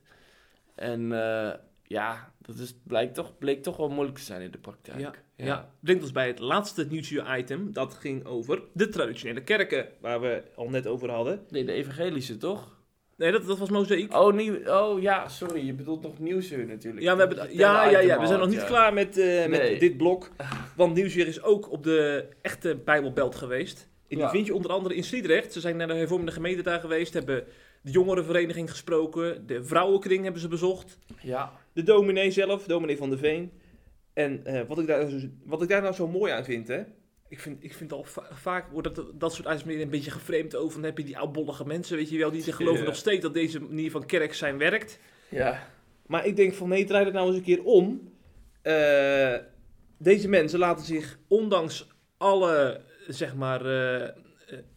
En 0.76 1.12
eh, 1.12 1.54
ja, 1.84 2.32
dat 2.42 2.58
is, 2.58 2.76
blijkt 2.84 3.16
toch, 3.16 3.38
bleek 3.38 3.64
toch 3.64 3.78
wel 3.78 3.90
moeilijk 3.90 4.18
te 4.18 4.24
zijn 4.24 4.42
in 4.42 4.52
de 4.52 4.58
praktijk. 4.58 5.00
Ja, 5.00 5.14
ja. 5.36 5.70
brengt 5.80 6.02
ons 6.02 6.12
bij 6.12 6.28
het 6.28 6.40
laatste 6.40 6.86
nieuwsuur-item. 6.90 7.74
Dat 7.74 7.94
ging 7.94 8.26
over 8.26 8.62
de 8.74 8.90
traditionele 8.90 9.44
kerken, 9.44 9.88
waar 10.00 10.22
we 10.22 10.44
al 10.56 10.70
net 10.70 10.88
over 10.88 11.10
hadden. 11.10 11.46
Nee, 11.50 11.66
de 11.66 11.72
evangelische 11.72 12.38
toch? 12.38 12.82
Nee, 13.16 13.32
dat, 13.32 13.46
dat 13.46 13.58
was 13.58 13.70
mozaïek. 13.70 14.14
Oh, 14.14 14.34
nieuw, 14.34 14.56
oh 14.66 15.02
ja, 15.02 15.28
sorry. 15.28 15.66
Je 15.66 15.74
bedoelt 15.74 16.02
nog 16.02 16.20
nieuwsuur 16.20 16.66
natuurlijk. 16.66 17.04
Ja, 17.04 17.14
we 17.14 17.20
hebben, 17.20 17.38
ja, 17.38 17.90
ja, 17.90 18.00
ja, 18.00 18.20
we 18.20 18.28
zijn 18.28 18.40
nog 18.40 18.50
niet 18.50 18.60
ja. 18.62 18.66
klaar 18.66 18.94
met, 18.94 19.18
eh, 19.18 19.48
met 19.48 19.62
Nee. 19.62 19.80
dit 19.80 19.98
blok. 19.98 20.32
Want 20.76 20.96
Nieuwsuur 20.96 21.28
is 21.28 21.42
ook 21.42 21.72
op 21.72 21.84
de 21.84 22.28
echte 22.42 22.76
Bijbelbelt 22.76 23.36
geweest. 23.36 23.92
En 24.14 24.20
die 24.20 24.30
vind 24.30 24.46
je 24.46 24.54
onder 24.56 24.72
andere 24.72 24.96
in 24.96 25.04
Sliedrecht. 25.04 25.54
Ze 25.54 25.60
zijn 25.60 25.78
naar 25.78 25.88
de 25.88 25.94
hervormde 25.94 26.32
gemeente 26.32 26.62
daar 26.64 26.80
geweest. 26.80 27.14
Hebben 27.14 27.46
de 27.82 27.92
jongerenvereniging 27.92 28.70
gesproken. 28.70 29.48
De 29.48 29.64
vrouwenkring 29.64 30.24
hebben 30.24 30.42
ze 30.42 30.48
bezocht. 30.48 30.98
Ja, 31.22 31.52
De 31.74 31.84
dominee 31.84 32.32
zelf, 32.32 32.64
dominee 32.66 32.98
van 32.98 33.10
de 33.10 33.18
Veen. 33.18 33.52
En 34.14 34.46
eh, 34.46 34.62
wat, 34.68 34.80
ik 34.80 34.88
daar, 34.88 35.08
wat 35.46 35.62
ik 35.62 35.70
daar 35.70 35.82
nou 35.82 35.94
zo 35.94 36.08
mooi 36.08 36.32
aan 36.32 36.44
vind, 36.44 36.68
hè. 36.68 36.84
Ik 37.30 37.40
vind, 37.40 37.64
ik 37.64 37.74
vind 37.74 37.92
al 37.94 38.04
va- 38.04 38.28
vaak 38.32 38.72
wordt 38.72 38.96
dat, 38.96 39.06
dat 39.20 39.34
soort 39.34 39.48
uitspraken 39.48 39.82
een 39.82 39.90
beetje 39.90 40.12
geframed 40.12 40.56
over. 40.56 40.74
Dan 40.76 40.84
heb 40.90 40.98
je 40.98 41.04
die 41.04 41.18
oudbollige 41.18 41.66
mensen, 41.66 41.98
weet 41.98 42.10
je 42.10 42.18
wel, 42.18 42.32
die 42.32 42.54
geloven 42.54 42.80
Ja. 42.80 42.86
nog 42.86 42.96
steeds 42.96 43.22
dat 43.22 43.34
deze 43.34 43.60
manier 43.62 43.92
van 43.92 44.06
kerk 44.06 44.34
zijn 44.34 44.58
werkt. 44.58 45.00
ja. 45.30 45.68
Maar 46.08 46.26
ik 46.26 46.36
denk 46.36 46.54
van 46.54 46.70
nee, 46.70 46.86
draai 46.86 47.04
het 47.06 47.14
nou 47.14 47.28
eens 47.28 47.36
een 47.38 47.44
keer 47.44 47.64
om. 47.64 48.12
Eh, 48.62 49.34
deze 49.98 50.28
mensen 50.30 50.60
laten 50.60 50.86
zich, 50.86 51.20
ondanks 51.28 51.88
alle, 52.18 52.82
zeg 53.08 53.36
maar, 53.36 53.66
eh, 53.66 54.04
eh, 54.04 54.10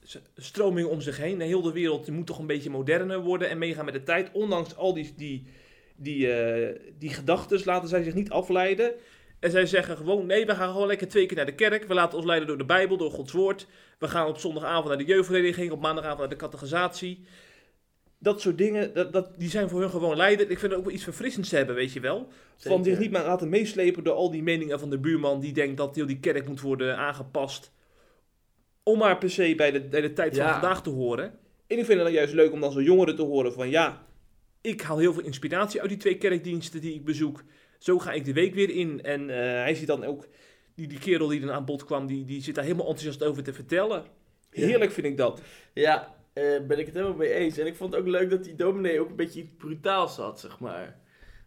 s- 0.03 0.19
stromingen 0.37 0.91
om 0.91 1.01
zich 1.01 1.17
heen, 1.17 1.39
de 1.39 1.45
hele 1.45 1.73
wereld 1.73 2.09
moet 2.11 2.27
toch 2.27 2.39
een 2.39 2.47
beetje 2.47 2.71
moderner 2.71 3.21
worden 3.21 3.49
en 3.49 3.59
meegaan 3.59 3.85
met 3.85 3.95
de 3.95 4.03
tijd. 4.03 4.31
Ondanks 4.33 4.77
al 4.77 4.95
die, 4.95 5.12
die, 5.17 5.47
die, 5.97 6.33
eh, 6.33 6.81
die 6.99 7.11
gedachten 7.11 7.61
laten 7.65 7.89
zij 7.89 8.03
zich 8.03 8.15
niet 8.15 8.31
afleiden. 8.31 8.93
En 9.41 9.51
zij 9.51 9.67
zeggen 9.67 9.97
gewoon, 9.97 10.27
nee, 10.27 10.47
we 10.47 10.55
gaan 10.55 10.71
gewoon 10.73 10.87
lekker 10.87 11.09
twee 11.09 11.27
keer 11.27 11.37
naar 11.37 11.47
de 11.47 11.55
kerk. 11.55 11.85
We 11.85 11.95
laten 11.95 12.17
ons 12.19 12.27
leiden 12.27 12.49
door 12.49 12.59
de 12.59 12.65
Bijbel, 12.65 12.97
door 12.97 13.11
Gods 13.11 13.33
woord. 13.33 13.67
We 13.99 14.09
gaan 14.09 14.27
op 14.27 14.39
zondagavond 14.39 14.89
naar 14.89 14.99
de 14.99 15.05
jeugdvereniging, 15.05 15.71
op 15.73 15.81
maandagavond 15.81 16.19
naar 16.19 16.29
de 16.29 16.37
catechisatie. 16.37 17.25
Dat 18.19 18.41
soort 18.41 18.59
dingen, 18.59 18.95
dat, 18.95 19.12
dat, 19.12 19.31
die 19.39 19.49
zijn 19.51 19.69
voor 19.69 19.81
hun 19.81 19.91
gewoon 19.91 20.17
leiden. 20.17 20.51
Ik 20.51 20.59
vind 20.59 20.71
het 20.71 20.81
ook 20.81 20.87
wel 20.87 20.95
iets 20.95 21.05
verfrissends 21.05 21.49
te 21.49 21.57
hebben, 21.57 21.75
weet 21.75 21.93
je 21.93 22.01
wel. 22.01 22.29
Van 22.57 22.85
zich 22.85 22.99
niet 22.99 23.11
maar 23.11 23.25
laten 23.25 23.49
meeslepen 23.49 24.05
door 24.05 24.15
al 24.15 24.31
die 24.31 24.43
meningen 24.43 24.79
van 24.81 24.91
de 24.91 24.99
buurman 24.99 25.41
die 25.41 25.53
denkt 25.53 25.77
dat 25.77 25.97
heel 25.97 26.07
die 26.07 26.21
kerk 26.21 26.49
moet 26.49 26.61
worden 26.61 26.97
aangepast. 26.97 27.73
Om 28.88 28.99
maar 28.99 29.18
per 29.18 29.31
se 29.31 29.55
bij 29.55 29.70
de, 29.70 29.81
bij 29.81 30.01
de 30.01 30.12
tijd 30.12 30.37
van 30.37 30.44
Ja. 30.44 30.53
vandaag 30.53 30.83
te 30.83 30.90
horen. 30.90 31.25
En 31.66 31.79
ik 31.79 31.85
vind 31.85 31.88
het 31.88 31.99
dan 31.99 32.12
juist 32.12 32.35
leuk 32.35 32.53
om 32.53 32.61
dan 32.61 32.72
zo'n 32.72 32.83
jongeren 32.83 33.16
te 33.16 33.22
horen 33.22 33.53
van 33.53 33.70
ja, 33.70 34.07
ik 34.61 34.81
haal 34.81 34.99
heel 34.99 35.12
veel 35.12 35.22
inspiratie 35.22 35.81
uit 35.81 35.88
die 35.88 35.99
twee 35.99 36.16
kerkdiensten 36.18 36.81
die 36.81 36.94
ik 36.94 37.05
bezoek. 37.05 37.42
Zo 37.79 37.99
ga 37.99 38.12
ik 38.12 38.25
de 38.25 38.33
week 38.33 38.55
weer 38.55 38.70
in. 38.70 39.03
En 39.03 39.31
eh, 39.31 39.37
hij 39.37 39.75
ziet 39.75 39.87
dan 39.87 40.05
ook, 40.05 40.27
die, 40.75 40.87
die 40.88 40.99
kerel 40.99 41.29
die 41.29 41.40
dan 41.40 41.51
aan 41.51 41.64
bod 41.64 41.85
kwam, 41.85 42.07
die, 42.07 42.25
die 42.25 42.42
zit 42.42 42.55
daar 42.55 42.64
helemaal 42.64 42.87
enthousiast 42.87 43.25
over 43.25 43.42
te 43.42 43.53
vertellen. 43.53 44.05
Ja. 44.51 44.66
Heerlijk 44.66 44.90
vind 44.90 45.07
ik 45.07 45.16
dat. 45.16 45.40
Ja, 45.72 46.14
eh, 46.33 46.44
ben 46.66 46.79
ik 46.79 46.87
het 46.87 46.94
helemaal 46.94 47.16
mee 47.16 47.33
eens. 47.33 47.59
En 47.59 47.66
ik 47.66 47.77
vond 47.77 47.92
het 47.92 48.01
ook 48.03 48.09
leuk 48.09 48.31
dat 48.31 48.44
die 48.44 48.55
dominee 48.55 49.01
ook 49.01 49.09
een 49.09 49.16
beetje 49.16 49.40
iets 49.40 49.51
brutaals 49.59 50.16
had, 50.16 50.40
zeg 50.40 50.59
maar. 50.59 50.96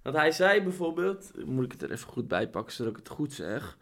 Want 0.03 0.15
hij 0.15 0.31
zei 0.31 0.61
bijvoorbeeld, 0.61 1.31
moet 1.45 1.65
ik 1.65 1.71
het 1.71 1.81
er 1.81 1.91
even 1.91 2.07
goed 2.07 2.27
bij 2.27 2.49
pakken 2.49 2.73
zodat 2.73 2.91
ik 2.91 2.97
het 2.97 3.09
goed 3.09 3.33
zeg. 3.33 3.77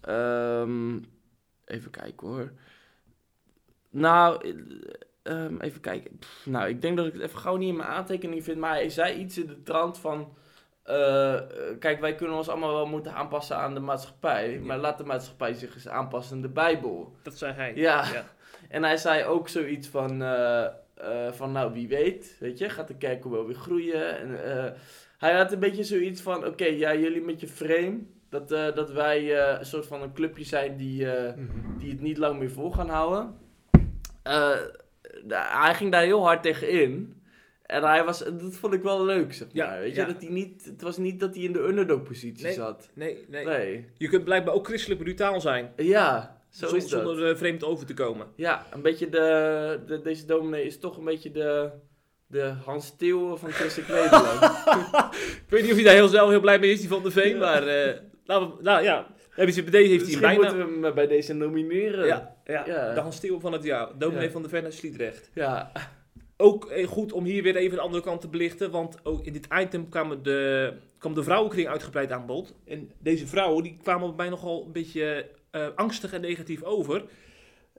Ehm, 0.00 0.98
even 1.64 1.90
kijken 1.90 2.26
hoor. 2.28 2.52
Nou, 3.90 4.48
eh, 4.48 4.54
ehm, 5.22 5.60
even 5.60 5.80
kijken. 5.80 6.18
Pff, 6.18 6.46
nou, 6.46 6.68
ik 6.68 6.80
denk 6.82 6.96
dat 6.96 7.06
ik 7.06 7.12
het 7.12 7.22
even 7.22 7.38
gauw 7.38 7.56
niet 7.56 7.68
in 7.68 7.76
mijn 7.76 7.88
aantekening 7.88 8.44
vind, 8.44 8.58
maar 8.58 8.74
hij 8.74 8.88
zei 8.90 9.18
iets 9.18 9.38
in 9.38 9.46
de 9.46 9.62
trant 9.62 9.98
van... 9.98 10.36
eh, 10.82 11.34
eh, 11.34 11.42
kijk, 11.78 12.00
wij 12.00 12.14
kunnen 12.14 12.36
ons 12.36 12.48
allemaal 12.48 12.72
wel 12.72 12.86
moeten 12.86 13.14
aanpassen 13.14 13.56
aan 13.56 13.74
de 13.74 13.80
maatschappij, 13.80 14.58
maar 14.58 14.78
laat 14.78 14.98
de 14.98 15.04
maatschappij 15.04 15.52
zich 15.52 15.74
eens 15.74 15.88
aanpassen 15.88 16.36
aan 16.36 16.42
de 16.42 16.48
Bijbel. 16.48 17.16
Dat 17.22 17.38
zei 17.38 17.52
hij. 17.52 17.74
Ja. 17.74 18.04
ja. 18.12 18.24
En 18.68 18.82
hij 18.82 18.96
zei 18.96 19.24
ook 19.24 19.48
zoiets 19.48 19.88
van, 19.88 20.22
eh, 20.22 20.66
van 21.30 21.52
nou 21.52 21.72
wie 21.72 21.88
weet, 21.88 22.36
weet 22.40 22.58
je, 22.58 22.68
gaat 22.68 22.88
de 22.88 22.96
kerk 22.96 23.24
wel 23.24 23.46
weer 23.46 23.56
groeien. 23.56 24.18
En, 24.18 24.38
hij 25.18 25.34
had 25.36 25.52
een 25.52 25.58
beetje 25.58 25.84
zoiets 25.84 26.20
van, 26.20 26.46
oké, 26.46 26.64
ja, 26.64 26.94
jullie 26.94 27.22
met 27.22 27.40
je 27.40 27.48
frame, 27.48 27.98
dat, 28.34 28.52
eh, 28.52 28.74
dat 28.74 28.90
wij 28.92 29.36
eh, 29.38 29.58
een 29.58 29.66
soort 29.66 29.86
van 29.86 30.02
een 30.02 30.12
clubje 30.12 30.44
zijn 30.44 30.76
die, 30.76 31.10
eh, 31.10 31.32
die 31.78 31.90
het 31.90 32.00
niet 32.00 32.18
lang 32.18 32.38
meer 32.38 32.50
vol 32.50 32.70
gaan 32.70 32.88
houden. 32.88 33.34
Hij 35.28 35.74
ging 35.74 35.92
daar 35.92 36.02
heel 36.02 36.24
hard 36.24 36.42
tegen 36.42 36.68
in. 36.68 37.22
En 37.66 37.82
hij 37.82 38.04
was, 38.04 38.18
dat 38.18 38.54
vond 38.54 38.74
ik 38.74 38.82
wel 38.82 39.04
leuk, 39.04 39.34
zeg 39.34 39.48
Ja, 39.52 39.66
maar. 39.66 39.80
Weet 39.80 39.94
ja. 39.94 40.06
je, 40.06 40.12
dat 40.12 40.22
hij 40.22 40.30
niet, 40.30 40.64
het 40.64 40.82
was 40.82 40.96
niet 40.96 41.20
dat 41.20 41.34
hij 41.34 41.44
in 41.44 41.52
de 41.52 41.58
underdog-positie 41.60 42.44
Nee. 42.44 42.52
zat. 42.54 42.90
Nee, 42.94 43.24
nee, 43.28 43.44
Nee. 43.44 43.88
Je 43.98 44.08
kunt 44.08 44.24
blijkbaar 44.24 44.54
ook 44.54 44.66
christelijk 44.66 45.00
brutaal 45.02 45.40
zijn. 45.40 45.72
Ja, 45.76 46.38
zo 46.50 46.66
zon- 46.68 46.76
is 46.76 46.88
dat. 46.88 47.02
zonder 47.06 47.36
vreemd 47.36 47.64
over 47.64 47.86
te 47.86 47.94
komen. 47.94 48.26
Ja, 48.36 48.66
een 48.72 48.82
beetje 48.82 49.08
de, 49.08 49.80
de, 49.86 50.00
deze 50.02 50.26
dominee 50.26 50.64
is 50.64 50.78
toch 50.78 50.96
een 50.98 51.04
beetje 51.04 51.30
de, 51.30 51.70
de 52.26 52.52
Hans 52.64 52.96
Theo 52.96 53.36
van 53.36 53.50
Christelijk 53.50 53.88
Nederland. 54.02 54.42
Ik 55.14 55.44
weet 55.48 55.62
niet 55.62 55.70
of 55.70 55.76
hij 55.76 55.84
daar 55.84 55.94
heel 55.94 56.08
zelf 56.08 56.30
heel 56.30 56.40
blij 56.40 56.58
mee 56.58 56.70
is, 56.72 56.80
die 56.80 56.88
van 56.88 57.02
de 57.02 57.10
Veen, 57.10 57.32
Ja. 57.32 57.38
maar 57.38 57.62
we, 58.26 58.62
nou 58.62 58.82
ja, 58.82 59.06
hebben 59.30 59.54
ze 59.54 59.62
bij 59.62 59.70
deze 59.70 59.90
heeft 59.90 60.10
hij 60.12 60.20
bijna. 60.20 60.40
moeten 60.40 60.80
we 60.80 60.86
hem 60.86 60.94
bij 60.94 61.06
deze 61.06 61.34
nomineren. 61.34 62.06
Ja, 62.06 62.36
ja, 62.44 62.64
Ja. 62.66 62.94
de 62.94 63.00
Hans 63.00 63.20
van 63.38 63.52
het 63.52 63.62
jaar, 63.62 63.98
dominee 63.98 64.26
Ja. 64.26 64.30
van 64.30 64.42
de 64.42 64.62
uit 64.62 64.74
Sliedrecht. 64.74 65.30
Ja. 65.34 65.72
Ook 66.36 66.66
eh, 66.70 66.86
goed 66.86 67.12
om 67.12 67.24
hier 67.24 67.42
weer 67.42 67.56
even 67.56 67.76
de 67.76 67.82
andere 67.82 68.02
kant 68.02 68.20
te 68.20 68.28
belichten, 68.28 68.70
want 68.70 68.98
ook 69.02 69.24
in 69.24 69.32
dit 69.32 69.46
item 69.60 69.88
kwam 69.88 70.22
de, 70.22 70.72
kwam 70.98 71.14
de 71.14 71.22
vrouwenkring 71.22 71.68
uitgebreid 71.68 72.12
aan 72.12 72.26
bod. 72.26 72.54
En 72.66 72.90
deze 72.98 73.26
vrouwen 73.26 73.62
die 73.62 73.78
kwamen 73.82 74.06
bij 74.06 74.16
mij 74.16 74.28
nogal 74.28 74.64
een 74.66 74.72
beetje 74.72 75.26
eh, 75.50 75.66
angstig 75.74 76.12
en 76.12 76.20
negatief 76.20 76.62
over. 76.62 77.04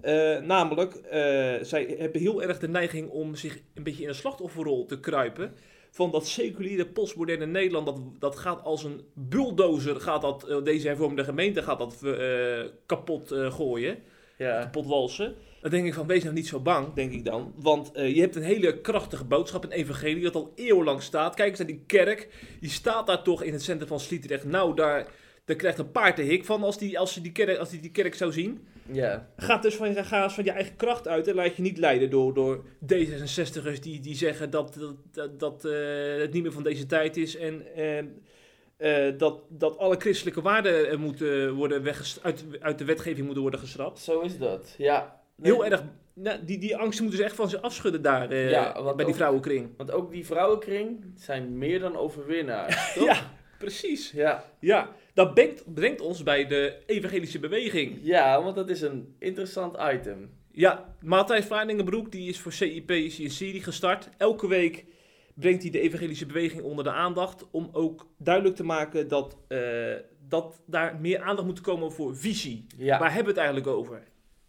Eh, 0.01 0.39
namelijk, 0.39 0.93
eh, 0.95 1.19
zij 1.61 1.95
hebben 1.97 2.21
heel 2.21 2.41
erg 2.43 2.59
de 2.59 2.67
neiging 2.67 3.09
om 3.09 3.35
zich 3.35 3.59
een 3.73 3.83
beetje 3.83 4.03
in 4.03 4.09
een 4.09 4.15
slachtofferrol 4.15 4.85
te 4.85 4.99
kruipen. 4.99 5.53
Van 5.95 6.11
dat 6.11 6.27
seculiere 6.27 6.85
postmoderne 6.85 7.45
Nederland, 7.45 7.85
dat, 7.85 7.99
dat 8.19 8.35
gaat 8.35 8.63
als 8.63 8.83
een 8.83 9.01
bulldozer, 9.13 10.01
gaat 10.01 10.21
dat, 10.21 10.47
eh, 10.47 10.63
deze 10.63 10.87
hervormde 10.87 11.23
gemeente 11.23 11.63
gaat 11.63 11.79
dat 11.79 12.03
eh, 12.03 12.59
kapot 12.85 13.31
eh, 13.31 13.53
gooien 13.53 13.97
Ja. 14.37 14.61
kapot 14.61 14.85
walsen. 14.85 15.35
Dan 15.61 15.71
denk 15.71 15.85
ik 15.85 15.93
van, 15.93 16.07
wees 16.07 16.23
nou 16.23 16.35
niet 16.35 16.47
zo 16.47 16.59
bang, 16.59 16.93
denk 16.93 17.11
ik 17.11 17.25
dan. 17.25 17.53
Want 17.55 17.91
je 17.93 18.19
hebt 18.19 18.35
een 18.35 18.43
hele 18.43 18.81
krachtige 18.81 19.23
boodschap, 19.25 19.63
een 19.63 19.71
evangelie 19.71 20.23
dat 20.23 20.35
al 20.35 20.51
eeuwenlang 20.55 21.01
staat. 21.01 21.35
Kijk 21.35 21.49
eens 21.49 21.57
naar 21.57 21.67
die 21.67 21.83
kerk, 21.87 22.29
die 22.59 22.69
staat 22.69 23.07
daar 23.07 23.23
toch 23.23 23.43
in 23.43 23.53
het 23.53 23.63
centrum 23.63 23.87
van 23.87 23.99
Sliedrecht. 23.99 24.43
Nou, 24.43 24.75
daar, 24.75 25.07
Daar 25.45 25.55
krijgt 25.55 25.79
een 25.79 25.91
paard 25.91 26.15
de 26.15 26.23
hik 26.23 26.45
van 26.45 26.63
als 26.63 26.77
die, 26.77 26.99
als, 26.99 27.13
die 27.13 27.31
kerk, 27.31 27.57
als 27.57 27.69
die, 27.69 27.79
die 27.79 27.91
kerk 27.91 28.15
zou 28.15 28.31
zien. 28.31 28.67
Ja. 28.91 29.27
Gaat 29.37 29.61
dus 29.61 29.75
van, 29.75 29.95
ga 30.05 30.23
eens 30.23 30.33
van 30.33 30.43
je 30.43 30.51
eigen 30.51 30.75
kracht 30.75 31.07
uit 31.07 31.27
en 31.27 31.35
laat 31.35 31.55
je 31.55 31.61
niet 31.61 31.77
leiden 31.77 32.09
door, 32.09 32.33
door 32.33 32.63
D66'ers 32.93 33.79
die, 33.79 33.99
die 33.99 34.15
zeggen 34.15 34.49
dat, 34.49 34.77
dat, 35.11 35.39
dat, 35.39 35.65
eh, 35.65 35.71
het 36.17 36.33
niet 36.33 36.43
meer 36.43 36.51
van 36.51 36.63
deze 36.63 36.85
tijd 36.85 37.17
is. 37.17 37.35
En 37.35 37.65
eh, 38.77 39.17
dat, 39.17 39.41
dat 39.49 39.77
alle 39.77 39.95
christelijke 39.97 40.41
waarden 40.41 40.99
moeten 40.99 41.53
worden 41.53 41.83
wegges- 41.83 42.19
uit, 42.21 42.43
uit 42.59 42.77
de 42.77 42.85
wetgeving 42.85 43.23
moeten 43.25 43.41
worden 43.41 43.59
geschrapt. 43.59 43.99
Zo 43.99 44.19
is 44.19 44.37
dat. 44.37 44.75
Ja. 44.77 45.21
Nee, 45.35 45.51
Heel 45.51 45.65
erg, 45.65 45.83
nou, 46.13 46.45
die, 46.45 46.57
die 46.57 46.77
angsten 46.77 47.03
moeten 47.03 47.21
ze 47.21 47.27
echt 47.27 47.35
van 47.35 47.49
ze 47.49 47.61
afschudden 47.61 48.01
daar 48.01 48.29
eh, 48.29 48.49
Ja, 48.49 48.93
bij 48.95 49.05
die 49.05 49.13
vrouwenkring. 49.15 49.69
Want 49.77 49.91
ook 49.91 50.11
die 50.11 50.25
vrouwenkring 50.25 51.05
zijn 51.15 51.57
meer 51.57 51.79
dan 51.79 51.95
overwinnaars. 51.97 52.93
toch? 52.95 53.05
Ja, 53.05 53.31
precies. 53.57 54.11
ja. 54.11 54.43
Ja, 54.59 54.89
dat 55.15 55.33
brengt, 55.33 55.73
brengt 55.73 56.01
ons 56.01 56.23
bij 56.23 56.47
de 56.47 56.77
evangelische 56.85 57.39
beweging. 57.39 57.99
Ja, 58.01 58.43
want 58.43 58.55
dat 58.55 58.69
is 58.69 58.81
een 58.81 59.15
interessant 59.19 59.75
item. 59.93 60.29
Ja, 60.51 60.95
Matthijs 61.01 61.45
Vlaardingenbroek 61.45 62.11
die 62.11 62.29
is 62.29 62.39
voor 62.39 62.51
CIP 62.51 62.91
is 62.91 63.17
een 63.19 63.29
serie 63.31 63.63
gestart. 63.63 64.09
Elke 64.17 64.47
week 64.47 64.85
brengt 65.33 65.61
hij 65.61 65.71
de 65.71 65.79
evangelische 65.79 66.25
beweging 66.25 66.61
onder 66.63 66.83
de 66.83 66.91
aandacht. 66.91 67.45
Om 67.51 67.69
ook 67.71 68.07
duidelijk 68.17 68.55
te 68.55 68.63
maken 68.63 69.07
dat, 69.07 69.37
eh, 69.47 69.93
dat 70.27 70.61
daar 70.65 70.99
meer 70.99 71.21
aandacht 71.21 71.47
moet 71.47 71.61
komen 71.61 71.91
voor 71.91 72.15
visie. 72.17 72.65
Ja, 72.77 72.99
Waar 72.99 73.13
hebben 73.13 73.33
we 73.33 73.39
het 73.39 73.47
eigenlijk 73.49 73.77
over 73.77 74.03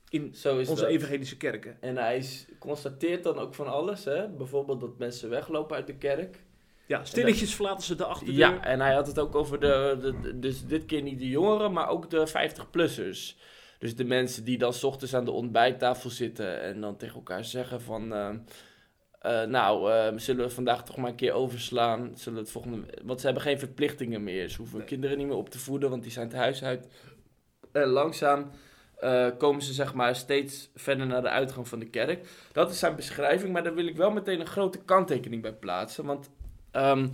in 0.09 0.35
zo 0.35 0.59
is 0.59 0.69
onze 0.69 0.83
dat. 0.83 0.91
evangelische 0.91 1.37
kerken? 1.37 1.77
En 1.81 1.97
hij 1.97 2.17
is- 2.17 2.47
constateert 2.59 3.23
dan 3.23 3.39
ook 3.39 3.55
van 3.55 3.67
alles, 3.67 4.05
hè? 4.05 4.29
Bijvoorbeeld 4.29 4.81
dat 4.81 4.99
mensen 4.99 5.29
weglopen 5.31 5.77
uit 5.77 5.87
de 5.87 5.97
kerk. 5.97 6.45
Ja, 6.87 7.05
stilletjes 7.05 7.55
verlaten 7.55 7.85
ze 7.85 7.95
de 7.95 8.05
achterdeur. 8.05 8.37
Ja, 8.37 8.65
en 8.65 8.81
hij 8.81 8.95
had 8.95 9.07
het 9.07 9.19
ook 9.19 9.35
over 9.35 9.61
de, 9.61 10.15
dus 10.35 10.67
dit 10.67 10.85
keer 10.85 11.03
niet 11.03 11.19
de 11.19 11.29
jongeren, 11.29 11.73
maar 11.73 11.89
ook 11.89 12.11
de 12.11 12.29
50-plussers. 12.29 13.37
Dus 13.79 13.97
de 13.97 14.05
mensen 14.05 14.45
die 14.45 14.59
dan 14.59 14.73
's 14.73 14.83
ochtends 14.85 15.15
aan 15.15 15.25
de 15.25 15.31
ontbijttafel 15.31 16.11
zitten 16.11 16.61
en 16.63 16.81
dan 16.81 16.97
tegen 16.97 17.15
elkaar 17.17 17.45
zeggen 17.45 17.81
van... 17.81 18.13
eh, 18.13 18.29
eh, 19.21 19.49
nou, 19.49 19.93
eh, 19.93 20.13
zullen 20.17 20.45
we 20.47 20.51
vandaag 20.51 20.85
toch 20.85 20.97
maar 20.97 21.11
een 21.11 21.17
keer 21.17 21.33
overslaan? 21.33 22.11
Zullen 22.15 22.35
we 22.39 22.45
het 22.45 22.51
volgende... 22.53 22.85
Want 23.05 23.21
ze 23.21 23.27
hebben 23.27 23.45
geen 23.45 23.59
verplichtingen 23.59 24.23
meer. 24.25 24.49
Ze 24.49 24.57
hoeven 24.57 24.79
Nee. 24.79 24.87
kinderen 24.87 25.19
niet 25.19 25.27
meer 25.27 25.37
op 25.37 25.49
te 25.51 25.59
voeden, 25.59 25.91
want 25.91 26.03
die 26.03 26.13
zijn 26.13 26.27
het 26.29 26.37
huis 26.37 26.63
uit. 26.65 26.89
En 27.73 27.87
langzaam 27.89 28.51
komen 29.39 29.63
ze 29.63 29.73
zeg 29.73 29.95
maar 29.95 30.17
steeds 30.17 30.71
verder 30.75 31.07
naar 31.07 31.23
de 31.23 31.29
uitgang 31.29 31.69
van 31.69 31.79
de 31.79 31.91
kerk. 31.91 32.29
Dat 32.53 32.71
is 32.71 32.79
zijn 32.79 32.97
beschrijving, 32.97 33.53
maar 33.53 33.63
daar 33.63 33.75
wil 33.75 33.87
ik 33.87 33.97
wel 33.97 34.11
meteen 34.11 34.41
een 34.41 34.47
grote 34.47 34.79
kanttekening 34.85 35.43
bij 35.43 35.53
plaatsen. 35.55 36.05
Want 36.05 36.31
ehm, 36.77 37.09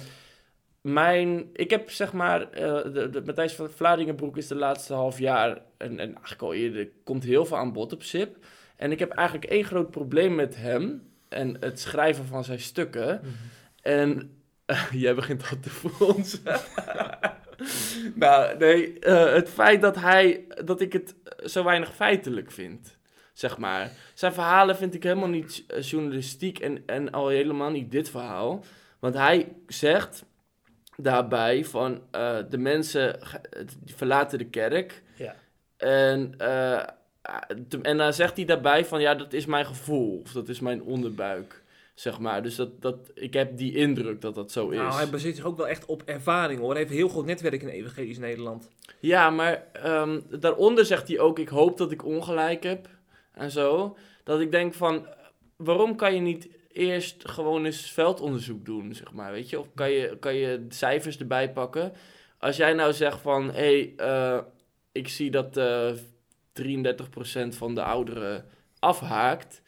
mijn, 0.81 1.51
ik 1.53 1.70
heb 1.70 1.90
zeg 1.90 2.12
maar, 2.12 2.51
eh, 2.51 2.92
de, 2.92 3.11
de, 3.11 3.22
Matthijs 3.25 3.55
van 3.55 3.70
Vlaardingenbroek 3.70 4.37
is 4.37 4.46
de 4.46 4.55
laatste 4.55 4.94
half 4.94 5.18
jaar, 5.18 5.61
en, 5.77 5.98
en 5.98 6.14
eigenlijk 6.14 6.42
al 6.42 6.55
eerder, 6.55 6.88
komt 7.05 7.25
heel 7.25 7.44
veel 7.44 7.57
aan 7.57 7.72
bod 7.72 7.92
op 7.92 8.03
SIP. 8.03 8.37
En 8.77 8.92
ik 8.92 8.98
heb 8.98 9.11
eigenlijk 9.11 9.51
één 9.51 9.64
groot 9.64 9.90
probleem 9.90 10.35
met 10.35 10.57
hem 10.57 11.11
en 11.29 11.57
het 11.61 11.81
schrijven 11.81 12.27
van 12.27 12.44
zijn 12.44 12.59
stukken. 12.59 13.20
Mhm. 13.22 13.33
En 13.83 14.37
jij 14.92 15.14
begint 15.14 15.51
al 15.51 15.61
te 15.61 15.70
fronsen. 15.70 16.42
nou, 18.14 18.57
nee, 18.59 18.98
eh, 18.98 19.33
het 19.33 19.48
feit 19.48 19.81
dat 19.81 19.96
hij, 19.96 20.44
dat 20.64 20.81
ik 20.81 20.92
het 20.92 21.14
zo 21.44 21.64
weinig 21.64 21.94
feitelijk 21.94 22.51
vind, 22.51 22.96
zeg 23.33 23.59
maar. 23.59 23.90
Zijn 24.14 24.33
verhalen 24.33 24.77
vind 24.77 24.94
ik 24.94 25.03
helemaal 25.03 25.29
niet 25.29 25.64
eh, 25.66 25.83
journalistiek 25.83 26.59
en, 26.59 26.83
en 26.87 27.11
al 27.11 27.29
helemaal 27.29 27.70
niet 27.70 27.90
dit 27.90 28.11
verhaal. 28.11 28.64
Want 29.02 29.14
hij 29.14 29.52
zegt 29.66 30.24
daarbij 30.96 31.64
van 31.64 32.02
eh, 32.10 32.36
de 32.50 32.58
mensen 32.58 33.18
die 33.80 33.94
verlaten 33.96 34.38
de 34.38 34.44
kerk. 34.48 35.02
Ja. 35.16 35.34
En, 35.76 36.34
eh, 36.38 36.82
te- 37.68 37.78
en 37.82 37.96
dan 37.98 38.12
zegt 38.12 38.36
hij 38.36 38.44
daarbij 38.44 38.84
van 38.84 39.00
ja, 39.00 39.14
dat 39.14 39.32
is 39.32 39.46
mijn 39.46 39.66
gevoel. 39.66 40.20
Of 40.24 40.32
dat 40.32 40.48
is 40.48 40.60
mijn 40.60 40.82
onderbuik. 40.82 41.62
Zeg 41.94 42.18
maar. 42.18 42.42
Dus 42.42 42.56
dat, 42.56 42.82
dat, 42.82 42.96
ik 43.14 43.32
heb 43.34 43.56
die 43.56 43.74
indruk 43.76 44.20
dat 44.20 44.34
dat 44.34 44.52
zo 44.52 44.68
is. 44.68 44.78
Nou, 44.78 44.94
hij 44.94 45.10
baseert 45.10 45.36
zich 45.36 45.44
ook 45.44 45.56
wel 45.56 45.68
echt 45.68 45.84
op 45.84 46.02
ervaring 46.04 46.60
hoor. 46.60 46.70
Hij 46.70 46.78
heeft 46.78 46.90
een 46.90 46.96
heel 46.96 47.08
groot 47.08 47.24
netwerk 47.26 47.62
in 47.62 47.68
evangelisch 47.68 48.18
Nederland. 48.18 48.68
Ja, 49.00 49.30
maar 49.30 49.66
ehm, 49.72 50.20
daaronder 50.30 50.84
zegt 50.84 51.08
hij 51.08 51.18
ook: 51.18 51.38
Ik 51.38 51.48
hoop 51.48 51.78
dat 51.78 51.92
ik 51.92 52.04
ongelijk 52.04 52.62
heb. 52.62 52.88
En 53.32 53.50
zo. 53.50 53.96
Dat 54.24 54.40
ik 54.40 54.50
denk 54.50 54.74
van: 54.74 55.06
waarom 55.56 55.96
kan 55.96 56.14
je 56.14 56.20
niet 56.20 56.48
eerst 56.72 57.28
gewoon 57.28 57.64
eens 57.64 57.90
veldonderzoek 57.90 58.64
doen, 58.64 58.94
zeg 58.94 59.12
maar? 59.12 59.32
Weet 59.32 59.50
je? 59.50 59.61
Of 59.61 59.68
kan 59.74 59.90
je, 59.90 60.16
kan 60.20 60.35
je 60.35 60.66
cijfers 60.68 61.18
erbij 61.18 61.52
pakken? 61.52 61.92
Als 62.38 62.56
jij 62.56 62.72
nou 62.72 62.92
zegt 62.92 63.20
van: 63.20 63.50
hé, 63.52 63.52
hey, 63.52 63.92
eh, 63.96 64.38
ik 64.92 65.08
zie 65.08 65.30
dat 65.30 65.56
eh 65.56 65.92
33% 66.52 67.48
van 67.48 67.74
de 67.74 67.82
ouderen 67.82 68.44
afhaakt. 68.78 69.62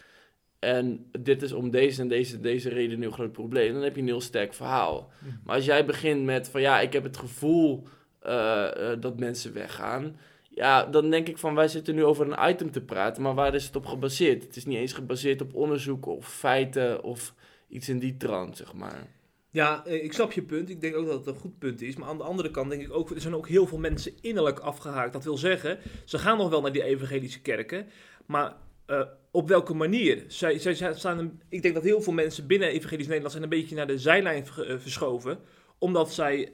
En 0.59 1.11
dit 1.21 1.43
is 1.43 1.53
om 1.53 1.71
deze 1.71 2.01
en 2.01 2.09
deze 2.09 2.35
en 2.35 2.43
deze 2.43 2.69
reden 2.69 2.95
een 2.97 3.03
heel 3.03 3.11
groot 3.11 3.33
probleem. 3.33 3.73
Dan 3.73 3.83
heb 3.83 3.95
je 3.95 4.01
een 4.01 4.07
heel 4.07 4.21
sterk 4.21 4.55
verhaal. 4.55 5.13
Maar 5.45 5.55
als 5.55 5.65
jij 5.65 5.85
begint 5.85 6.25
met 6.25 6.49
van 6.49 6.61
ja, 6.61 6.81
ik 6.81 6.93
heb 6.93 7.03
het 7.03 7.17
gevoel 7.17 7.87
eh, 8.19 8.93
eh, 8.93 9.01
dat 9.01 9.19
mensen 9.19 9.53
weggaan. 9.53 10.17
Ja, 10.55 10.85
dan 10.85 11.11
denk 11.11 11.29
ik 11.29 11.39
van 11.39 11.55
wij 11.55 11.69
zitten 11.69 11.95
nu 11.95 12.05
over 12.05 12.31
een 12.31 12.51
item 12.51 12.71
te 12.71 12.81
praten, 12.81 13.23
maar 13.23 13.35
waar 13.35 13.55
is 13.55 13.67
het 13.67 13.77
op 13.77 13.87
gebaseerd? 13.87 14.43
Het 14.43 14.57
is 14.57 14.65
niet 14.65 14.79
eens 14.79 14.93
gebaseerd 14.93 15.41
op 15.41 15.55
onderzoek 15.55 16.07
of 16.07 16.29
feiten 16.29 17.03
of 17.03 17.35
iets 17.69 17.89
in 17.89 17.99
die 17.99 18.17
trant, 18.17 18.57
zeg 18.57 18.75
maar. 18.75 19.07
Ja, 19.51 19.85
eh, 19.87 20.05
ik 20.05 20.13
snap 20.13 20.33
je 20.33 20.43
punt. 20.43 20.71
Ik 20.71 20.81
denk 20.81 20.97
ook 20.97 21.07
dat 21.07 21.19
het 21.19 21.27
een 21.27 21.41
goed 21.41 21.59
punt 21.59 21.83
is. 21.83 21.97
Maar 21.97 22.09
aan 22.09 22.19
de 22.19 22.25
andere 22.25 22.51
kant 22.51 22.71
denk 22.71 22.83
ik 22.83 22.93
ook, 22.93 23.11
er 23.11 23.21
zijn 23.21 23.35
ook 23.35 23.49
heel 23.49 23.67
veel 23.67 23.79
mensen 23.79 24.13
innerlijk 24.21 24.59
afgehaakt. 24.59 25.13
Dat 25.13 25.25
wil 25.25 25.37
zeggen, 25.37 25.79
ze 26.05 26.19
gaan 26.19 26.39
nog 26.39 26.51
wel 26.51 26.61
naar 26.61 26.73
die 26.73 26.85
evangelische 26.85 27.41
kerken. 27.41 27.87
Maar 28.27 28.57
eh, 28.87 29.03
op 29.31 29.49
welke 29.49 29.75
manier? 29.75 30.25
Zij, 30.27 30.59
zij, 30.59 30.95
staan 30.95 31.41
ik 31.49 31.63
denk 31.63 31.75
dat 31.75 31.83
heel 31.83 32.03
veel 32.03 32.13
mensen 32.13 32.47
binnen 32.47 32.69
evangelisch 32.69 33.07
Nederland 33.07 33.33
zijn 33.33 33.45
een 33.45 33.59
beetje 33.59 33.75
naar 33.75 33.87
de 33.87 33.99
zijlijn 33.99 34.45
eh, 34.45 34.77
verschoven. 34.79 35.39
Omdat 35.79 36.13
zij 36.13 36.51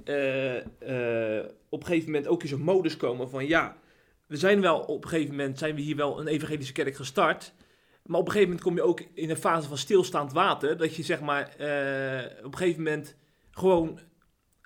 op 1.68 1.80
een 1.80 1.86
gegeven 1.86 2.10
moment 2.10 2.28
ook 2.28 2.42
in 2.42 2.48
zo'n 2.48 2.62
modus 2.62 2.96
komen 2.96 3.30
van 3.30 3.46
ja, 3.46 3.76
we 4.30 4.36
zijn 4.36 4.60
wel 4.60 4.78
op 4.80 5.02
een 5.04 5.08
gegeven 5.10 5.34
moment 5.36 5.58
zijn 5.58 5.74
we 5.74 5.80
hier 5.80 5.96
wel 5.96 6.20
een 6.20 6.26
evangelische 6.26 6.72
kerk 6.72 6.94
gestart. 6.96 7.52
Maar 8.04 8.20
op 8.20 8.26
een 8.26 8.32
gegeven 8.32 8.52
moment 8.54 8.68
kom 8.68 8.76
je 8.76 8.90
ook 8.90 9.00
in 9.14 9.30
een 9.30 9.36
fase 9.36 9.68
van 9.68 9.78
stilstaand 9.78 10.32
water. 10.32 10.76
Dat 10.76 10.94
je 10.96 11.02
zeg 11.02 11.20
maar 11.20 11.48
eh, 11.56 12.44
op 12.44 12.52
een 12.52 12.58
gegeven 12.58 12.82
moment 12.82 13.16
gewoon 13.50 13.98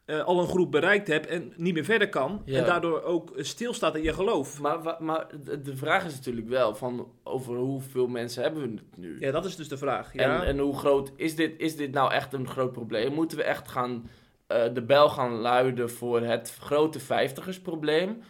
eh, 0.04 0.24
al 0.24 0.40
een 0.40 0.48
groep 0.48 0.70
bereikt 0.70 1.08
hebt 1.08 1.26
en 1.26 1.52
niet 1.56 1.74
meer 1.74 1.84
verder 1.84 2.08
kan. 2.08 2.42
Ja. 2.44 2.58
En 2.60 2.64
daardoor 2.66 3.02
ook 3.02 3.32
stilstaat 3.36 3.94
in 3.96 4.02
je 4.02 4.12
geloof. 4.12 4.60
Maar, 4.60 4.96
maar 4.98 5.26
de- 5.44 5.60
de 5.62 5.76
vraag 5.76 6.04
is 6.04 6.14
natuurlijk 6.14 6.48
wel 6.48 6.74
van 6.74 7.12
over 7.22 7.56
hoeveel 7.56 8.06
mensen 8.06 8.42
hebben 8.42 8.62
we 8.62 8.68
het 8.70 8.96
nu? 8.96 9.16
Ja, 9.20 9.30
dat 9.30 9.44
is 9.44 9.56
dus 9.56 9.68
de 9.68 9.78
vraag. 9.78 10.12
Ja, 10.12 10.40
En, 10.40 10.46
en 10.46 10.58
hoe 10.58 10.78
groot 10.78 11.12
is 11.16 11.34
dit, 11.36 11.54
is 11.58 11.76
dit 11.76 11.92
nou 11.92 12.12
echt 12.12 12.32
een 12.32 12.48
groot 12.48 12.72
probleem? 12.72 13.12
Moeten 13.12 13.36
we 13.38 13.44
echt 13.44 13.68
gaan 13.68 14.10
eh, 14.46 14.74
de 14.74 14.82
bel 14.82 15.08
gaan 15.08 15.32
luiden 15.32 15.90
voor 15.90 16.20
het 16.22 16.56
grote 16.60 17.00
vijftigersprobleem? 17.00 18.22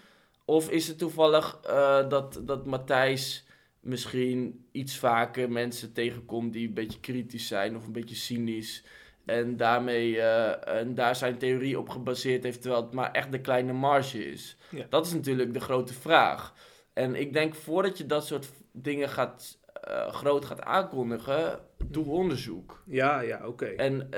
Of 0.45 0.71
is 0.71 0.89
het 0.89 0.99
toevallig 0.99 1.61
eh, 1.63 2.09
dat, 2.09 2.41
dat 2.43 2.67
Matthijs 2.67 3.47
misschien 3.81 4.67
iets 4.73 4.99
vaker 4.99 5.51
mensen 5.51 5.93
tegenkomt 5.93 6.53
die 6.53 6.69
een 6.69 6.75
beetje 6.75 7.01
kritisch 7.01 7.47
zijn 7.47 7.77
of 7.77 7.87
een 7.87 7.93
beetje 7.93 8.15
cynisch? 8.15 8.85
En 9.25 9.57
daarmee 9.57 10.21
eh, 10.21 10.79
en 10.79 10.95
daar 10.95 11.17
zijn 11.17 11.39
theorie 11.39 11.79
op 11.79 11.89
gebaseerd 11.89 12.43
heeft, 12.43 12.61
terwijl 12.61 12.83
het 12.83 12.93
maar 12.93 13.11
echt 13.11 13.33
de 13.33 13.41
kleine 13.41 13.73
marge 13.73 14.31
is. 14.31 14.57
Ja. 14.71 14.87
Dat 14.89 15.07
is 15.07 15.13
natuurlijk 15.13 15.53
de 15.53 15.61
grote 15.61 15.95
vraag. 15.95 16.55
En 16.93 17.15
ik 17.15 17.33
denk 17.33 17.55
voordat 17.55 17.99
je 17.99 18.07
dat 18.07 18.27
soort 18.27 18.49
dingen 18.73 19.09
gaat, 19.09 19.59
eh, 19.83 20.13
groot 20.13 20.45
gaat 20.45 20.61
aankondigen, 20.61 21.61
doe 21.85 22.07
onderzoek. 22.07 22.83
ja, 22.87 23.21
ja 23.21 23.47
oké. 23.47 23.67
En 23.67 24.11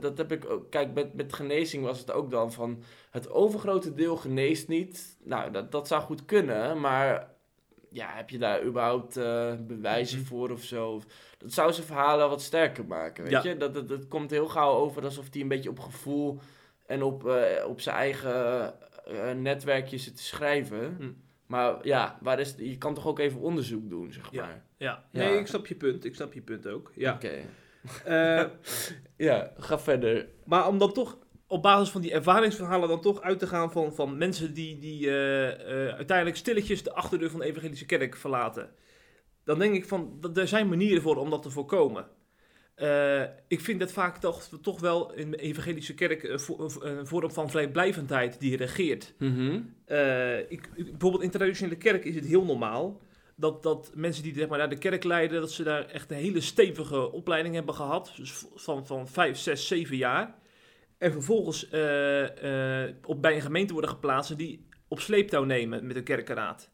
dat 0.00 0.18
heb 0.18 0.32
ik 0.32 0.50
ook. 0.50 0.70
Kijk, 0.70 0.94
met, 0.94 1.14
met 1.14 1.32
genezing 1.32 1.84
was 1.84 1.98
het 1.98 2.12
ook 2.12 2.30
dan 2.30 2.52
van. 2.52 2.82
Het 3.12 3.30
overgrote 3.30 3.94
deel 3.94 4.16
geneest 4.16 4.68
niet. 4.68 5.16
Nou, 5.24 5.50
dat, 5.50 5.72
dat 5.72 5.88
zou 5.88 6.02
goed 6.02 6.24
kunnen, 6.24 6.80
maar. 6.80 7.30
Ja, 7.90 8.08
heb 8.14 8.30
je 8.30 8.38
daar 8.38 8.64
überhaupt 8.64 9.16
eh, 9.16 9.52
bewijzen 9.60 10.24
voor 10.26 10.50
of 10.50 10.62
zo? 10.62 11.02
Dat 11.38 11.52
zou 11.52 11.72
zijn 11.72 11.86
verhalen 11.86 12.28
wat 12.28 12.42
sterker 12.42 12.84
maken, 12.86 13.22
weet 13.24 13.32
Ja. 13.32 13.42
je? 13.42 13.56
Dat, 13.56 13.74
dat, 13.74 13.88
dat 13.88 14.08
komt 14.08 14.30
heel 14.30 14.48
gauw 14.48 14.72
over 14.72 15.04
alsof 15.04 15.26
hij 15.32 15.40
een 15.42 15.48
beetje 15.48 15.68
op 15.70 15.78
gevoel 15.80 16.38
en 16.86 17.02
op, 17.02 17.26
eh, 17.28 17.66
op 17.68 17.80
zijn 17.80 17.96
eigen 17.96 18.64
eh, 19.06 19.32
netwerkje 19.32 19.98
zit 19.98 20.16
te 20.16 20.22
schrijven. 20.22 20.96
Hm. 20.98 21.10
Maar 21.46 21.86
ja, 21.86 22.18
waar 22.20 22.40
is, 22.40 22.54
je 22.58 22.78
kan 22.78 22.94
toch 22.94 23.06
ook 23.06 23.18
even 23.18 23.40
onderzoek 23.40 23.88
doen, 23.90 24.12
zeg 24.12 24.28
Ja. 24.30 24.42
maar. 24.42 24.62
Ja, 24.76 25.04
Ja. 25.10 25.20
nee, 25.28 25.38
ik 25.38 25.46
snap 25.46 25.66
je 25.66 25.74
punt. 25.74 26.04
Ik 26.04 26.14
snap 26.14 26.32
je 26.32 26.40
punt 26.42 26.66
ook. 26.66 26.92
Ja. 26.94 27.12
Oké. 27.14 27.32
Ja, 29.16 29.52
ga 29.56 29.78
verder. 29.78 30.26
maar 30.44 30.68
om 30.68 30.78
dan 30.78 30.92
toch 30.92 31.18
op 31.52 31.62
basis 31.62 31.90
van 31.90 32.00
die 32.00 32.12
ervaringsverhalen 32.12 32.88
dan 32.88 33.00
toch 33.00 33.20
uit 33.20 33.38
te 33.38 33.46
gaan 33.46 33.72
van, 33.72 33.94
van 33.94 34.18
mensen 34.18 34.54
die, 34.54 34.78
die 34.78 35.08
eh, 35.08 35.50
eh, 35.50 35.94
uiteindelijk 35.94 36.36
stilletjes 36.36 36.82
de 36.82 36.92
achterdeur 36.92 37.30
van 37.30 37.40
de 37.40 37.46
evangelische 37.46 37.86
kerk 37.86 38.16
verlaten. 38.16 38.70
Dan 39.44 39.58
denk 39.58 39.74
ik 39.74 39.84
van, 39.84 40.16
dat 40.20 40.36
er 40.36 40.48
zijn 40.48 40.68
manieren 40.68 41.02
voor 41.02 41.16
om 41.16 41.30
dat 41.30 41.42
te 41.42 41.50
voorkomen. 41.50 42.06
Eh, 42.74 43.22
ik 43.48 43.60
vind 43.60 43.80
dat 43.80 43.92
vaak 43.92 44.18
toch, 44.18 44.48
toch 44.62 44.80
wel 44.80 45.12
in 45.14 45.30
de 45.30 45.36
evangelische 45.36 45.94
kerk 45.94 46.22
een, 46.22 46.40
vo- 46.40 46.70
een 46.80 47.06
vorm 47.06 47.30
van 47.30 47.50
vrijblijvendheid 47.50 48.40
die 48.40 48.56
regeert. 48.56 49.14
Mhm. 49.18 49.60
Ik, 50.48 50.68
bijvoorbeeld 50.74 51.22
in 51.22 51.30
traditionele 51.30 51.76
kerk 51.76 52.04
is 52.04 52.14
het 52.14 52.26
heel 52.26 52.44
normaal 52.44 53.00
dat, 53.36 53.62
dat 53.62 53.90
mensen 53.94 54.22
die 54.22 54.34
zeg 54.34 54.48
maar, 54.48 54.58
naar 54.58 54.68
de 54.68 54.78
kerk 54.78 55.04
leiden, 55.04 55.40
dat 55.40 55.52
ze 55.52 55.62
daar 55.62 55.84
echt 55.84 56.10
een 56.10 56.16
hele 56.16 56.40
stevige 56.40 57.12
opleiding 57.12 57.54
hebben 57.54 57.74
gehad. 57.74 58.12
Dus 58.16 58.44
van, 58.54 58.86
van 58.86 59.08
vijf, 59.08 59.36
zes, 59.36 59.66
zeven 59.66 59.96
jaar. 59.96 60.40
En 61.02 61.12
vervolgens 61.12 61.68
eh, 61.68 62.84
eh, 62.84 62.94
op, 63.04 63.22
bij 63.22 63.34
een 63.34 63.40
gemeente 63.40 63.72
worden 63.72 63.90
geplaatst 63.90 64.38
die 64.38 64.66
op 64.88 65.00
sleeptouw 65.00 65.44
nemen 65.44 65.86
met 65.86 65.96
de 65.96 66.02
kerkenraad. 66.02 66.70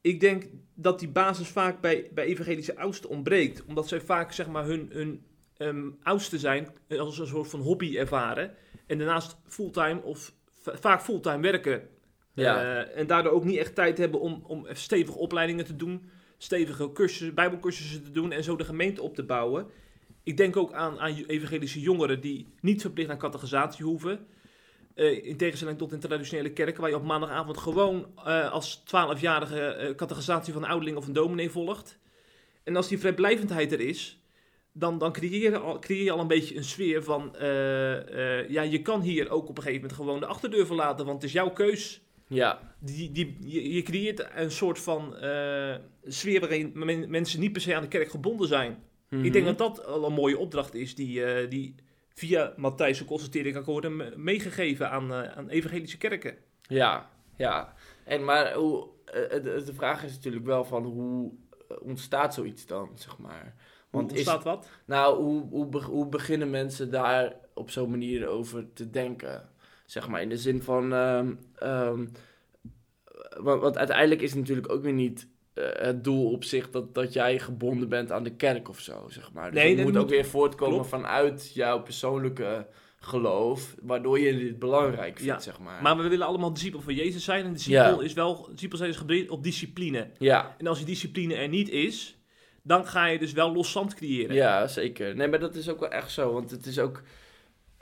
Ik 0.00 0.20
denk 0.20 0.44
dat 0.74 0.98
die 0.98 1.08
basis 1.08 1.48
vaak 1.48 1.80
bij, 1.80 2.10
bij 2.12 2.24
evangelische 2.24 2.76
oudsten 2.76 3.10
ontbreekt. 3.10 3.64
Omdat 3.64 3.88
zij 3.88 4.00
vaak 4.00 4.32
zeg 4.32 4.48
maar, 4.48 4.64
hun, 4.64 4.88
hun 4.92 5.26
ehm, 5.56 5.90
oudsten 6.02 6.38
zijn 6.38 6.68
als 6.88 7.18
een 7.18 7.26
soort 7.26 7.48
van 7.48 7.60
hobby 7.60 7.96
ervaren. 7.96 8.54
En 8.86 8.98
daarnaast 8.98 9.36
fulltime 9.46 10.02
of 10.02 10.34
va- 10.62 10.76
vaak 10.76 11.02
fulltime 11.02 11.40
werken. 11.40 11.88
Ja. 12.34 12.62
Eh, 12.62 12.98
en 12.98 13.06
daardoor 13.06 13.32
ook 13.32 13.44
niet 13.44 13.58
echt 13.58 13.74
tijd 13.74 13.98
hebben 13.98 14.20
om, 14.20 14.42
om 14.46 14.66
stevige 14.72 15.18
opleidingen 15.18 15.64
te 15.64 15.76
doen. 15.76 16.10
Stevige 16.38 16.92
cursussen, 16.92 17.34
bijbelcursussen 17.34 18.02
te 18.04 18.10
doen 18.10 18.32
en 18.32 18.44
zo 18.44 18.56
de 18.56 18.64
gemeente 18.64 19.02
op 19.02 19.14
te 19.14 19.24
bouwen. 19.24 19.66
Ik 20.24 20.36
denk 20.36 20.56
ook 20.56 20.72
aan, 20.72 21.00
aan 21.00 21.14
evangelische 21.26 21.80
jongeren 21.80 22.20
die 22.20 22.46
niet 22.60 22.80
verplicht 22.80 23.08
naar 23.08 23.16
catechisatie 23.16 23.84
hoeven. 23.84 24.26
Eh, 24.94 25.24
in 25.24 25.36
tegenstelling 25.36 25.78
tot 25.78 25.92
in 25.92 26.00
traditionele 26.00 26.52
kerken, 26.52 26.80
waar 26.80 26.90
je 26.90 26.96
op 26.96 27.04
maandagavond 27.04 27.58
gewoon 27.58 28.06
eh, 28.24 28.52
als 28.52 28.80
12-jarige 28.80 29.60
eh 29.60 29.94
catechisatie 29.94 30.52
van 30.52 30.62
een 30.62 30.68
ouderling 30.68 30.96
of 30.96 31.06
een 31.06 31.12
dominee 31.12 31.50
volgt. 31.50 31.98
En 32.62 32.76
als 32.76 32.88
die 32.88 32.98
vrijblijvendheid 32.98 33.72
er 33.72 33.80
is, 33.80 34.20
dan, 34.72 34.98
dan 34.98 35.12
creëer, 35.12 35.50
je 35.50 35.58
al, 35.58 35.78
creëer 35.78 36.04
je 36.04 36.10
al 36.10 36.20
een 36.20 36.26
beetje 36.26 36.56
een 36.56 36.64
sfeer 36.64 37.02
van... 37.02 37.34
ja, 38.48 38.62
je 38.62 38.82
kan 38.82 39.00
hier 39.00 39.30
ook 39.30 39.48
op 39.48 39.56
een 39.56 39.62
gegeven 39.62 39.80
moment 39.80 39.98
gewoon 39.98 40.20
de 40.20 40.26
achterdeur 40.26 40.66
verlaten, 40.66 41.04
want 41.04 41.16
het 41.16 41.26
is 41.26 41.32
jouw 41.32 41.50
keus. 41.50 42.02
Ja. 42.28 42.74
Die, 42.78 43.12
die, 43.12 43.36
je, 43.40 43.72
je 43.72 43.82
creëert 43.82 44.26
een 44.34 44.50
soort 44.50 44.78
van 44.78 45.14
sfeer 46.04 46.40
waarin 46.40 46.70
men- 46.74 47.10
mensen 47.10 47.40
niet 47.40 47.52
per 47.52 47.60
se 47.60 47.74
aan 47.74 47.82
de 47.82 47.88
kerk 47.88 48.10
gebonden 48.10 48.48
zijn. 48.48 48.82
Mhm. 49.08 49.24
Ik 49.24 49.32
denk 49.32 49.44
dat 49.46 49.58
dat 49.58 49.84
al 49.86 50.04
een 50.06 50.12
mooie 50.12 50.38
opdracht 50.38 50.74
is 50.74 50.94
die, 50.94 51.24
eh, 51.24 51.50
die 51.50 51.74
via 52.08 52.52
Matthijs' 52.56 53.04
constatering 53.04 53.54
kan 53.54 53.64
worden 53.64 53.96
me- 53.96 54.12
meegegeven 54.16 54.90
aan, 54.90 55.12
eh, 55.12 55.36
aan 55.36 55.48
evangelische 55.48 55.98
kerken. 55.98 56.36
Ja, 56.62 57.10
ja. 57.36 57.74
En 58.04 58.24
maar 58.24 58.52
hoe, 58.54 58.88
eh, 59.04 59.30
de, 59.42 59.62
de 59.66 59.74
vraag 59.74 60.04
is 60.04 60.14
natuurlijk 60.14 60.44
wel 60.44 60.64
van 60.64 60.84
hoe 60.84 61.32
ontstaat 61.82 62.34
zoiets 62.34 62.66
dan, 62.66 62.90
zeg 62.94 63.18
maar. 63.18 63.54
Want 63.90 64.06
Want 64.10 64.20
is, 64.20 64.24
wat? 64.42 64.68
nou, 64.84 65.22
hoe, 65.22 65.76
hoe 65.82 66.06
beginnen 66.08 66.50
mensen 66.50 66.90
daar 66.90 67.36
op 67.54 67.70
zo'n 67.70 67.90
manier 67.90 68.26
over 68.28 68.72
te 68.72 68.90
denken? 68.90 69.48
Zeg 69.86 70.08
maar 70.08 70.22
in 70.22 70.28
de 70.28 70.36
zin 70.38 70.62
van. 70.62 70.92
ehm, 70.92 71.34
ehm, 71.54 72.06
want, 73.40 73.60
want 73.60 73.78
uiteindelijk 73.78 74.20
is 74.20 74.30
het 74.30 74.38
natuurlijk 74.38 74.72
ook 74.72 74.82
weer 74.82 74.92
niet 74.92 75.28
eh, 75.54 75.64
het 75.74 76.04
doel 76.04 76.30
op 76.30 76.44
zich 76.44 76.70
dat, 76.70 76.94
dat 76.94 77.12
jij 77.12 77.38
gebonden 77.38 77.88
bent 77.88 78.12
aan 78.12 78.22
de 78.24 78.34
kerk 78.36 78.68
of 78.68 78.80
zo, 78.80 79.04
zeg 79.08 79.32
maar. 79.32 79.50
Dus 79.50 79.62
Nee, 79.62 79.76
dat 79.76 79.84
moet 79.84 79.96
ook 79.96 80.08
weer 80.08 80.24
voortkomen 80.24 80.74
klopt. 80.74 80.88
vanuit 80.88 81.50
jouw 81.54 81.82
persoonlijke 81.82 82.66
geloof, 82.98 83.74
waardoor 83.82 84.18
je 84.18 84.38
dit 84.38 84.58
belangrijk 84.58 85.16
vindt, 85.18 85.22
Ja, 85.32 85.38
zeg 85.40 85.58
maar. 85.60 85.82
Maar 85.82 85.96
we 85.96 86.08
willen 86.08 86.26
allemaal 86.26 86.52
discipel 86.52 86.80
van 86.80 86.94
Jezus 86.94 87.24
zijn. 87.24 87.44
En 87.44 87.52
discipel 87.52 87.98
Ja. 87.98 88.04
is 88.04 88.12
wel, 88.12 88.48
discipel 88.50 88.78
zijn 88.78 88.90
is 88.90 88.96
gebaseerd 88.96 89.30
op 89.30 89.42
discipline. 89.42 90.10
Ja, 90.18 90.54
En 90.58 90.66
als 90.66 90.78
die 90.78 90.86
discipline 90.86 91.34
er 91.34 91.48
niet 91.48 91.68
is, 91.70 92.18
dan 92.62 92.86
ga 92.86 93.06
je 93.06 93.18
dus 93.18 93.32
wel 93.32 93.52
los 93.52 93.70
zand 93.72 93.94
creëren. 93.94 94.34
Ja, 94.34 94.66
zeker. 94.66 95.16
Nee, 95.16 95.28
maar 95.28 95.38
dat 95.40 95.54
is 95.54 95.68
ook 95.68 95.80
wel 95.80 95.90
echt 95.90 96.10
zo. 96.12 96.32
Want 96.32 96.50
het 96.50 96.66
is 96.66 96.78
ook... 96.78 97.02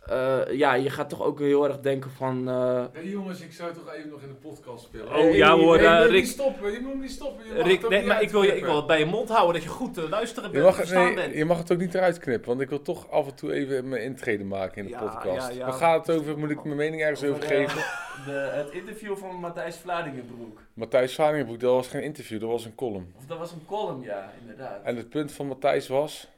eh, 0.07 0.39
ja, 0.51 0.75
je 0.75 0.91
gaat 0.91 1.09
toch 1.09 1.23
ook 1.23 1.39
heel 1.39 1.65
erg 1.65 1.81
denken 1.81 2.11
van... 2.11 2.49
eh, 2.49 2.85
Hey 2.93 3.05
jongens, 3.07 3.41
ik 3.41 3.53
zou 3.53 3.73
toch 3.73 3.93
even 3.95 4.11
nog 4.11 4.21
in 4.23 4.29
de 4.29 4.35
podcast 4.35 4.85
spelen. 4.85 5.07
Oh, 5.07 5.13
Hey, 5.15 5.37
ja, 5.37 5.57
hoor, 5.57 5.75
hey, 5.75 5.83
je 5.83 5.89
eh, 5.89 5.99
moet 6.01 6.11
Rick- 6.11 6.23
niet 6.23 6.31
stoppen, 6.31 6.73
je 6.73 6.81
moet 6.81 7.01
niet 7.01 7.11
stoppen. 7.11 7.47
Je 7.47 7.53
mag 7.55 7.67
Rick, 7.67 7.89
nee, 7.89 7.99
niet 7.99 8.09
maar 8.09 8.23
ik 8.23 8.31
wil, 8.31 8.43
je, 8.43 8.57
ik 8.57 8.65
wil 8.65 8.77
het 8.77 8.87
bij 8.87 8.99
je 8.99 9.05
mond 9.05 9.29
houden 9.29 9.55
dat 9.55 9.63
je 9.63 9.69
goed 9.69 9.95
te 9.95 10.09
luisteren 10.09 10.49
Je 10.49 10.55
bent. 10.55 10.65
mag, 10.65 10.75
verstaan 10.77 11.05
nee, 11.05 11.15
bent. 11.15 11.35
je 11.35 11.45
mag 11.45 11.59
het 11.59 11.73
ook 11.73 11.79
niet 11.79 11.95
eruit 11.95 12.19
knippen, 12.19 12.49
want 12.49 12.61
ik 12.61 12.69
wil 12.69 12.83
toch 12.83 13.11
af 13.11 13.27
en 13.27 13.35
toe 13.35 13.53
even 13.53 13.89
mijn 13.89 14.03
intrede 14.03 14.45
maken 14.45 14.77
in 14.79 14.85
de 14.85 14.91
Ja, 14.91 14.99
podcast. 14.99 15.49
ja, 15.53 15.57
ja. 15.59 15.65
Waar 15.65 15.73
gaat 15.75 16.07
het 16.07 16.17
over? 16.19 16.39
Moet 16.39 16.51
ik 16.51 16.65
mijn 16.65 16.77
mening 16.77 17.03
ergens 17.03 17.25
over 17.25 17.43
geven? 17.43 17.79
de, 18.27 18.51
het 18.53 18.71
interview 18.71 19.17
van 19.17 19.35
Matthijs 19.37 19.77
Vladingenbroek. 19.77 20.61
Matthijs 20.75 21.15
Valingenbroek, 21.15 21.61
dat 21.61 21.73
was 21.75 21.89
geen 21.89 22.03
interview, 22.03 22.41
dat 22.41 22.49
was 22.51 22.65
een 22.65 22.75
column. 22.75 23.13
Of 23.19 23.27
dat 23.27 23.39
was 23.39 23.53
een 23.53 23.65
column, 23.67 24.03
ja, 24.03 24.33
inderdaad. 24.41 24.81
En 24.83 24.97
het 24.97 25.09
punt 25.09 25.33
van 25.33 25.47
Matthijs 25.47 25.89
was... 25.89 26.31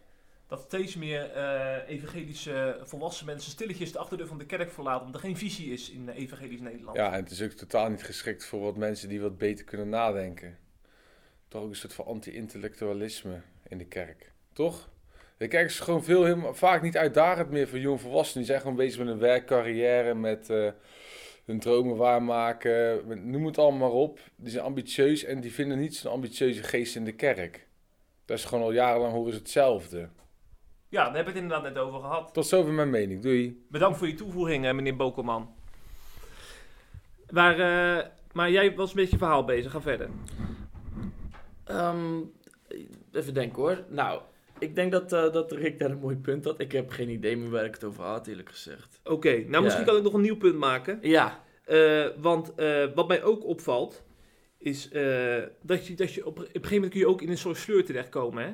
Dat 0.55 0.63
steeds 0.63 0.97
meer 0.97 1.31
eh, 1.31 1.89
evangelische 1.89 2.79
volwassen 2.83 3.27
mensen 3.27 3.51
stilletjes 3.51 3.93
de 3.93 3.99
achterdeur 3.99 4.27
van 4.27 4.39
de 4.39 4.47
kerk 4.47 4.71
verlaten. 4.71 5.07
Omdat 5.07 5.21
er 5.21 5.27
geen 5.27 5.37
visie 5.37 5.73
is 5.73 5.91
in 5.91 6.09
eh, 6.09 6.19
evangelisch 6.19 6.61
Nederland. 6.61 6.97
Ja, 6.97 7.13
en 7.13 7.23
het 7.23 7.31
is 7.31 7.43
ook 7.43 7.51
totaal 7.51 7.89
niet 7.89 8.05
geschikt 8.05 8.45
voor 8.45 8.61
wat 8.61 8.77
mensen 8.77 9.09
die 9.09 9.21
wat 9.21 9.39
beter 9.39 9.65
kunnen 9.65 9.89
nadenken. 9.89 10.59
Toch 11.49 11.63
ook 11.63 11.69
een 11.69 11.77
soort 11.77 11.93
van 11.93 12.05
anti-intellectualisme 12.05 13.41
in 13.69 13.79
de 13.79 13.85
kerk. 13.85 14.33
Toch? 14.53 14.89
De 15.37 15.49
kerk 15.49 15.67
is 15.67 15.81
gewoon 15.81 16.05
veel, 16.05 16.25
helemaal, 16.25 16.55
vaak 16.55 16.83
niet 16.83 16.97
uitdagend 16.97 17.51
meer 17.51 17.69
voor 17.69 17.79
jongvolwassenen. 17.79 18.39
Die 18.39 18.47
zijn 18.47 18.61
gewoon 18.61 18.77
bezig 18.77 18.99
met 18.99 19.09
een 19.09 19.19
werkcarrière, 19.19 20.15
met 20.15 20.51
eh, 20.51 20.71
hun 21.45 21.59
dromen 21.59 21.97
waarmaken. 21.97 23.31
noem 23.31 23.47
het 23.47 23.59
allemaal 23.59 23.89
maar 23.89 23.99
op. 23.99 24.21
Die 24.37 24.51
zijn 24.51 24.65
ambitieus 24.65 25.25
en 25.25 25.41
die 25.41 25.53
vinden 25.53 25.79
niet 25.79 25.97
zo'n 25.97 26.13
ambitieuze 26.13 26.63
geest 26.63 26.97
in 26.97 27.05
de 27.05 27.15
kerk. 27.15 27.67
Dat 28.25 28.39
is 28.39 28.45
gewoon 28.45 28.65
al 28.65 28.73
jarenlang 28.73 29.13
horen 29.13 29.33
ze 29.33 29.39
hetzelfde. 29.39 30.09
Ja, 30.95 31.05
daar 31.05 31.15
hebben 31.15 31.33
we 31.33 31.39
het 31.41 31.49
inderdaad 31.51 31.73
net 31.75 31.83
over 31.83 32.01
gehad. 32.01 32.35
Tot 32.35 32.47
zover 32.47 32.73
mijn 32.73 32.91
mening. 32.91 33.23
Doei. 33.23 33.65
Bedankt 33.71 33.99
voor 33.99 34.07
je 34.07 34.15
toevoeging, 34.15 34.67
eh, 34.67 34.73
meneer 34.75 34.97
Bokelman. 34.97 35.55
Maar, 37.31 37.59
eh, 37.59 38.05
maar 38.33 38.51
jij 38.51 38.75
was 38.75 38.91
een 38.91 38.97
beetje 38.97 39.19
verhaal 39.19 39.45
bezig. 39.45 39.73
Ga 39.73 39.81
verder. 39.81 40.09
Ehm, 41.65 42.21
even 43.13 43.35
denken 43.35 43.63
hoor. 43.63 43.85
Nou, 43.89 44.21
ik 44.59 44.75
denk 44.75 44.93
dat, 44.93 45.13
eh, 45.13 45.33
dat 45.33 45.53
Rick 45.53 45.79
daar 45.79 45.91
een 45.91 45.99
mooi 45.99 46.17
punt 46.17 46.45
had. 46.45 46.61
Ik 46.61 46.73
heb 46.73 46.91
geen 46.91 47.09
idee 47.09 47.37
meer 47.37 47.51
waar 47.51 47.65
ik 47.65 47.75
het 47.75 47.85
over 47.85 48.05
had, 48.05 48.27
eerlijk 48.27 48.49
gezegd. 48.51 49.01
Oké, 49.05 49.45
nou 49.47 49.63
misschien 49.63 49.85
Ja. 49.85 49.91
kan 49.91 49.97
ik 49.99 50.03
nog 50.05 50.13
een 50.15 50.21
nieuw 50.21 50.37
punt 50.37 50.57
maken. 50.59 50.99
Ja, 51.03 51.43
Eh, 51.65 52.07
want 52.17 52.55
eh, 52.55 52.85
wat 52.95 53.09
mij 53.09 53.23
ook 53.23 53.45
opvalt, 53.45 54.03
is 54.59 54.89
eh, 54.91 55.43
dat 55.63 55.87
je, 55.87 55.95
dat 55.95 56.13
je 56.15 56.27
op, 56.27 56.39
op 56.39 56.39
een 56.39 56.47
gegeven 56.51 56.73
moment 56.75 56.91
kun 56.91 57.01
je 57.01 57.07
ook 57.09 57.23
in 57.23 57.29
een 57.31 57.39
soort 57.39 57.57
sleur 57.57 57.85
terechtkomen. 57.85 58.45
Hè? 58.45 58.53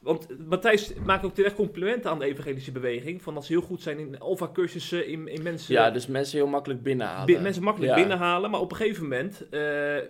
Want 0.00 0.26
Matthijs 0.48 0.92
maakt 1.04 1.24
ook 1.24 1.34
terecht 1.34 1.54
complimenten 1.54 2.10
aan 2.10 2.18
de 2.18 2.24
evangelische 2.24 2.72
beweging. 2.72 3.22
Van 3.22 3.34
dat 3.34 3.44
ze 3.44 3.52
heel 3.52 3.60
goed 3.62 3.82
zijn 3.82 3.98
in 3.98 4.18
alfa-cursussen, 4.20 5.06
in, 5.06 5.28
in 5.28 5.42
mensen... 5.42 5.74
ja, 5.74 5.90
dus 5.90 6.06
mensen 6.06 6.38
heel 6.38 6.46
makkelijk 6.46 6.82
binnenhalen. 6.82 7.26
bi- 7.26 7.38
mensen 7.42 7.62
makkelijk 7.62 7.92
Ja. 7.92 7.98
binnenhalen. 7.98 8.50
Maar 8.50 8.60
op 8.60 8.70
een 8.70 8.76
gegeven 8.76 9.02
moment 9.02 9.40
eh, 9.42 9.50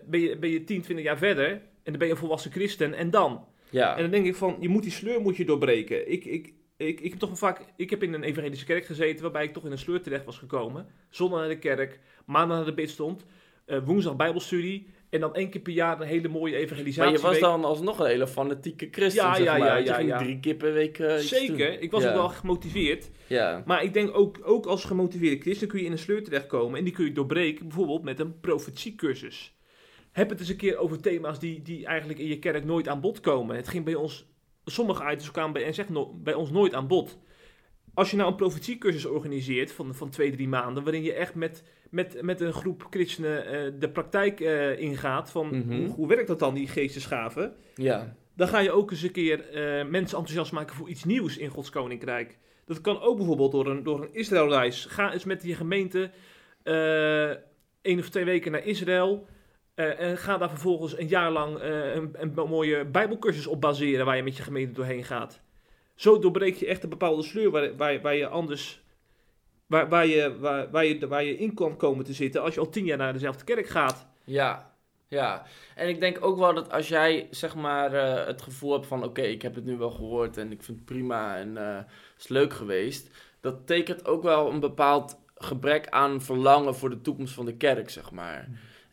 ben, 0.07 0.21
je, 0.21 0.37
ben 0.41 0.51
je 0.51 0.65
10, 0.65 0.83
20 0.83 1.05
jaar 1.05 1.19
verder. 1.19 1.49
En 1.51 1.61
dan 1.83 1.99
ben 1.99 2.07
je 2.07 2.13
een 2.13 2.19
volwassen 2.21 2.51
christen. 2.51 2.95
En 2.95 3.11
dan? 3.11 3.45
Ja, 3.71 3.97
En 3.97 4.03
dan 4.03 4.11
denk 4.11 4.27
ik 4.27 4.35
van, 4.35 4.57
je 4.61 4.69
moet 4.69 4.83
die 4.83 4.93
sleur 4.93 5.21
moet 5.21 5.37
je 5.37 5.45
doorbreken. 5.45 6.11
Ik, 6.13 6.25
ik, 6.25 6.53
ik, 6.77 7.01
ik 7.01 7.11
heb 7.11 7.19
toch 7.19 7.39
vaak, 7.39 7.61
ik 7.77 7.91
heb 7.91 8.03
in 8.03 8.13
een 8.15 8.23
evangelische 8.23 8.65
kerk 8.65 8.85
gezeten 8.85 9.23
waarbij 9.23 9.45
ik 9.45 9.53
toch 9.53 9.65
in 9.65 9.71
een 9.73 9.79
sleur 9.79 10.03
terecht 10.03 10.25
was 10.25 10.39
gekomen. 10.39 10.87
Zondag 11.11 11.39
naar 11.41 11.49
de 11.49 11.59
kerk, 11.59 12.01
maandag 12.27 12.57
naar 12.57 12.67
de 12.67 12.75
bid 12.75 12.91
stond, 12.91 13.25
eh, 13.65 13.79
woensdag 13.85 14.17
bijbelstudie 14.17 14.87
en 15.11 15.21
dan 15.21 15.35
één 15.35 15.51
keer 15.51 15.61
per 15.61 15.73
jaar 15.73 16.01
een 16.01 16.07
hele 16.07 16.29
mooie 16.29 16.53
maar 16.53 16.61
evangelisatie. 16.61 17.13
je 17.13 17.21
was 17.21 17.39
dan 17.39 17.65
alsnog 17.65 17.99
een 17.99 18.07
hele 18.07 18.27
fanatieke 18.27 18.89
christen, 18.91 19.25
Ja, 19.25 19.35
zeg 19.35 19.45
ja, 19.45 19.59
maar. 19.59 19.67
ja, 19.67 19.73
want 19.75 19.85
je 19.87 19.91
ja, 19.91 19.97
ging 19.99 20.09
ja. 20.09 20.19
drie 20.19 20.41
keer 20.41 20.55
per 20.55 20.73
week 20.73 20.99
eh, 20.99 21.09
doen. 21.09 21.19
Zeker, 21.19 21.81
ik 21.81 21.91
was 21.91 22.03
Ja. 22.03 22.09
ook 22.09 22.15
wel 22.15 22.29
gemotiveerd. 22.29 23.11
Ja, 23.27 23.63
Maar 23.67 23.83
ik 23.83 23.93
denk 23.93 24.17
ook, 24.17 24.39
ook 24.43 24.67
als 24.67 24.85
gemotiveerde 24.85 25.41
christen 25.41 25.69
kun 25.69 25.79
je 25.79 25.85
in 25.85 25.93
een 25.93 25.99
sleur 25.99 26.25
terechtkomen 26.25 26.79
en 26.79 26.85
die 26.85 26.93
kun 26.93 27.05
je 27.05 27.13
doorbreken, 27.13 27.67
bijvoorbeeld 27.69 28.03
met 28.03 28.21
een 28.21 28.41
profetiecursus. 28.41 29.57
Heb 30.13 30.31
het 30.31 30.41
eens 30.41 30.49
een 30.49 30.57
keer 30.57 30.77
over 30.79 31.01
thema's 31.01 31.39
die, 31.39 31.63
die 31.63 31.87
eigenlijk 31.87 32.19
in 32.19 32.27
je 32.27 32.39
kerk 32.39 32.65
nooit 32.65 32.89
aan 32.89 33.01
bod 33.01 33.21
komen. 33.21 33.57
Het 33.57 33.69
ging 33.69 33.85
bij 33.85 33.95
ons, 33.95 34.27
sommige 34.65 35.03
items 35.05 35.31
kwamen 35.31 35.53
bij, 35.53 35.65
en 35.65 35.75
zegt 35.75 35.89
no, 35.89 36.15
bij 36.23 36.35
ons 36.35 36.51
nooit 36.51 36.75
aan 36.75 36.87
bod. 36.87 37.19
Als 37.95 38.11
je 38.11 38.17
nou 38.17 38.31
een 38.31 38.37
profetiecursus 38.37 39.05
organiseert 39.05 39.73
van, 39.73 39.95
van 39.95 40.11
twee, 40.11 40.31
drie 40.33 40.49
maanden, 40.49 40.83
waarin 40.83 41.03
je 41.03 41.13
echt 41.13 41.35
met, 41.35 41.63
met, 41.91 42.23
met 42.23 42.41
een 42.41 42.53
groep 42.53 42.87
christenen 42.91 43.47
eh, 43.47 43.73
de 43.79 43.91
praktijk 43.91 44.41
eh, 44.41 44.79
ingaat 44.81 45.31
van 45.31 45.47
Mhm. 45.49 45.77
hoe, 45.77 45.89
hoe 45.89 46.09
werkt 46.09 46.29
dat 46.29 46.39
dan, 46.39 46.55
die 46.55 46.69
geestesgaven, 46.69 47.55
ja. 47.75 48.17
dan 48.37 48.49
ga 48.49 48.59
je 48.59 48.73
ook 48.73 48.91
eens 48.91 49.03
een 49.03 49.11
keer 49.11 49.49
eh, 49.49 49.63
mensen 49.89 50.19
enthousiast 50.19 50.53
maken 50.53 50.77
voor 50.77 50.89
iets 50.89 51.05
nieuws 51.05 51.37
in 51.37 51.49
Gods 51.49 51.71
Koninkrijk. 51.71 52.39
Dat 52.65 52.81
kan 52.81 53.01
ook 53.01 53.17
bijvoorbeeld 53.17 53.53
door 53.53 53.67
een, 53.67 53.83
door 53.83 54.03
een 54.03 54.15
Israëlreis. 54.15 54.85
Ga 54.85 55.13
eens 55.13 55.25
met 55.25 55.43
je 55.43 55.55
gemeente 55.55 56.11
één 57.83 57.99
of 57.99 58.09
twee 58.09 58.25
weken 58.25 58.53
naar 58.53 58.65
Israël. 58.65 59.27
en 59.75 60.19
ga 60.19 60.39
daar 60.39 60.51
vervolgens 60.51 60.99
een 60.99 61.09
jaar 61.09 61.31
lang 61.31 61.59
een, 61.61 62.11
een 62.13 62.33
mooie 62.35 62.85
bijbelcursus 62.85 63.47
op 63.47 63.61
baseren 63.61 64.07
waar 64.07 64.17
je 64.17 64.23
met 64.23 64.37
je 64.37 64.43
gemeente 64.43 64.73
doorheen 64.73 65.05
gaat. 65.05 65.41
Zo 65.99 66.19
doorbreek 66.19 66.57
je 66.57 66.67
echt 66.67 66.83
een 66.83 66.89
bepaalde 66.89 67.23
sleur 67.23 67.51
waar, 67.51 67.77
waar, 67.77 68.01
waar 68.01 68.17
je 68.17 68.29
anders... 68.29 68.83
Waar, 69.67 69.89
waar, 69.89 70.07
je, 70.07 70.39
waar, 70.39 70.71
waar, 70.71 70.85
je, 70.85 71.09
waar 71.09 71.25
je 71.25 71.39
in 71.39 71.55
kan 71.55 71.77
komen 71.77 72.05
te 72.05 72.13
zitten 72.13 72.43
als 72.43 72.55
je 72.55 72.61
al 72.61 72.69
tien 72.69 72.85
jaar 72.85 72.99
naar 72.99 73.13
dezelfde 73.13 73.45
kerk 73.45 73.67
gaat. 73.67 74.07
Ja, 74.25 74.75
Ja, 75.09 75.45
en 75.75 75.89
ik 75.89 76.01
denk 76.01 76.25
ook 76.25 76.39
wel 76.39 76.55
dat 76.55 76.73
als 76.73 76.89
jij 76.89 77.27
zeg 77.31 77.55
maar 77.55 77.93
eh, 77.93 78.27
het 78.27 78.43
gevoel 78.43 78.73
hebt 78.73 78.87
van 78.87 79.05
oké, 79.05 79.23
ik 79.23 79.43
heb 79.43 79.55
het 79.55 79.65
nu 79.65 79.77
wel 79.77 79.91
gehoord 79.91 80.37
en 80.37 80.53
ik 80.53 80.63
vind 80.63 80.77
het 80.77 80.87
prima 80.87 81.37
en 81.37 81.57
het 81.57 81.87
is 82.19 82.29
leuk 82.29 82.53
geweest, 82.53 83.11
dat 83.41 83.67
tekent 83.67 84.07
ook 84.07 84.23
wel 84.23 84.51
een 84.51 84.61
bepaald 84.61 85.19
gebrek 85.35 85.89
aan 85.89 86.23
verlangen 86.23 86.75
voor 86.75 86.91
de 86.91 87.01
toekomst 87.01 87.35
van 87.35 87.45
de 87.45 87.57
kerk, 87.57 87.91
zeg 87.91 88.11
maar. 88.11 88.49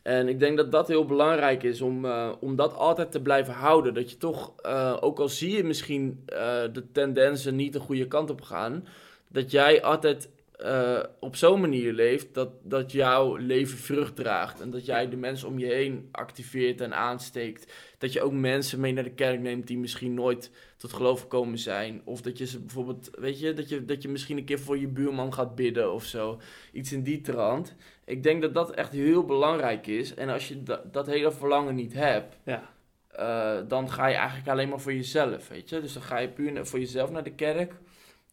En 0.06 0.28
ik 0.28 0.40
denk 0.40 0.58
dat 0.58 0.72
dat 0.72 0.88
heel 0.88 1.06
belangrijk 1.06 1.64
is 1.64 1.82
om, 1.82 2.06
eh, 2.06 2.32
om 2.40 2.56
dat 2.56 2.76
altijd 2.76 3.12
te 3.12 3.22
blijven 3.22 3.54
houden. 3.54 3.94
Dat 3.94 4.10
je 4.12 4.18
toch, 4.18 4.54
eh, 4.62 4.98
ook 5.00 5.20
al 5.20 5.30
zie 5.30 5.56
je 5.56 5.64
misschien 5.64 6.24
eh, 6.26 6.38
de 6.74 6.92
tendensen 6.92 7.56
niet 7.56 7.74
de 7.74 7.80
goede 7.80 8.08
kant 8.08 8.30
op 8.30 8.42
gaan, 8.42 8.88
dat 9.28 9.52
jij 9.52 9.84
altijd 9.84 10.30
eh, 10.58 11.04
op 11.20 11.36
zo'n 11.36 11.62
manier 11.62 11.94
leeft 11.94 12.34
dat, 12.34 12.50
dat 12.64 12.92
jouw 12.92 13.36
leven 13.36 13.78
vrucht 13.78 14.16
draagt. 14.16 14.62
En 14.62 14.70
dat 14.70 14.86
jij 14.86 15.10
de 15.10 15.16
mensen 15.16 15.48
om 15.48 15.60
je 15.60 15.66
heen 15.66 16.08
activeert 16.12 16.82
en 16.82 16.94
aansteekt. 16.96 17.74
Dat 17.98 18.14
je 18.14 18.22
ook 18.22 18.32
mensen 18.32 18.80
mee 18.80 18.94
naar 18.94 19.04
de 19.04 19.14
kerk 19.14 19.40
neemt 19.40 19.68
die 19.68 19.78
misschien 19.78 20.14
nooit 20.14 20.52
tot 20.78 20.94
geloof 20.94 21.22
gekomen 21.22 21.58
zijn. 21.58 22.02
Of 22.06 22.22
dat 22.22 22.38
je 22.38 22.46
ze 22.46 22.60
bijvoorbeeld, 22.60 23.10
weet 23.20 23.40
je, 23.40 23.54
dat 23.54 23.70
je, 23.70 23.86
dat 23.86 24.02
je 24.02 24.08
misschien 24.10 24.38
een 24.38 24.46
keer 24.46 24.60
voor 24.60 24.78
je 24.78 24.88
buurman 24.88 25.34
gaat 25.34 25.56
bidden 25.56 25.94
of 25.94 26.04
zo. 26.04 26.40
Iets 26.72 26.92
in 26.92 27.04
die 27.04 27.22
trant. 27.22 27.76
Ik 28.06 28.24
denk 28.24 28.42
dat 28.42 28.54
dat 28.54 28.72
echt 28.72 28.92
heel 28.92 29.26
belangrijk 29.26 29.88
is. 29.88 30.14
En 30.14 30.30
als 30.30 30.48
je 30.48 30.64
da- 30.64 30.84
dat 30.92 31.08
hele 31.08 31.32
verlangen 31.32 31.76
niet 31.76 31.94
hebt, 31.94 32.38
Ja. 32.46 32.70
eh, 33.08 33.68
dan 33.68 33.92
ga 33.92 34.08
je 34.08 34.16
eigenlijk 34.16 34.48
alleen 34.50 34.70
maar 34.70 34.80
voor 34.82 34.94
jezelf, 34.94 35.48
weet 35.48 35.70
je. 35.70 35.82
Dus 35.82 35.94
dan 35.94 36.04
ga 36.04 36.18
je 36.18 36.30
puur 36.30 36.66
voor 36.66 36.80
jezelf 36.80 37.12
naar 37.12 37.24
de 37.24 37.36
kerk. 37.36 37.74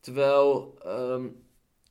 Terwijl 0.01 0.75
ehm, 0.85 1.27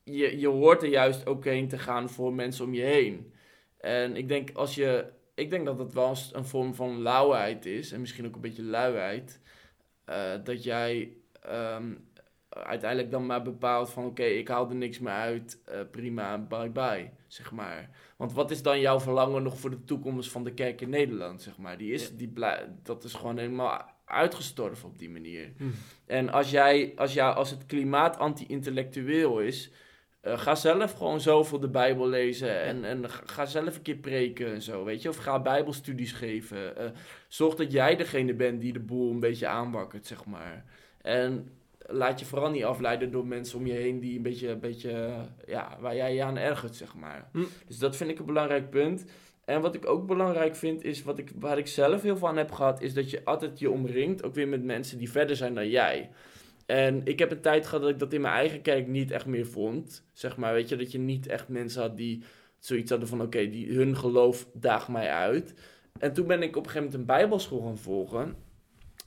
je, 0.03 0.39
je 0.39 0.47
hoort 0.47 0.83
er 0.83 0.89
juist 0.89 1.25
ook 1.27 1.45
heen 1.45 1.67
te 1.67 1.77
gaan 1.77 2.09
voor 2.09 2.33
mensen 2.33 2.65
om 2.65 2.73
je 2.73 2.81
heen. 2.81 3.33
En 3.77 4.15
ik 4.15 4.27
denk 4.27 4.49
als 4.53 4.75
je, 4.75 5.05
ik 5.35 5.49
denk 5.49 5.65
dat 5.65 5.77
dat 5.77 5.93
wel 5.93 6.15
een, 6.31 6.45
vorm 6.45 6.75
van 6.75 7.01
lauwheid 7.01 7.65
is. 7.65 7.91
En 7.91 7.99
misschien 7.99 8.25
ook 8.25 8.35
een 8.35 8.41
beetje 8.41 8.63
luiheid. 8.63 9.39
eh, 10.05 10.33
dat 10.43 10.63
jij 10.63 11.17
ehm, 11.41 11.93
uiteindelijk 12.49 13.11
dan 13.11 13.25
maar 13.25 13.41
bepaalt 13.41 13.89
van 13.89 14.05
oké, 14.05 14.23
ik 14.23 14.47
haal 14.47 14.69
er 14.69 14.75
niks 14.75 14.99
meer 14.99 15.13
uit. 15.13 15.61
eh, 15.65 15.79
prima, 15.91 16.37
bye 16.37 16.69
bye, 16.69 17.09
zeg 17.27 17.51
maar. 17.51 17.89
Want 18.17 18.33
wat 18.33 18.51
is 18.51 18.61
dan 18.63 18.79
jouw 18.79 18.99
verlangen 18.99 19.43
nog 19.43 19.59
voor 19.59 19.69
de 19.69 19.83
toekomst 19.83 20.31
van 20.31 20.43
de 20.43 20.53
kerk 20.53 20.81
in 20.81 20.89
Nederland, 20.89 21.41
zeg 21.41 21.57
maar? 21.57 21.77
Die 21.77 21.93
is, 21.93 22.17
die 22.17 22.33
dat 22.83 23.03
is 23.03 23.13
gewoon 23.13 23.37
helemaal 23.37 23.89
uitgestorven 24.05 24.89
op 24.89 24.99
die 24.99 25.09
manier. 25.09 25.53
Hm. 25.57 25.63
En 26.05 26.29
als, 26.29 26.51
jij, 26.51 26.93
als, 26.95 27.13
jou, 27.13 27.35
als 27.35 27.49
het 27.49 27.65
klimaat 27.65 28.17
anti-intellectueel 28.17 29.39
is, 29.39 29.71
eh, 30.21 30.39
ga 30.39 30.55
zelf 30.55 30.93
gewoon 30.93 31.21
zoveel 31.21 31.59
de 31.59 31.69
Bijbel 31.69 32.07
lezen 32.07 32.61
en, 32.61 32.83
en 32.85 33.09
ga- 33.09 33.45
zelf 33.45 33.75
een 33.75 33.81
keer 33.81 33.95
preken 33.95 34.53
en 34.53 34.61
zo, 34.61 34.83
weet 34.83 35.01
je. 35.01 35.09
Of 35.09 35.15
ga 35.17 35.39
Bijbelstudies 35.41 36.11
geven. 36.11 36.77
Eh, 36.77 36.85
zorg 37.27 37.55
dat 37.55 37.71
jij 37.71 37.95
degene 37.95 38.33
bent 38.33 38.61
die 38.61 38.73
de 38.73 38.79
boel 38.79 39.11
een 39.11 39.19
beetje 39.19 39.47
aanwakkert, 39.47 40.05
zeg 40.07 40.25
maar. 40.25 40.65
En 41.01 41.49
laat 41.87 42.19
je 42.19 42.25
vooral 42.25 42.49
niet 42.49 42.63
afleiden 42.63 43.11
door 43.11 43.25
mensen 43.27 43.57
om 43.59 43.65
je 43.67 43.73
heen 43.73 43.99
die 43.99 44.15
een 44.17 44.21
beetje, 44.23 44.49
een 44.49 44.59
beetje 44.59 45.13
ja, 45.47 45.77
waar 45.79 45.95
jij 45.95 46.13
je 46.15 46.23
aan 46.23 46.37
ergert, 46.37 46.75
zeg 46.75 46.95
maar. 46.95 47.29
Hm. 47.31 47.43
Dus 47.67 47.77
dat 47.77 47.95
vind 47.95 48.09
ik 48.09 48.19
een 48.19 48.25
belangrijk 48.25 48.69
punt. 48.69 49.05
En 49.45 49.61
wat 49.61 49.75
ik 49.75 49.87
ook 49.87 50.07
belangrijk 50.07 50.55
vind, 50.55 50.83
is 50.83 51.03
wat 51.03 51.17
ik, 51.17 51.31
waar 51.35 51.57
ik 51.57 51.67
zelf 51.67 52.01
heel 52.01 52.17
veel 52.17 52.27
aan 52.27 52.37
heb 52.37 52.51
gehad, 52.51 52.81
is 52.81 52.93
dat 52.93 53.09
je 53.09 53.21
altijd 53.25 53.59
je 53.59 53.69
omringt, 53.71 54.23
ook 54.23 54.33
weer 54.33 54.47
met 54.47 54.63
mensen 54.63 54.97
die 54.97 55.11
verder 55.11 55.35
zijn 55.35 55.53
dan 55.55 55.69
jij. 55.69 56.09
En 56.71 57.01
ik 57.03 57.19
heb 57.19 57.31
een 57.31 57.41
tijd 57.41 57.65
gehad 57.65 57.81
dat 57.81 57.89
ik 57.91 57.99
dat 57.99 58.13
in 58.13 58.21
mijn 58.21 58.33
eigen 58.33 58.61
kerk 58.61 58.87
niet 58.87 59.11
echt 59.11 59.25
meer 59.25 59.45
vond. 59.45 60.07
Zeg 60.13 60.37
maar, 60.37 60.53
weet 60.53 60.69
je, 60.69 60.75
dat 60.75 60.91
je 60.91 60.99
niet 60.99 61.27
echt 61.27 61.47
mensen 61.47 61.81
had 61.81 61.97
die 61.97 62.23
zoiets 62.59 62.89
hadden 62.89 63.07
van, 63.07 63.21
oké, 63.21 63.49
die 63.49 63.73
hun 63.73 63.97
geloof 63.97 64.47
daagt 64.53 64.87
mij 64.87 65.09
uit. 65.09 65.53
En 65.99 66.13
toen 66.13 66.27
ben 66.27 66.41
ik 66.41 66.55
op 66.55 66.65
een 66.65 66.71
gegeven 66.71 66.91
moment 66.91 66.99
een 66.99 67.15
bijbelschool 67.15 67.61
gaan 67.61 67.77
volgen. 67.77 68.35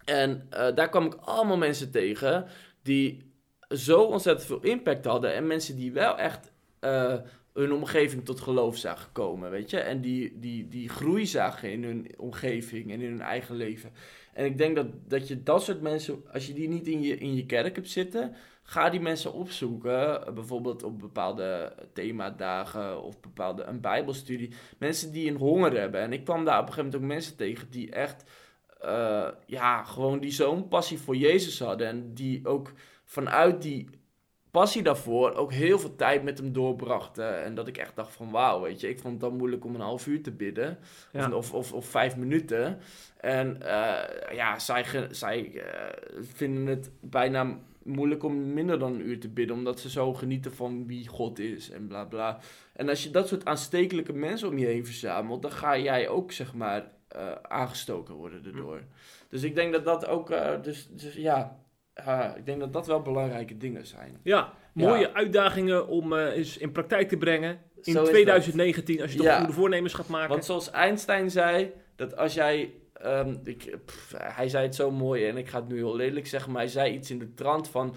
En 0.04 0.46
eh, 0.50 0.74
daar 0.74 0.88
kwam 0.88 1.06
ik 1.06 1.14
allemaal 1.14 1.56
mensen 1.56 1.90
tegen 1.90 2.46
die 2.82 3.32
zo 3.68 4.02
ontzettend 4.02 4.46
veel 4.46 4.70
impact 4.70 5.04
hadden. 5.04 5.34
En 5.34 5.46
mensen 5.46 5.76
die 5.76 5.92
wel 5.92 6.18
echt 6.18 6.52
eh, 6.80 7.14
hun 7.52 7.72
omgeving 7.72 8.24
tot 8.24 8.40
geloof 8.40 8.76
zagen 8.76 9.12
komen, 9.12 9.50
weet 9.50 9.70
je. 9.70 9.78
En 9.78 10.00
die, 10.00 10.38
die, 10.38 10.68
die 10.68 10.88
groei 10.88 11.26
zagen 11.26 11.72
in 11.72 11.84
hun 11.84 12.08
omgeving 12.16 12.92
en 12.92 13.00
in 13.00 13.10
hun 13.10 13.20
eigen 13.20 13.56
leven. 13.56 13.92
En 14.34 14.44
ik 14.44 14.58
denk 14.58 14.76
dat, 14.76 14.86
dat 15.08 15.28
je 15.28 15.42
dat 15.42 15.62
soort 15.62 15.80
mensen, 15.80 16.24
als 16.32 16.46
je 16.46 16.52
die 16.52 16.68
niet 16.68 16.86
in 16.86 17.02
je, 17.02 17.16
in 17.16 17.34
je 17.34 17.46
kerk 17.46 17.74
hebt 17.74 17.90
zitten, 17.90 18.34
ga 18.62 18.90
die 18.90 19.00
mensen 19.00 19.32
opzoeken. 19.32 20.34
Bijvoorbeeld 20.34 20.82
op 20.82 20.98
bepaalde 20.98 21.72
themadagen 21.92 23.02
of 23.02 23.20
bepaalde 23.20 23.62
een 23.62 23.80
bijbelstudie. 23.80 24.50
Mensen 24.78 25.12
die 25.12 25.30
een 25.30 25.36
honger 25.36 25.78
hebben. 25.78 26.00
En 26.00 26.12
ik 26.12 26.24
kwam 26.24 26.44
daar 26.44 26.60
op 26.60 26.66
een 26.66 26.72
gegeven 26.72 26.90
moment 26.90 27.02
ook 27.02 27.16
mensen 27.16 27.36
tegen 27.36 27.70
die 27.70 27.90
echt, 27.90 28.24
eh, 28.80 29.28
ja, 29.46 29.84
gewoon 29.84 30.18
die 30.18 30.30
zo'n 30.30 30.68
passie 30.68 30.98
voor 30.98 31.16
Jezus 31.16 31.58
hadden. 31.60 31.86
En 31.86 32.14
die 32.14 32.46
ook 32.46 32.72
vanuit 33.04 33.62
die 33.62 33.88
passie 34.54 34.82
daarvoor 34.82 35.34
ook 35.34 35.52
heel 35.52 35.78
veel 35.78 35.96
tijd 35.96 36.22
met 36.22 36.38
hem 36.38 36.52
doorbrachten. 36.52 37.42
En 37.42 37.54
dat 37.54 37.68
ik 37.68 37.78
echt 37.78 37.96
dacht 37.96 38.12
van 38.12 38.30
wauw, 38.30 38.60
weet 38.60 38.80
je. 38.80 38.88
Ik 38.88 38.98
vond 38.98 39.12
het 39.12 39.22
dan 39.22 39.36
moeilijk 39.36 39.64
om 39.64 39.74
een 39.74 39.80
half 39.80 40.06
uur 40.06 40.22
te 40.22 40.30
bidden. 40.30 40.78
Ja. 41.12 41.30
Of, 41.30 41.52
of, 41.52 41.72
of 41.72 41.86
vijf 41.86 42.16
minuten. 42.16 42.78
En 43.16 43.62
eh, 43.62 44.34
ja, 44.36 44.58
zij, 44.58 44.84
zij 45.10 45.52
eh, 45.54 46.20
vinden 46.20 46.66
het 46.66 46.90
bijna 47.00 47.58
moeilijk 47.82 48.22
om 48.22 48.52
minder 48.52 48.78
dan 48.78 48.94
een 48.94 49.08
uur 49.08 49.20
te 49.20 49.28
bidden. 49.28 49.56
Omdat 49.56 49.80
ze 49.80 49.90
zo 49.90 50.14
genieten 50.14 50.54
van 50.54 50.86
wie 50.86 51.08
God 51.08 51.38
is 51.38 51.70
en 51.70 51.86
bla 51.86 52.04
bla. 52.04 52.38
En 52.72 52.88
als 52.88 53.02
je 53.02 53.10
dat 53.10 53.28
soort 53.28 53.44
aanstekelijke 53.44 54.12
mensen 54.12 54.48
om 54.48 54.58
je 54.58 54.66
heen 54.66 54.86
verzamelt, 54.86 55.42
dan 55.42 55.52
ga 55.52 55.78
jij 55.78 56.08
ook 56.08 56.32
zeg 56.32 56.54
maar 56.54 56.90
eh, 57.08 57.32
aangestoken 57.42 58.14
worden 58.14 58.44
erdoor. 58.44 58.82
Dus 59.28 59.42
ik 59.42 59.54
denk 59.54 59.72
dat 59.72 59.84
dat 59.84 60.06
ook, 60.06 60.28
dus, 60.62 60.88
dus 60.90 61.14
ja, 61.14 61.63
eh, 61.94 62.30
ik 62.36 62.46
denk 62.46 62.60
dat 62.60 62.72
dat 62.72 62.86
wel 62.86 63.02
belangrijke 63.02 63.56
dingen 63.56 63.86
zijn. 63.86 64.18
Ja, 64.22 64.52
mooie 64.72 65.00
Ja. 65.00 65.12
uitdagingen 65.12 65.86
om 65.88 66.12
eh, 66.12 66.36
eens 66.36 66.56
in 66.58 66.72
praktijk 66.72 67.08
te 67.08 67.16
brengen. 67.16 67.58
In 67.82 67.92
Zo 67.92 68.02
is 68.02 68.08
2019, 68.08 69.00
als 69.02 69.10
je 69.12 69.16
toch 69.16 69.26
Ja. 69.26 69.38
goede 69.38 69.52
voornemens 69.52 69.94
gaat 69.94 70.08
maken. 70.08 70.28
Want 70.28 70.44
zoals 70.44 70.70
Einstein 70.70 71.30
zei, 71.30 71.72
dat 71.96 72.16
als 72.16 72.34
jij. 72.34 72.72
ehm, 72.94 73.36
ik, 73.44 73.76
pff, 73.84 74.14
hij 74.18 74.48
zei 74.48 74.64
het 74.64 74.74
zo 74.74 74.90
mooi 74.90 75.26
en 75.28 75.36
ik 75.36 75.48
ga 75.48 75.58
het 75.58 75.68
nu 75.68 75.76
heel 75.76 75.96
lelijk 75.96 76.26
zeggen, 76.26 76.52
maar 76.52 76.60
hij 76.60 76.70
zei 76.70 76.92
iets 76.94 77.10
in 77.10 77.18
de 77.18 77.34
trant 77.34 77.68
van. 77.68 77.94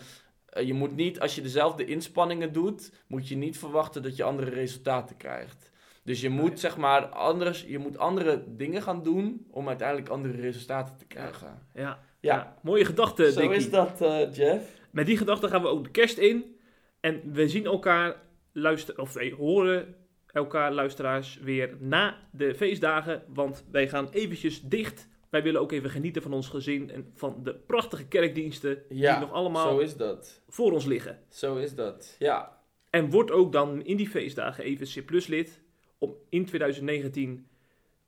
eh, 0.48 0.68
je 0.68 0.74
moet 0.74 0.95
niet, 0.95 1.20
als 1.20 1.36
je 1.36 1.41
dezelfde 1.41 1.86
inspanningen 1.86 2.54
doet, 2.54 2.91
moet 3.08 3.28
je 3.28 3.36
niet 3.38 3.58
verwachten 3.60 4.04
dat 4.04 4.16
je 4.16 4.24
andere 4.24 4.50
resultaten 4.52 5.18
krijgt. 5.18 5.72
Dus 6.04 6.22
je 6.22 6.30
moet, 6.30 6.60
zeg 6.60 6.78
maar, 6.78 7.06
anders, 7.06 7.66
je 7.68 7.78
moet 7.80 7.98
andere 7.98 8.43
dingen 8.48 8.82
gaan 8.82 9.04
doen 9.04 9.48
om 9.52 9.68
uiteindelijk 9.68 10.10
andere 10.10 10.34
resultaten 10.41 10.98
te 10.98 11.06
krijgen. 11.06 11.62
ja. 11.74 12.00
Ja. 12.20 12.57
Mooie 12.63 12.86
gedachte, 12.86 13.32
Zo 13.32 13.39
Dickie. 13.39 13.57
is 13.57 13.70
dat, 13.70 14.01
eh, 14.01 14.34
Jeff. 14.34 14.76
Met 14.91 15.05
die 15.05 15.18
gedachte 15.18 15.47
gaan 15.47 15.61
we 15.61 15.68
ook 15.68 15.84
de 15.84 15.89
kerst 15.91 16.18
in. 16.18 16.55
En 16.99 17.22
we 17.34 17.47
zien 17.49 17.65
elkaar 17.65 18.15
luisteren, 18.51 19.01
of 19.01 19.15
nee, 19.15 19.34
horen 19.36 19.95
elkaar 20.32 20.72
luisteraars 20.74 21.39
weer 21.39 21.76
na 21.80 22.18
de 22.32 22.55
feestdagen. 22.55 23.24
Want 23.34 23.65
wij 23.72 23.88
gaan 23.89 24.09
eventjes 24.09 24.61
dicht. 24.61 25.07
Wij 25.30 25.43
willen 25.43 25.61
ook 25.61 25.72
even 25.72 25.89
genieten 25.89 26.22
van 26.22 26.34
ons 26.34 26.47
gezin 26.47 26.91
en 26.91 27.11
van 27.13 27.39
de 27.43 27.55
prachtige 27.55 28.07
kerkdiensten 28.07 28.84
Ja, 28.89 29.11
die 29.11 29.26
nog 29.28 29.36
allemaal 29.36 29.70
Zo 29.70 29.78
is 29.80 29.95
dat. 29.95 30.41
voor 30.47 30.72
ons 30.72 30.86
liggen. 30.86 31.20
Zo 31.30 31.55
is 31.55 31.76
dat. 31.76 32.15
Ja. 32.20 32.57
En 32.89 33.09
word 33.09 33.32
ook 33.32 33.51
dan 33.51 33.84
in 33.84 33.97
die 33.97 34.09
feestdagen 34.09 34.63
even 34.63 35.03
C 35.05 35.28
lid 35.28 35.61
om 35.97 36.15
in 36.30 36.45
2019 36.45 37.47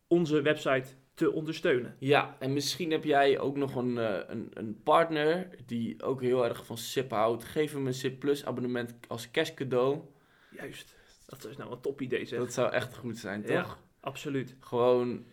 onze 0.07 0.41
website 0.41 0.87
te 1.19 1.31
ondersteunen. 1.31 1.95
Ja, 1.97 2.35
en 2.39 2.53
misschien 2.53 2.91
heb 2.91 3.03
jij 3.03 3.39
ook 3.39 3.57
nog 3.57 3.75
een, 3.75 3.97
eh, 3.97 4.19
een, 4.27 4.51
een 4.53 4.81
partner 4.83 5.49
die 5.65 6.03
ook 6.03 6.21
heel 6.21 6.45
erg 6.45 6.65
van 6.65 6.77
SIP 6.77 7.11
houdt. 7.11 7.43
Geef 7.43 7.73
hem 7.73 7.87
een 7.87 7.93
SIP 7.93 8.19
Plus 8.19 8.45
abonnement 8.45 8.93
als 9.07 9.31
kerstcadeau. 9.31 9.99
Juist. 10.51 10.95
Dat 11.25 11.45
is 11.45 11.57
nou 11.57 11.71
een 11.71 11.81
top 11.81 12.01
idee 12.01 12.25
zeg. 12.25 12.39
Dat 12.39 12.53
zou 12.53 12.71
echt 12.71 12.97
goed 12.97 13.17
zijn, 13.17 13.41
toch? 13.41 13.55
Ja. 13.55 13.77
Absoluut. 13.99 14.55
Gewoon 14.59 15.25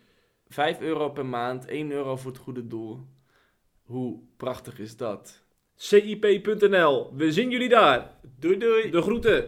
5 0.48 0.80
euro 0.80 1.10
per 1.10 1.26
maand, 1.26 1.66
1 1.66 1.90
euro 1.90 2.16
voor 2.16 2.30
het 2.30 2.40
goede 2.40 2.66
doel. 2.66 3.06
Hoe 3.82 4.20
prachtig 4.36 4.78
is 4.78 4.96
dat? 4.96 5.44
CIP.nl. 5.74 7.16
We 7.16 7.32
zien 7.32 7.50
jullie 7.50 7.68
daar. 7.68 8.10
Doei 8.38 8.58
doei! 8.58 8.90
De 8.90 9.02
groeten. 9.02 9.46